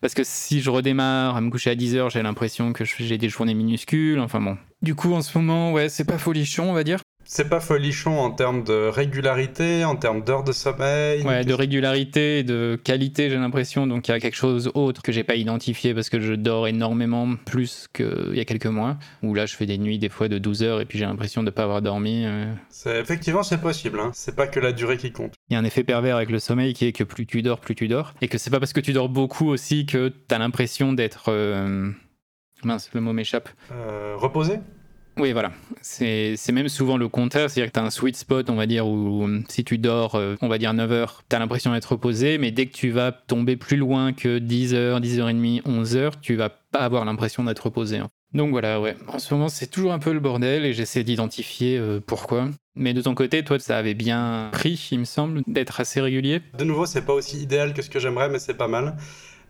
parce 0.00 0.14
que 0.14 0.22
si 0.22 0.60
je 0.60 0.70
redémarre 0.70 1.34
à 1.34 1.40
me 1.40 1.50
coucher 1.50 1.70
à 1.70 1.74
10 1.74 1.96
h 1.96 2.10
j'ai 2.12 2.22
l'impression 2.22 2.72
que 2.72 2.84
j'ai 2.84 3.18
des 3.18 3.28
journées 3.28 3.54
minuscules. 3.54 4.20
Enfin 4.20 4.40
bon. 4.40 4.56
Du 4.82 4.94
coup, 4.94 5.14
en 5.14 5.22
ce 5.22 5.36
moment, 5.36 5.72
ouais, 5.72 5.88
c'est 5.88 6.04
pas 6.04 6.18
folichon, 6.18 6.70
on 6.70 6.74
va 6.74 6.84
dire 6.84 7.00
c'est 7.24 7.48
pas 7.48 7.60
folichon 7.60 8.18
en 8.18 8.30
termes 8.30 8.64
de 8.64 8.88
régularité, 8.88 9.84
en 9.84 9.96
termes 9.96 10.22
d'heures 10.22 10.44
de 10.44 10.52
sommeil. 10.52 11.22
Ouais, 11.22 11.44
de 11.44 11.54
régularité 11.54 12.42
de 12.42 12.78
qualité, 12.82 13.30
j'ai 13.30 13.36
l'impression. 13.36 13.86
Donc 13.86 14.08
il 14.08 14.10
y 14.10 14.14
a 14.14 14.20
quelque 14.20 14.36
chose 14.36 14.70
autre 14.74 15.02
que 15.02 15.12
j'ai 15.12 15.24
pas 15.24 15.34
identifié 15.34 15.94
parce 15.94 16.10
que 16.10 16.20
je 16.20 16.34
dors 16.34 16.68
énormément 16.68 17.34
plus 17.44 17.88
qu'il 17.92 18.34
y 18.34 18.40
a 18.40 18.44
quelques 18.44 18.66
mois. 18.66 18.96
Où 19.22 19.34
là, 19.34 19.46
je 19.46 19.56
fais 19.56 19.66
des 19.66 19.78
nuits 19.78 19.98
des 19.98 20.08
fois 20.08 20.28
de 20.28 20.38
12 20.38 20.62
heures 20.62 20.80
et 20.80 20.84
puis 20.84 20.98
j'ai 20.98 21.06
l'impression 21.06 21.42
de 21.42 21.50
pas 21.50 21.64
avoir 21.64 21.82
dormi. 21.82 22.24
Euh. 22.24 22.52
C'est 22.68 23.00
effectivement 23.00 23.42
c'est 23.42 23.60
possible. 23.60 23.98
Hein. 24.00 24.10
C'est 24.12 24.36
pas 24.36 24.46
que 24.46 24.60
la 24.60 24.72
durée 24.72 24.96
qui 24.96 25.12
compte. 25.12 25.34
Il 25.48 25.54
y 25.54 25.56
a 25.56 25.60
un 25.60 25.64
effet 25.64 25.84
pervers 25.84 26.16
avec 26.16 26.30
le 26.30 26.38
sommeil 26.38 26.74
qui 26.74 26.86
est 26.86 26.92
que 26.92 27.04
plus 27.04 27.26
tu 27.26 27.42
dors, 27.42 27.60
plus 27.60 27.74
tu 27.74 27.88
dors, 27.88 28.14
et 28.20 28.28
que 28.28 28.38
c'est 28.38 28.50
pas 28.50 28.60
parce 28.60 28.72
que 28.72 28.80
tu 28.80 28.92
dors 28.92 29.08
beaucoup 29.08 29.48
aussi 29.48 29.86
que 29.86 30.08
tu 30.08 30.34
as 30.34 30.38
l'impression 30.38 30.92
d'être 30.92 31.26
euh, 31.28 31.90
mince, 32.64 32.90
le 32.92 33.00
mot 33.00 33.12
m'échappe. 33.12 33.48
Euh, 33.72 34.14
reposé? 34.16 34.58
Oui, 35.16 35.32
voilà. 35.32 35.52
C'est 35.80 36.36
même 36.52 36.68
souvent 36.68 36.96
le 36.96 37.08
contraire, 37.08 37.48
c'est-à-dire 37.48 37.70
que 37.70 37.78
tu 37.78 37.80
as 37.80 37.84
un 37.84 37.90
sweet 37.90 38.16
spot, 38.16 38.50
on 38.50 38.56
va 38.56 38.66
dire, 38.66 38.86
où 38.88 39.28
si 39.48 39.64
tu 39.64 39.78
dors, 39.78 40.16
euh, 40.16 40.34
on 40.42 40.48
va 40.48 40.58
dire 40.58 40.74
9 40.74 40.90
heures, 40.90 41.22
tu 41.28 41.36
as 41.36 41.38
l'impression 41.38 41.72
d'être 41.72 41.92
reposé, 41.92 42.38
mais 42.38 42.50
dès 42.50 42.66
que 42.66 42.74
tu 42.74 42.90
vas 42.90 43.12
tomber 43.12 43.56
plus 43.56 43.76
loin 43.76 44.12
que 44.12 44.38
10 44.38 44.74
heures, 44.74 45.00
10 45.00 45.20
heures 45.20 45.28
et 45.28 45.34
demie, 45.34 45.62
11 45.64 45.96
heures, 45.96 46.20
tu 46.20 46.34
vas 46.34 46.48
pas 46.48 46.80
avoir 46.80 47.04
l'impression 47.04 47.44
d'être 47.44 47.60
reposé. 47.60 47.98
Hein. 47.98 48.08
Donc 48.32 48.50
voilà, 48.50 48.80
ouais. 48.80 48.96
En 49.06 49.20
ce 49.20 49.32
moment, 49.32 49.48
c'est 49.48 49.68
toujours 49.68 49.92
un 49.92 50.00
peu 50.00 50.12
le 50.12 50.18
bordel 50.18 50.64
et 50.64 50.72
j'essaie 50.72 51.04
d'identifier 51.04 51.78
euh, 51.78 52.00
pourquoi. 52.04 52.48
Mais 52.74 52.92
de 52.92 53.00
ton 53.00 53.14
côté, 53.14 53.44
toi, 53.44 53.60
ça 53.60 53.78
avait 53.78 53.94
bien 53.94 54.48
pris, 54.50 54.88
il 54.90 54.98
me 54.98 55.04
semble, 55.04 55.42
d'être 55.46 55.78
assez 55.78 56.00
régulier. 56.00 56.42
De 56.58 56.64
nouveau, 56.64 56.86
c'est 56.86 57.02
pas 57.02 57.12
aussi 57.12 57.40
idéal 57.40 57.72
que 57.72 57.82
ce 57.82 57.90
que 57.90 58.00
j'aimerais, 58.00 58.28
mais 58.28 58.40
c'est 58.40 58.54
pas 58.54 58.66
mal. 58.66 58.96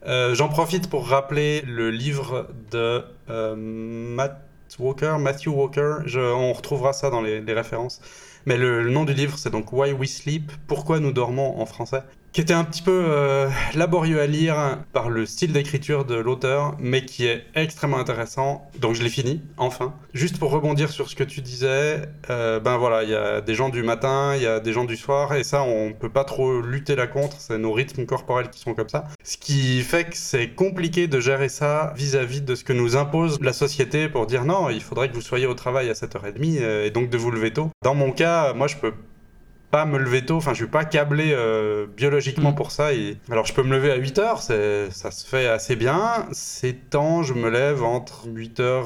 Euh, 0.06 0.34
j'en 0.34 0.50
profite 0.50 0.90
pour 0.90 1.08
rappeler 1.08 1.62
le 1.62 1.90
livre 1.90 2.48
de 2.70 3.02
Matt 3.26 4.43
Walker, 4.78 5.16
Matthew 5.18 5.48
Walker, 5.48 5.98
on 6.16 6.52
retrouvera 6.52 6.92
ça 6.92 7.10
dans 7.10 7.20
les, 7.20 7.40
références. 7.52 8.00
Mais 8.46 8.56
le, 8.56 8.88
nom 8.90 9.04
du 9.04 9.14
livre, 9.14 9.38
c'est 9.38 9.50
donc 9.50 9.72
Why 9.72 9.92
We 9.92 10.10
Sleep, 10.10 10.52
Pourquoi 10.66 11.00
nous 11.00 11.12
dormons 11.12 11.60
en 11.60 11.66
français 11.66 12.02
qui 12.34 12.40
était 12.40 12.52
un 12.52 12.64
petit 12.64 12.82
peu 12.82 13.04
euh, 13.06 13.48
laborieux 13.74 14.20
à 14.20 14.26
lire 14.26 14.80
par 14.92 15.08
le 15.08 15.24
style 15.24 15.52
d'écriture 15.52 16.04
de 16.04 16.16
l'auteur, 16.16 16.74
mais 16.80 17.04
qui 17.04 17.26
est 17.26 17.44
extrêmement 17.54 17.98
intéressant. 17.98 18.68
Donc 18.80 18.96
je 18.96 19.04
l'ai 19.04 19.08
fini, 19.08 19.40
enfin. 19.56 19.94
Juste 20.14 20.40
pour 20.40 20.50
rebondir 20.50 20.90
sur 20.90 21.08
ce 21.08 21.14
que 21.14 21.22
tu 21.22 21.42
disais, 21.42 22.02
euh, 22.30 22.58
ben 22.58 22.76
voilà, 22.76 23.04
il 23.04 23.10
y 23.10 23.14
a 23.14 23.40
des 23.40 23.54
gens 23.54 23.68
du 23.68 23.84
matin, 23.84 24.34
il 24.34 24.42
y 24.42 24.48
a 24.48 24.58
des 24.58 24.72
gens 24.72 24.84
du 24.84 24.96
soir, 24.96 25.32
et 25.36 25.44
ça, 25.44 25.62
on 25.62 25.92
peut 25.92 26.08
pas 26.08 26.24
trop 26.24 26.60
lutter 26.60 26.96
là 26.96 27.06
contre, 27.06 27.40
c'est 27.40 27.56
nos 27.56 27.72
rythmes 27.72 28.04
corporels 28.04 28.50
qui 28.50 28.58
sont 28.58 28.74
comme 28.74 28.88
ça. 28.88 29.04
Ce 29.22 29.36
qui 29.36 29.80
fait 29.82 30.04
que 30.04 30.16
c'est 30.16 30.48
compliqué 30.48 31.06
de 31.06 31.20
gérer 31.20 31.48
ça 31.48 31.92
vis-à-vis 31.96 32.42
de 32.42 32.56
ce 32.56 32.64
que 32.64 32.72
nous 32.72 32.96
impose 32.96 33.38
la 33.42 33.52
société 33.52 34.08
pour 34.08 34.26
dire 34.26 34.44
non, 34.44 34.70
il 34.70 34.82
faudrait 34.82 35.08
que 35.08 35.14
vous 35.14 35.22
soyez 35.22 35.46
au 35.46 35.54
travail 35.54 35.88
à 35.88 35.92
7h30, 35.92 36.58
euh, 36.60 36.86
et 36.86 36.90
donc 36.90 37.10
de 37.10 37.16
vous 37.16 37.30
lever 37.30 37.52
tôt. 37.52 37.70
Dans 37.84 37.94
mon 37.94 38.10
cas, 38.10 38.52
moi 38.54 38.66
je 38.66 38.74
peux 38.74 38.92
pas 39.74 39.86
me 39.86 39.98
lever 39.98 40.24
tôt, 40.24 40.36
enfin 40.36 40.52
je 40.52 40.58
suis 40.58 40.68
pas 40.68 40.84
câblé 40.84 41.32
euh, 41.32 41.88
biologiquement 41.96 42.52
mm. 42.52 42.54
pour 42.54 42.70
ça. 42.70 42.92
Et... 42.92 43.18
Alors 43.28 43.44
je 43.44 43.52
peux 43.52 43.64
me 43.64 43.72
lever 43.72 43.90
à 43.90 43.96
8 43.96 44.18
heures, 44.20 44.40
ça 44.40 45.10
se 45.10 45.26
fait 45.26 45.48
assez 45.48 45.74
bien. 45.74 46.28
Ces 46.30 46.74
temps, 46.74 47.24
je 47.24 47.34
me 47.34 47.50
lève 47.50 47.82
entre 47.82 48.28
8 48.28 48.60
h 48.60 48.84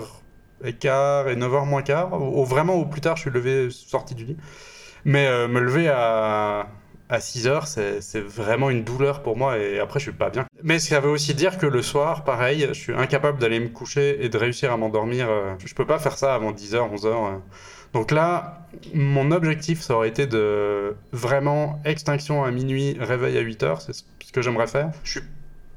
et 0.65 0.73
quart 0.73 1.29
et 1.29 1.37
9 1.37 1.53
h 1.53 1.67
moins 1.69 1.83
quart. 1.83 2.15
Au, 2.15 2.43
vraiment 2.43 2.77
au 2.77 2.87
plus 2.87 3.03
tard, 3.03 3.17
je 3.17 3.21
suis 3.21 3.31
levé 3.31 3.69
sorti 3.71 4.15
du 4.15 4.25
lit. 4.25 4.39
Mais 5.05 5.27
euh, 5.27 5.47
me 5.47 5.61
lever 5.61 5.91
à, 5.91 6.69
à 7.11 7.21
6 7.21 7.49
heures, 7.49 7.67
c'est 7.67 8.01
vraiment 8.21 8.71
une 8.71 8.83
douleur 8.83 9.23
pour 9.23 9.37
moi 9.37 9.59
et 9.59 9.81
après 9.81 9.99
je 9.99 10.05
suis 10.05 10.19
pas 10.19 10.31
bien. 10.31 10.47
Mais 10.63 10.79
ça 10.79 11.01
veut 11.01 11.11
aussi 11.11 11.35
dire 11.35 11.59
que 11.59 11.67
le 11.67 11.83
soir, 11.83 12.25
pareil, 12.25 12.67
je 12.67 12.73
suis 12.73 12.95
incapable 12.95 13.39
d'aller 13.39 13.61
me 13.61 13.69
coucher 13.69 14.25
et 14.25 14.31
de 14.31 14.39
réussir 14.39 14.73
à 14.73 14.79
m'endormir. 14.79 15.29
Euh, 15.29 15.55
je 15.63 15.75
peux 15.75 15.87
pas 15.87 15.99
faire 15.99 16.17
ça 16.17 16.35
avant 16.35 16.53
10 16.53 16.77
h 16.77 16.79
11 16.79 17.05
h 17.05 17.41
donc 17.93 18.11
là, 18.11 18.67
mon 18.95 19.31
objectif, 19.31 19.81
ça 19.81 19.95
aurait 19.95 20.09
été 20.09 20.27
de 20.27 20.95
vraiment 21.13 21.81
extinction 21.85 22.45
à 22.45 22.51
minuit, 22.51 22.97
réveil 23.01 23.39
à 23.39 23.41
8 23.41 23.63
heures, 23.63 23.81
c'est 23.81 23.93
ce 23.93 24.03
que 24.33 24.43
j'aimerais 24.43 24.67
faire. 24.67 24.91
Je 25.05 25.13
suis 25.13 25.23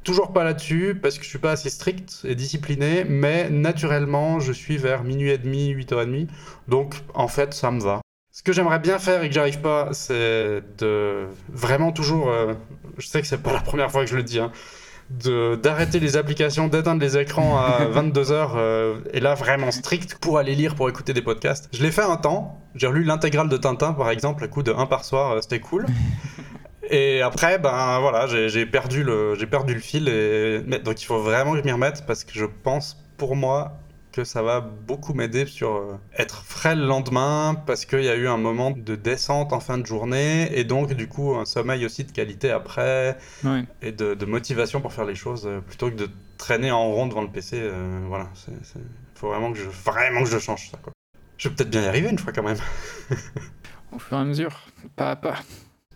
toujours 0.04 0.34
pas 0.34 0.43
là-dessus 0.43 0.97
parce 1.02 1.17
que 1.17 1.24
je 1.24 1.30
suis 1.30 1.39
pas 1.39 1.52
assez 1.52 1.69
strict 1.69 2.21
et 2.24 2.36
discipliné, 2.36 3.06
mais 3.06 3.50
naturellement, 3.50 4.39
je 4.39 4.52
suis 4.52 4.78
vers 4.78 5.04
minuit 5.04 5.30
et 5.30 5.38
demi, 5.38 5.74
8h30. 5.74 6.28
Donc 6.67 6.95
en 7.13 7.28
fait, 7.28 7.54
ça 7.54 7.71
me 7.71 7.80
va. 7.80 8.02
Ce 8.32 8.43
que 8.43 8.54
j'aimerais 8.54 8.80
bien 8.80 8.97
faire 8.97 9.24
et 9.24 9.28
que 9.28 9.36
j'arrive 9.36 9.60
pas, 9.62 9.89
c'est 9.93 10.62
de 10.78 11.28
vraiment 11.50 11.91
toujours. 11.91 12.30
Euh, 12.30 12.54
je 12.97 13.08
sais 13.08 13.21
que 13.21 13.28
c'est 13.28 13.41
pas 13.41 13.54
la 13.54 13.60
première 13.60 13.91
fois 13.91 14.04
que 14.04 14.10
je 14.10 14.15
le 14.15 14.24
dis, 14.24 14.39
hein, 14.39 14.52
d'arrêter 15.62 16.00
les 16.00 16.17
applications, 16.17 16.67
d'éteindre 16.67 17.02
les 17.02 17.17
écrans 17.17 17.58
à 17.58 17.86
22h, 17.93 18.52
euh, 18.56 19.00
et 19.13 19.19
là 19.19 19.36
vraiment 19.36 19.71
strict 19.71 20.15
pour 20.15 20.38
aller 20.38 20.56
lire, 20.56 20.76
pour 20.76 20.89
écouter 20.89 21.13
des 21.13 21.21
podcasts. 21.21 21.69
Je 21.74 21.84
l'ai 21.84 21.91
fait 21.91 22.04
un 22.04 22.17
temps, 22.17 22.60
j'ai 22.76 22.88
relu 22.88 23.04
l'intégrale 23.04 23.50
de 23.50 23.58
Tintin 23.58 23.93
par 23.93 24.10
exemple, 24.10 24.43
à 24.43 24.47
coup 24.47 24.63
de 24.63 24.71
1 24.71 24.86
par 24.86 25.04
soir, 25.04 25.32
euh, 25.32 25.41
c'était 25.41 25.60
cool. 25.60 25.86
Et 26.89 27.21
après, 27.21 27.58
ben 27.58 28.00
voilà, 28.02 28.28
j'ai 28.28 28.65
perdu, 28.65 29.04
le, 29.04 29.38
perdu 29.50 29.74
le 29.74 29.80
fil, 29.80 30.10
et... 30.10 30.60
donc 30.84 31.02
il 31.02 31.06
faut 31.06 31.19
vraiment 31.19 31.54
que 31.54 31.60
je 31.60 31.63
m'y 31.63 31.71
remette 31.71 32.04
parce 32.06 32.26
que 32.26 32.34
je 32.34 32.43
pense 32.43 32.97
pour 33.15 33.38
moi 33.38 33.80
que 34.12 34.24
ça 34.24 34.41
va 34.41 34.62
beaucoup 34.62 35.13
m'aider 35.13 35.45
sur 35.45 35.76
euh, 35.76 35.97
être 36.17 36.43
frais 36.43 36.76
le 36.76 36.86
lendemain 36.86 37.56
parce 37.65 37.86
qu'il 37.86 38.04
y 38.04 38.10
a 38.10 38.15
eu 38.15 38.28
un 38.28 38.38
moment 38.38 38.71
de 38.71 38.95
descente 38.95 39.54
en 39.54 39.60
fin 39.60 39.78
de 39.78 39.86
journée 39.86 40.50
et 40.58 40.63
donc 40.63 40.93
du 40.93 41.08
coup 41.08 41.36
un 41.36 41.45
sommeil 41.45 41.86
aussi 41.86 42.04
de 42.04 42.12
qualité 42.12 42.52
après 42.52 43.17
et 43.82 43.91
de, 43.91 44.26
motivation 44.26 44.82
pour 44.82 44.93
faire 44.93 45.06
les 45.06 45.15
choses 45.15 45.47
euh, 45.47 45.62
plutôt 45.62 45.89
que 45.89 45.95
de 45.95 46.10
traîner 46.38 46.71
en 46.71 46.91
rond 46.91 47.08
devant 47.08 47.21
le 47.21 47.30
PC. 47.30 47.58
Euh, 47.60 48.02
voilà, 48.08 48.30
il 48.47 48.54
faut 49.15 49.30
vraiment 49.30 49.52
que 49.52 49.60
je 49.60 49.67
vraiment 49.67 50.24
que 50.24 50.30
je 50.30 50.39
change 50.39 50.69
ça. 50.71 50.78
Quoi. 50.82 50.93
Je 51.38 51.50
vais 51.50 51.56
peut-être 51.56 51.69
bien 51.69 51.84
y 51.84 51.88
arriver 51.88 52.10
une 52.10 52.19
fois 52.19 52.32
quand 52.34 52.43
même. 52.43 52.60
Au 53.91 54.00
fur 54.00 54.17
et 54.17 54.21
à 54.21 54.24
mesure, 54.24 54.62
pas 54.95 55.12
à 55.12 55.15
pas 55.15 55.36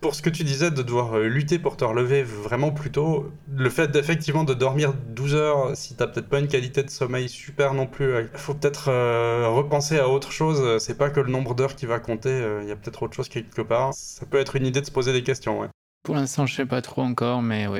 pour 0.06 0.13
ce 0.13 0.22
que 0.22 0.30
tu 0.30 0.44
disais 0.44 0.70
de 0.70 0.84
devoir 0.84 1.18
euh, 1.18 1.28
lutter 1.28 1.58
pour 1.58 1.78
te 1.78 1.84
relever 1.84 2.22
vraiment 2.22 2.70
plus 2.70 2.91
tôt, 2.91 3.32
le 3.52 3.72
fait 3.72 3.88
d'effectivement 3.88 4.44
de 4.44 4.54
dormir 4.54 4.94
12 4.94 5.34
heures, 5.34 5.76
si 5.76 5.96
t'as 5.96 6.06
peut-être 6.06 6.30
pas 6.30 6.38
une 6.38 6.48
qualité 6.48 6.84
de 6.84 6.91
sommeil 6.91 7.28
super 7.28 7.74
non 7.74 7.88
plus, 7.88 8.06
il 8.06 8.12
euh, 8.12 8.28
faut 8.36 8.54
peut-être 8.54 8.89
euh, 8.89 9.50
repenser 9.50 9.98
à 9.98 10.08
autre 10.08 10.32
chose. 10.32 10.78
C'est 10.78 10.96
pas 10.96 11.10
que 11.10 11.20
le 11.20 11.32
nombre 11.32 11.56
d'heures 11.56 11.76
qui 11.76 11.88
va 11.88 11.98
compter, 11.98 12.39
il 12.62 12.70
y 12.70 12.72
a 12.72 12.76
peut-être 12.76 13.02
autre 13.02 13.15
chose 13.15 13.30
quelque 13.30 13.63
part. 13.63 13.96
Ça 13.96 14.28
peut 14.28 14.38
être 14.38 14.56
une 14.56 14.68
idée 14.68 14.80
de 14.80 14.86
se 14.86 14.91
poser 14.91 15.12
des 15.12 15.24
questions. 15.24 15.68
Pour 16.04 16.13
l'instant, 16.13 16.46
je 16.46 16.54
sais 16.54 16.68
pas 16.68 16.84
trop 16.84 17.02
encore, 17.02 17.41
mais 17.41 17.65
oui, 17.65 17.80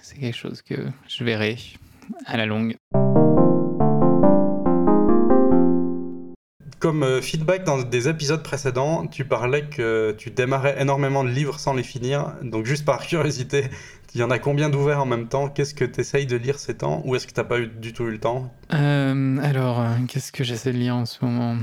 c'est 0.00 0.18
quelque 0.18 0.36
chose 0.36 0.62
que 0.62 0.88
je 1.06 1.22
verrai 1.22 1.58
à 2.26 2.36
la 2.36 2.46
longue. 2.46 2.74
Comme 6.82 7.04
euh, 7.04 7.22
feedback 7.22 7.62
dans 7.62 7.80
des 7.80 8.08
épisodes 8.08 8.42
précédents, 8.42 9.06
tu 9.06 9.24
parlais 9.24 9.62
que 9.62 10.16
tu 10.18 10.32
démarrais 10.32 10.82
énormément 10.82 11.22
de 11.22 11.28
livres 11.28 11.60
sans 11.60 11.74
les 11.74 11.84
finir. 11.84 12.34
Donc 12.42 12.66
juste 12.66 12.84
par 12.84 13.06
curiosité, 13.06 13.66
il 14.16 14.20
y 14.20 14.24
en 14.24 14.32
a 14.32 14.40
combien 14.40 14.68
d'ouverts 14.68 15.00
en 15.00 15.06
même 15.06 15.28
temps? 15.28 15.48
Qu'est-ce 15.48 15.74
que 15.74 15.84
tu 15.84 16.00
essayes 16.00 16.26
de 16.26 16.34
lire 16.34 16.58
ces 16.58 16.78
temps? 16.78 17.00
Ou 17.04 17.14
est-ce 17.14 17.28
que 17.28 17.32
tu 17.32 17.38
n'as 17.38 17.46
pas 17.46 17.60
eu, 17.60 17.68
du 17.68 17.92
tout 17.92 18.02
eu 18.02 18.10
le 18.10 18.18
temps? 18.18 18.52
Euh, 18.74 19.38
Alors, 19.44 19.80
euh, 19.80 19.90
qu'est-ce 20.08 20.32
que 20.32 20.42
j'essaie 20.42 20.72
de 20.72 20.78
lire 20.78 20.96
en 20.96 21.06
ce 21.06 21.24
moment? 21.24 21.56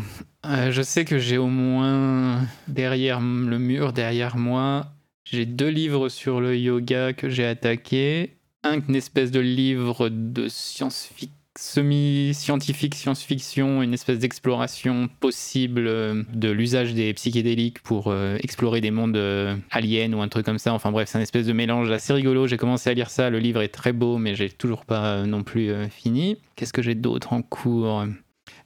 Je 0.45 0.81
sais 0.81 1.03
que 1.03 1.17
j'ai 1.17 1.37
au 1.37 1.47
moins 1.47 2.39
derrière 2.69 3.19
le 3.19 3.59
mur, 3.59 3.91
derrière 3.91 4.37
moi, 4.37 4.87
j'ai 5.25 5.45
deux 5.45 5.67
livres 5.67 6.07
sur 6.07 6.39
le 6.39 6.57
yoga 6.57 7.11
que 7.11 7.27
j'ai 7.27 7.45
attaqué. 7.45 8.37
Un, 8.63 8.79
espèce 8.93 9.31
de 9.31 9.41
livre 9.41 10.07
de 10.07 10.47
science-fiction 10.47 11.38
semi-scientifique, 11.57 12.95
science-fiction, 12.95 13.81
une 13.81 13.93
espèce 13.93 14.19
d'exploration 14.19 15.09
possible 15.19 15.87
euh, 15.87 16.23
de 16.33 16.49
l'usage 16.49 16.93
des 16.93 17.13
psychédéliques 17.13 17.81
pour 17.81 18.07
euh, 18.07 18.37
explorer 18.41 18.81
des 18.81 18.91
mondes 18.91 19.17
euh, 19.17 19.55
aliens 19.71 20.13
ou 20.13 20.21
un 20.21 20.27
truc 20.27 20.45
comme 20.45 20.59
ça. 20.59 20.73
Enfin 20.73 20.91
bref, 20.91 21.09
c'est 21.09 21.17
un 21.17 21.21
espèce 21.21 21.47
de 21.47 21.53
mélange 21.53 21.91
assez 21.91 22.13
rigolo. 22.13 22.47
J'ai 22.47 22.57
commencé 22.57 22.89
à 22.89 22.93
lire 22.93 23.09
ça, 23.09 23.29
le 23.29 23.39
livre 23.39 23.61
est 23.61 23.69
très 23.69 23.93
beau, 23.93 24.17
mais 24.17 24.35
j'ai 24.35 24.49
toujours 24.49 24.85
pas 24.85 25.25
non 25.25 25.43
plus 25.43 25.71
fini. 25.89 26.37
Qu'est-ce 26.55 26.73
que 26.73 26.81
j'ai 26.81 26.95
d'autre 26.95 27.33
en 27.33 27.41
cours? 27.41 28.05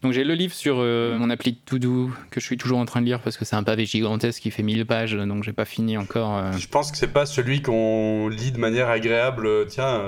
Donc 0.03 0.11
j'ai 0.11 0.25
le 0.25 0.33
livre 0.33 0.53
sur 0.53 0.77
euh, 0.79 1.17
mon 1.17 1.29
appli 1.29 1.55
To 1.55 1.79
Do 1.79 2.11
que 2.29 2.41
je 2.41 2.45
suis 2.45 2.57
toujours 2.57 2.77
en 2.77 2.85
train 2.85 2.99
de 2.99 3.05
lire 3.05 3.21
parce 3.21 3.37
que 3.37 3.45
c'est 3.45 3.55
un 3.55 3.63
pavé 3.63 3.85
gigantesque 3.85 4.41
qui 4.41 4.51
fait 4.51 4.61
1000 4.61 4.85
pages, 4.85 5.13
donc 5.13 5.43
j'ai 5.43 5.53
pas 5.53 5.63
fini 5.63 5.97
encore. 5.97 6.37
Euh. 6.37 6.51
Je 6.51 6.67
pense 6.67 6.91
que 6.91 6.97
c'est 6.97 7.13
pas 7.13 7.25
celui 7.25 7.61
qu'on 7.61 8.27
lit 8.27 8.51
de 8.51 8.57
manière 8.57 8.89
agréable. 8.89 9.47
Euh, 9.47 9.65
tiens, 9.65 10.01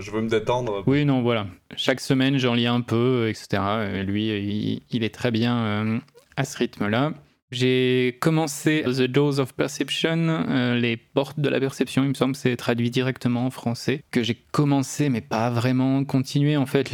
je 0.00 0.10
veux 0.12 0.20
me 0.20 0.28
détendre. 0.28 0.84
Oui, 0.86 1.04
non, 1.04 1.22
voilà. 1.22 1.46
Chaque 1.76 2.00
semaine 2.00 2.38
j'en 2.38 2.54
lis 2.54 2.68
un 2.68 2.82
peu, 2.82 3.28
etc. 3.28 3.62
Et 3.94 4.04
lui, 4.04 4.80
il, 4.90 5.02
est 5.02 5.14
très 5.14 5.32
bien 5.32 6.00
à 6.36 6.44
ce 6.44 6.58
rythme-là. 6.58 7.12
J'ai 7.52 8.16
commencé 8.20 8.82
The 8.86 9.02
Doors 9.02 9.38
of 9.38 9.52
Perception, 9.52 10.74
les 10.74 10.96
portes 10.96 11.38
de 11.38 11.50
la 11.50 11.60
perception, 11.60 12.02
il 12.02 12.08
me 12.08 12.14
semble 12.14 12.34
c'est 12.34 12.56
traduit 12.56 12.90
directement 12.90 13.44
en 13.44 13.50
français, 13.50 14.02
que 14.10 14.22
j'ai 14.22 14.38
commencé 14.52 15.10
mais 15.10 15.20
pas 15.20 15.50
vraiment 15.50 16.02
continué. 16.04 16.56
En 16.56 16.64
fait, 16.64 16.92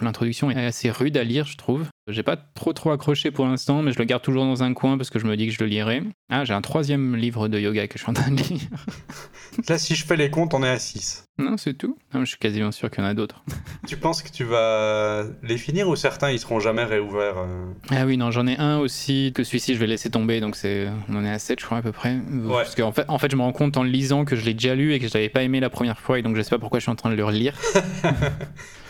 l'introduction 0.00 0.48
est 0.50 0.64
assez 0.64 0.90
rude 0.90 1.16
à 1.16 1.24
lire, 1.24 1.46
je 1.46 1.56
trouve. 1.56 1.86
J'ai 2.08 2.22
pas 2.22 2.36
trop 2.36 2.72
trop 2.72 2.92
accroché 2.92 3.32
pour 3.32 3.46
l'instant, 3.46 3.82
mais 3.82 3.90
je 3.90 3.98
le 3.98 4.04
garde 4.04 4.22
toujours 4.22 4.44
dans 4.44 4.62
un 4.62 4.74
coin 4.74 4.96
parce 4.96 5.10
que 5.10 5.18
je 5.18 5.26
me 5.26 5.36
dis 5.36 5.48
que 5.48 5.52
je 5.52 5.58
le 5.58 5.66
lirai. 5.66 6.04
Ah, 6.30 6.44
j'ai 6.44 6.54
un 6.54 6.60
troisième 6.60 7.16
livre 7.16 7.48
de 7.48 7.58
yoga 7.58 7.88
que 7.88 7.98
je 7.98 8.04
suis 8.04 8.10
en 8.10 8.14
train 8.14 8.30
de 8.30 8.40
lire. 8.40 8.60
Là, 9.68 9.76
si 9.76 9.96
je 9.96 10.04
fais 10.04 10.16
les 10.16 10.30
comptes, 10.30 10.54
on 10.54 10.62
est 10.62 10.68
à 10.68 10.78
6. 10.78 11.24
Non, 11.38 11.56
c'est 11.56 11.74
tout. 11.74 11.98
je 12.14 12.24
suis 12.24 12.38
quasiment 12.38 12.70
sûr 12.70 12.92
qu'il 12.92 13.02
y 13.02 13.06
en 13.06 13.10
a 13.10 13.14
d'autres. 13.14 13.42
tu 13.88 13.96
penses 13.96 14.22
que 14.22 14.30
tu 14.30 14.44
vas 14.44 15.24
les 15.42 15.58
finir 15.58 15.88
ou 15.88 15.96
certains 15.96 16.30
ils 16.30 16.38
seront 16.38 16.60
jamais 16.60 16.84
réouverts 16.84 17.38
euh 17.38 17.72
Ah 17.90 18.06
oui, 18.06 18.16
non, 18.16 18.30
j'en 18.30 18.46
ai 18.46 18.56
un 18.56 18.78
aussi 18.78 19.32
que 19.34 19.42
celui-ci 19.42 19.74
je 19.74 19.80
vais 19.80 19.88
laisser 19.88 20.08
tomber, 20.08 20.40
donc 20.40 20.54
c'est 20.54 20.86
on 21.08 21.16
en 21.16 21.24
est 21.24 21.30
à 21.30 21.40
7 21.40 21.58
je 21.58 21.64
crois 21.66 21.78
à 21.78 21.82
peu 21.82 21.92
près. 21.92 22.20
Parce 22.48 22.76
qu'en 22.76 22.92
fait, 22.92 23.04
en 23.08 23.18
fait, 23.18 23.32
je 23.32 23.36
me 23.36 23.42
rends 23.42 23.52
compte 23.52 23.76
en 23.78 23.82
le 23.82 23.90
lisant 23.90 24.24
que 24.24 24.36
je 24.36 24.44
l'ai 24.44 24.54
déjà 24.54 24.76
lu 24.76 24.94
et 24.94 25.00
que 25.00 25.08
je 25.08 25.14
l'avais 25.14 25.28
pas 25.28 25.42
aimé 25.42 25.58
la 25.58 25.70
première 25.70 25.98
fois 25.98 26.20
et 26.20 26.22
donc 26.22 26.36
je 26.36 26.42
sais 26.42 26.50
pas 26.50 26.60
pourquoi 26.60 26.78
je 26.78 26.84
suis 26.84 26.92
en 26.92 26.96
train 26.96 27.10
de 27.10 27.16
le 27.16 27.24
relire. 27.24 27.54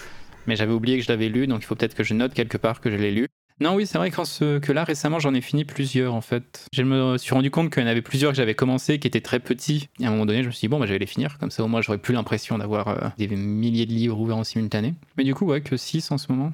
mais 0.47 0.57
j'avais 0.57 0.73
oublié 0.73 0.99
que 0.99 1.05
je 1.05 1.09
l'avais 1.09 1.29
lu, 1.29 1.47
donc 1.47 1.63
il 1.63 1.67
faut 1.67 1.75
peut-être 1.75 1.95
que 1.95 2.05
je 2.05 2.15
note 2.15 2.35
quelque 2.35 2.57
part 2.57 2.81
que 2.81 2.91
je 2.91 2.97
l'ai 2.97 3.13
lu. 3.13 3.29
Non, 3.59 3.75
oui, 3.75 3.87
c'est 3.87 3.97
vrai 3.97 4.11
ce... 4.25 4.59
que 4.59 4.71
là, 4.71 4.85
récemment, 4.85 5.19
j'en 5.19 5.33
ai 5.33 5.41
fini 5.41 5.65
plusieurs, 5.65 6.15
en 6.15 6.21
fait. 6.21 6.67
Je 6.75 6.83
me 6.83 7.17
suis 7.17 7.33
rendu 7.33 7.51
compte 7.51 7.73
qu'il 7.73 7.83
y 7.83 7.87
en 7.87 7.89
avait 7.89 8.03
plusieurs 8.03 8.33
que 8.33 8.37
j'avais 8.37 8.55
commencé, 8.55 8.99
qui 8.99 9.09
étaient 9.09 9.23
très 9.23 9.41
petits. 9.41 9.89
Et 9.99 10.05
à 10.05 10.09
un 10.09 10.11
moment 10.11 10.27
donné, 10.27 10.43
je 10.43 10.49
me 10.49 10.53
suis 10.53 10.67
dit, 10.67 10.69
bon, 10.69 10.79
bah, 10.79 10.85
je 10.85 10.93
vais 10.93 10.99
les 10.99 11.07
finir. 11.07 11.39
Comme 11.39 11.51
ça, 11.51 11.65
au 11.65 11.67
moins, 11.67 11.81
j'aurais 11.81 11.97
plus 11.97 12.13
l'impression 12.13 12.59
d'avoir 12.59 12.89
euh, 12.89 13.09
des 13.17 13.29
milliers 13.29 13.87
de 13.87 13.93
livres 13.93 14.19
ouverts 14.21 14.37
en 14.37 14.45
simultané. 14.45 14.95
Mais 15.17 15.25
du 15.25 15.35
coup, 15.35 15.47
ouais, 15.47 15.63
que 15.63 15.79
6 15.79 16.11
en 16.11 16.19
ce 16.19 16.31
moment. 16.31 16.53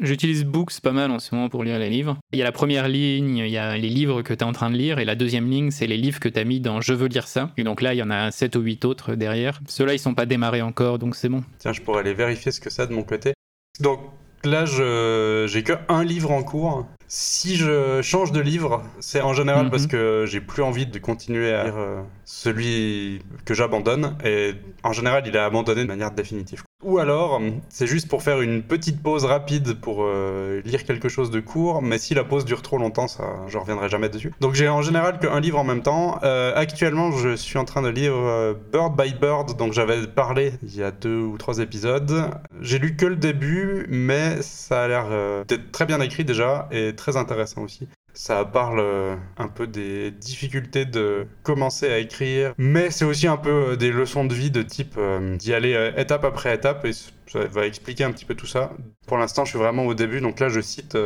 J'utilise 0.00 0.44
Books 0.44 0.80
pas 0.80 0.92
mal 0.92 1.10
en 1.10 1.18
ce 1.18 1.34
moment 1.34 1.48
pour 1.48 1.64
lire 1.64 1.78
les 1.78 1.88
livres. 1.88 2.18
Il 2.32 2.38
y 2.38 2.42
a 2.42 2.44
la 2.44 2.52
première 2.52 2.88
ligne, 2.88 3.38
il 3.38 3.48
y 3.48 3.56
a 3.56 3.76
les 3.76 3.88
livres 3.88 4.22
que 4.22 4.34
tu 4.34 4.40
es 4.40 4.44
en 4.44 4.52
train 4.52 4.70
de 4.70 4.76
lire, 4.76 4.98
et 4.98 5.04
la 5.04 5.14
deuxième 5.14 5.50
ligne, 5.50 5.70
c'est 5.70 5.86
les 5.86 5.96
livres 5.96 6.20
que 6.20 6.28
tu 6.28 6.38
as 6.38 6.44
mis 6.44 6.60
dans 6.60 6.80
Je 6.80 6.92
veux 6.92 7.08
lire 7.08 7.26
ça. 7.26 7.52
Et 7.56 7.64
donc 7.64 7.80
là, 7.80 7.94
il 7.94 7.96
y 7.96 8.02
en 8.02 8.10
a 8.10 8.30
7 8.30 8.56
ou 8.56 8.60
8 8.60 8.84
autres 8.84 9.14
derrière. 9.14 9.60
Ceux-là, 9.66 9.94
ils 9.94 9.98
sont 9.98 10.14
pas 10.14 10.26
démarrés 10.26 10.62
encore, 10.62 10.98
donc 10.98 11.16
c'est 11.16 11.28
bon. 11.28 11.42
Tiens, 11.58 11.72
je 11.72 11.80
pourrais 11.80 12.00
aller 12.00 12.14
vérifier 12.14 12.52
ce 12.52 12.60
que 12.60 12.70
ça 12.70 12.86
de 12.86 12.92
mon 12.92 13.02
côté. 13.02 13.32
Donc 13.80 14.00
là, 14.44 14.66
j'ai 14.66 15.62
que 15.62 15.72
un 15.88 16.04
livre 16.04 16.30
en 16.30 16.42
cours. 16.42 16.86
Si 17.08 17.56
je 17.56 18.02
change 18.02 18.32
de 18.32 18.40
livre, 18.40 18.82
c'est 19.00 19.22
en 19.22 19.32
général 19.32 19.64
mhm. 19.64 19.70
parce 19.70 19.86
que 19.86 20.24
j'ai 20.26 20.42
plus 20.42 20.62
envie 20.62 20.86
de 20.86 20.98
continuer 20.98 21.54
à 21.54 21.64
lire 21.64 21.78
euh, 21.78 22.02
celui 22.26 23.22
que 23.46 23.54
j'abandonne. 23.54 24.16
Et 24.24 24.52
en 24.82 24.92
général, 24.92 25.24
il 25.26 25.34
est 25.34 25.38
abandonné 25.38 25.82
de 25.82 25.88
manière 25.88 26.10
définitive. 26.10 26.62
Ou 26.84 26.98
alors, 26.98 27.40
c'est 27.68 27.88
juste 27.88 28.06
pour 28.06 28.22
faire 28.22 28.40
une 28.40 28.62
petite 28.62 29.02
pause 29.02 29.24
rapide 29.24 29.80
pour 29.80 30.04
euh, 30.04 30.62
lire 30.64 30.84
quelque 30.84 31.08
chose 31.08 31.32
de 31.32 31.40
court, 31.40 31.82
mais 31.82 31.98
si 31.98 32.14
la 32.14 32.22
pause 32.22 32.44
dure 32.44 32.62
trop 32.62 32.78
longtemps, 32.78 33.08
ça, 33.08 33.24
je 33.48 33.58
reviendrai 33.58 33.88
jamais 33.88 34.08
dessus. 34.08 34.32
Donc 34.40 34.54
j'ai 34.54 34.68
en 34.68 34.80
général 34.80 35.18
qu'un 35.18 35.40
livre 35.40 35.58
en 35.58 35.64
même 35.64 35.82
temps. 35.82 36.20
Euh, 36.22 36.52
actuellement, 36.54 37.10
je 37.10 37.34
suis 37.34 37.58
en 37.58 37.64
train 37.64 37.82
de 37.82 37.88
lire 37.88 38.12
euh, 38.14 38.54
Bird 38.72 38.96
by 38.96 39.12
Bird, 39.12 39.56
donc 39.56 39.72
j'avais 39.72 40.06
parlé 40.06 40.52
il 40.62 40.76
y 40.76 40.84
a 40.84 40.92
deux 40.92 41.18
ou 41.18 41.36
trois 41.36 41.58
épisodes. 41.58 42.30
J'ai 42.60 42.78
lu 42.78 42.94
que 42.94 43.06
le 43.06 43.16
début, 43.16 43.86
mais 43.88 44.40
ça 44.42 44.84
a 44.84 44.88
l'air 44.88 45.06
d'être 45.48 45.72
très 45.72 45.84
bien 45.84 46.00
écrit 46.00 46.24
déjà 46.24 46.68
et 46.70 46.94
très 46.98 47.16
intéressant 47.16 47.62
aussi. 47.62 47.88
Ça 48.12 48.44
parle 48.44 48.80
euh, 48.80 49.16
un 49.36 49.48
peu 49.48 49.66
des 49.66 50.10
difficultés 50.10 50.84
de 50.84 51.26
commencer 51.44 51.90
à 51.90 51.98
écrire, 51.98 52.52
mais 52.58 52.90
c'est 52.90 53.04
aussi 53.04 53.26
un 53.26 53.36
peu 53.36 53.50
euh, 53.50 53.76
des 53.76 53.92
leçons 53.92 54.24
de 54.24 54.34
vie 54.34 54.50
de 54.50 54.62
type 54.62 54.96
euh, 54.98 55.36
d'y 55.36 55.54
aller 55.54 55.92
étape 55.96 56.24
après 56.24 56.54
étape 56.54 56.84
et 56.84 56.92
ça 56.92 57.44
va 57.50 57.66
expliquer 57.66 58.04
un 58.04 58.10
petit 58.10 58.24
peu 58.24 58.34
tout 58.34 58.46
ça. 58.46 58.72
Pour 59.06 59.18
l'instant, 59.18 59.44
je 59.44 59.50
suis 59.50 59.58
vraiment 59.58 59.86
au 59.86 59.94
début, 59.94 60.20
donc 60.20 60.40
là, 60.40 60.48
je 60.48 60.60
cite 60.60 60.96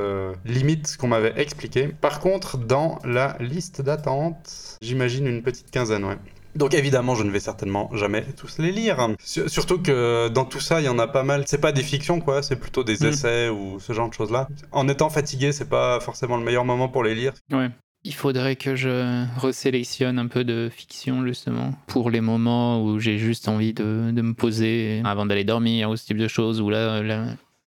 limite 0.45 0.87
ce 0.87 0.99
qu'on 0.99 1.09
m'avait 1.09 1.35
expliqué. 1.37 1.89
Par 1.89 2.21
contre, 2.21 2.57
dans 2.57 2.99
la 3.05 3.37
liste 3.41 3.83
d'attente, 3.83 4.79
j'imagine 4.81 5.27
une 5.27 5.43
petite 5.43 5.71
quinzaine, 5.71 6.05
ouais. 6.05 6.19
Donc 6.55 6.75
évidemment, 6.75 7.15
je 7.15 7.23
ne 7.23 7.31
vais 7.31 7.41
certainement 7.41 7.91
jamais 7.95 8.25
tous 8.37 8.59
les 8.59 8.73
lire. 8.73 9.09
Surtout 9.19 9.79
que 9.79 10.29
dans 10.29 10.45
tout 10.45 10.61
ça, 10.61 10.81
il 10.81 10.85
y 10.85 10.89
en 10.89 10.99
a 10.99 11.09
pas 11.09 11.23
mal. 11.23 11.45
C'est 11.47 11.61
pas 11.61 11.73
des 11.73 11.83
fictions, 11.83 12.21
quoi. 12.21 12.43
C'est 12.43 12.57
plutôt 12.57 12.85
des 12.85 12.99
mm. 13.01 13.07
essais 13.07 13.49
ou 13.49 13.81
ce 13.81 13.93
genre 13.93 14.09
de 14.09 14.15
choses-là. 14.15 14.49
En 14.71 14.89
étant 14.89 15.11
fatigué, 15.11 15.53
c'est 15.53 15.69
pas 15.69 16.01
forcément 16.01 16.37
le 16.37 16.45
meilleur 16.45 16.65
moment 16.65 16.89
pour 16.89 17.05
les 17.05 17.15
lire. 17.15 17.33
Ouais. 17.51 17.71
Il 18.05 18.15
faudrait 18.15 18.57
que 18.57 18.75
je 18.75 19.25
resélectionne 19.39 20.19
un 20.19 20.27
peu 20.27 20.43
de 20.43 20.69
fiction, 20.75 21.25
justement, 21.25 21.73
pour 21.87 22.11
les 22.11 22.21
moments 22.21 22.83
où 22.83 22.99
j'ai 22.99 23.17
juste 23.17 23.47
envie 23.47 23.75
de, 23.75 24.11
de, 24.11 24.23
me 24.23 24.35
poser 24.35 25.01
avant 25.05 25.25
d'aller 25.25 25.45
dormir 25.45 25.89
ou 25.89 25.97
ce 25.97 26.05
type 26.07 26.17
de 26.17 26.27
choses. 26.27 26.61
Où 26.61 26.69
là, 26.69 27.01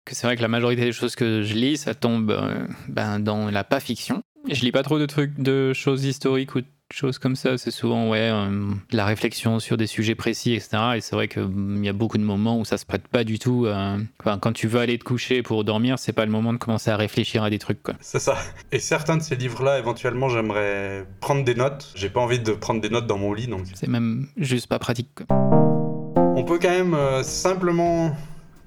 que 0.05 0.15
c'est 0.15 0.27
vrai 0.27 0.35
que 0.35 0.41
la 0.41 0.47
majorité 0.47 0.81
des 0.81 0.91
choses 0.91 1.15
que 1.15 1.43
je 1.43 1.53
lis, 1.53 1.77
ça 1.77 1.93
tombe 1.93 2.31
euh, 2.31 2.67
ben, 2.87 3.19
dans 3.19 3.49
la 3.49 3.63
pas 3.63 3.79
fiction. 3.79 4.23
Je 4.49 4.61
lis 4.61 4.71
pas 4.71 4.83
trop 4.83 4.99
de 4.99 5.05
trucs, 5.05 5.39
de 5.39 5.71
choses 5.73 6.03
historiques 6.03 6.55
ou 6.55 6.61
choses 6.91 7.17
comme 7.17 7.35
ça. 7.35 7.57
C'est 7.57 7.71
souvent 7.71 8.09
ouais, 8.09 8.29
euh, 8.31 8.71
la 8.91 9.05
réflexion 9.05 9.59
sur 9.59 9.77
des 9.77 9.87
sujets 9.87 10.15
précis, 10.15 10.53
etc. 10.53 10.77
Et 10.95 11.01
c'est 11.01 11.15
vrai 11.15 11.27
qu'il 11.27 11.43
mm, 11.43 11.83
y 11.83 11.89
a 11.89 11.93
beaucoup 11.93 12.17
de 12.17 12.23
moments 12.23 12.59
où 12.59 12.65
ça 12.65 12.77
se 12.77 12.85
prête 12.85 13.07
pas 13.07 13.23
du 13.23 13.39
tout. 13.39 13.67
quand 14.23 14.53
tu 14.53 14.67
veux 14.67 14.79
aller 14.79 14.97
te 14.97 15.03
coucher 15.03 15.43
pour 15.43 15.63
dormir, 15.63 15.99
c'est 15.99 16.13
pas 16.13 16.25
le 16.25 16.31
moment 16.31 16.53
de 16.53 16.57
commencer 16.57 16.91
à 16.91 16.97
réfléchir 16.97 17.43
à 17.43 17.49
des 17.49 17.59
trucs. 17.59 17.79
C'est 17.99 18.19
ça. 18.19 18.37
Et 18.71 18.79
certains 18.79 19.17
de 19.17 19.21
ces 19.21 19.35
livres-là, 19.35 19.79
éventuellement, 19.79 20.29
j'aimerais 20.29 21.05
prendre 21.19 21.43
des 21.43 21.55
notes. 21.55 21.91
J'ai 21.95 22.09
pas 22.09 22.21
envie 22.21 22.39
de 22.39 22.51
prendre 22.53 22.81
des 22.81 22.89
notes 22.89 23.07
dans 23.07 23.17
mon 23.17 23.33
lit, 23.33 23.47
donc. 23.47 23.65
C'est 23.73 23.87
même 23.87 24.27
juste 24.37 24.67
pas 24.67 24.79
pratique. 24.79 25.09
On 26.35 26.43
peut 26.43 26.59
quand 26.59 26.69
même 26.69 26.93
euh, 26.93 27.23
simplement 27.23 28.15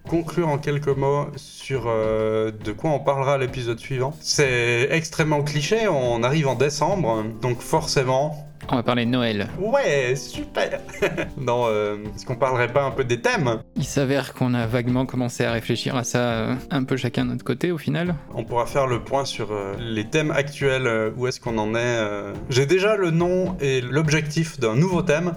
conclure 0.06 0.48
en 0.48 0.58
quelques 0.58 0.88
mots 0.88 1.26
sur 1.36 1.84
euh, 1.86 2.50
de 2.50 2.72
quoi 2.72 2.90
on 2.90 3.00
parlera 3.00 3.34
à 3.34 3.38
l'épisode 3.38 3.78
suivant. 3.78 4.14
C'est 4.20 4.88
extrêmement 4.90 5.42
cliché, 5.42 5.88
on 5.88 6.22
arrive 6.22 6.48
en 6.48 6.54
décembre, 6.54 7.24
donc 7.42 7.60
forcément... 7.60 8.42
On 8.68 8.74
va 8.74 8.82
parler 8.82 9.04
de 9.04 9.10
Noël. 9.10 9.48
Ouais, 9.60 10.16
super 10.16 10.80
Non, 11.36 11.66
euh, 11.66 11.98
est-ce 12.16 12.26
qu'on 12.26 12.34
parlerait 12.34 12.72
pas 12.72 12.82
un 12.82 12.90
peu 12.90 13.04
des 13.04 13.20
thèmes? 13.20 13.60
Il 13.76 13.84
s'avère 13.84 14.34
qu'on 14.34 14.54
a 14.54 14.66
vaguement 14.66 15.06
commencé 15.06 15.44
à 15.44 15.52
réfléchir 15.52 15.94
à 15.94 16.02
ça 16.02 16.18
euh, 16.18 16.54
un 16.70 16.82
peu 16.82 16.96
chacun 16.96 17.26
de 17.26 17.30
notre 17.30 17.44
côté 17.44 17.70
au 17.70 17.78
final. 17.78 18.16
On 18.34 18.42
pourra 18.42 18.66
faire 18.66 18.88
le 18.88 19.00
point 19.00 19.24
sur 19.24 19.54
les 19.78 20.04
thèmes 20.06 20.32
actuels, 20.32 21.12
où 21.16 21.28
est-ce 21.28 21.38
qu'on 21.38 21.58
en 21.58 21.76
est. 21.76 22.00
J'ai 22.48 22.66
déjà 22.66 22.96
le 22.96 23.10
nom 23.10 23.56
et 23.60 23.80
l'objectif 23.80 24.58
d'un 24.58 24.74
nouveau 24.74 25.02
thème. 25.02 25.34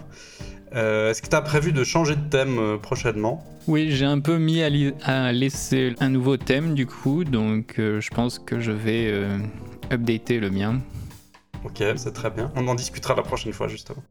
Euh, 0.75 1.09
est-ce 1.09 1.21
que 1.21 1.27
tu 1.27 1.35
as 1.35 1.41
prévu 1.41 1.71
de 1.71 1.83
changer 1.83 2.15
de 2.15 2.29
thème 2.29 2.59
euh, 2.59 2.77
prochainement? 2.77 3.43
Oui, 3.67 3.91
j'ai 3.91 4.05
un 4.05 4.19
peu 4.19 4.37
mis 4.37 4.61
à, 4.61 5.31
laisser 5.31 5.95
un 5.99 6.09
nouveau 6.09 6.37
thème 6.37 6.75
du 6.75 6.85
coup, 6.85 7.23
donc 7.23 7.79
euh, 7.79 7.99
je 8.01 8.09
pense 8.09 8.37
que 8.37 8.59
je 8.59 8.71
vais 8.71 9.11
updater 9.91 10.39
le 10.39 10.49
mien. 10.49 10.79
Ok, 11.65 11.83
c'est 11.95 12.13
très 12.13 12.29
bien. 12.29 12.51
On 12.55 12.67
en 12.67 12.75
discutera 12.75 13.15
la 13.15 13.23
prochaine 13.23 13.53
fois 13.53 13.67
justement. 13.67 14.03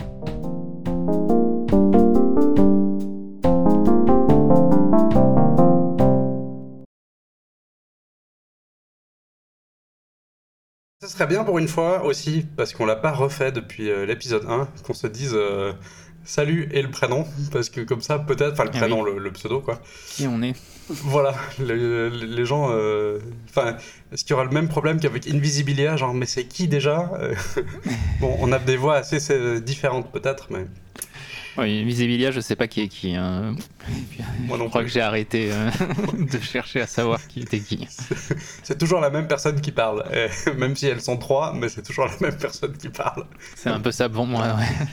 Ce 11.01 11.07
serait 11.07 11.29
bien 11.29 11.44
pour 11.44 11.59
une 11.59 11.68
fois 11.68 12.05
aussi, 12.05 12.44
parce 12.57 12.73
qu'on 12.73 12.85
l'a 12.85 12.97
pas 12.97 13.12
refait 13.12 13.53
depuis 13.53 13.85
l'épisode 14.07 14.44
1, 14.47 14.68
qu'on 14.85 14.94
se 14.94 15.07
dise 15.07 15.37
salut 16.24 16.68
et 16.72 16.83
le 16.83 16.90
prénom, 16.90 17.26
parce 17.52 17.70
que 17.70 17.81
comme 17.81 18.02
ça, 18.02 18.18
peut-être, 18.18 18.52
enfin 18.52 18.64
le 18.64 18.70
ah 18.74 18.78
prénom, 18.78 19.02
le, 19.02 19.31
pseudo, 19.33 19.61
quoi. 19.61 19.81
Qui 20.09 20.26
on 20.26 20.42
est 20.42 20.54
Voilà, 20.88 21.35
les, 21.59 22.44
gens. 22.44 22.68
Euh, 22.70 23.18
enfin, 23.48 23.76
est-ce 24.12 24.24
qu'il 24.24 24.33
y 24.33 24.35
aura 24.35 24.44
le 24.44 24.50
même 24.50 24.68
problème 24.68 25.00
qu'avec 25.00 25.26
Invisibilia 25.28 25.96
Genre, 25.96 26.14
mais 26.14 26.26
c'est 26.26 26.44
qui 26.44 26.68
déjà? 26.68 27.11
Euh, 27.20 27.35
Bon, 28.20 28.37
on 28.40 28.52
a 28.52 28.59
des 28.59 28.76
voix 28.76 28.96
assez 28.96 29.61
différentes, 29.61 30.11
peut-être, 30.12 30.48
mais. 30.50 30.66
Oui, 31.57 31.81
Invisibilia, 31.81 32.31
je 32.31 32.40
sais 32.40 32.54
pas 32.54 32.68
qui 32.68 32.83
est 32.83 32.88
qui. 32.88 33.16
Hein. 33.16 33.57
Moi 34.46 34.59
non 34.59 34.64
je 34.64 34.68
crois 34.68 34.83
que 34.83 34.88
j'ai 34.88 35.00
arrêté 35.00 35.50
euh, 35.50 35.70
de 36.18 36.38
chercher 36.38 36.81
à 36.81 36.87
savoir 36.87 37.26
qui 37.26 37.40
était 37.40 37.59
qui. 37.59 37.88
C'est 38.62 38.78
toujours 38.78 39.00
la 39.00 39.11
même 39.11 39.26
personne 39.26 39.61
qui 39.61 39.72
parle, 39.72 40.04
même 40.57 40.76
si 40.76 40.87
elles 40.87 41.00
sont 41.00 41.16
trois, 41.16 41.52
mais 41.54 41.68
c'est 41.68 41.83
toujours 41.83 42.07
la 42.07 42.16
même 42.21 42.38
personne 42.38 42.77
qui 42.77 42.90
parle. 42.90 43.25
C'est 43.56 43.71
un 43.71 43.81
peu 43.81 43.90
ça 43.90 44.08
pour 44.08 44.27
moi, 44.27 44.56
ouais. 44.56 44.87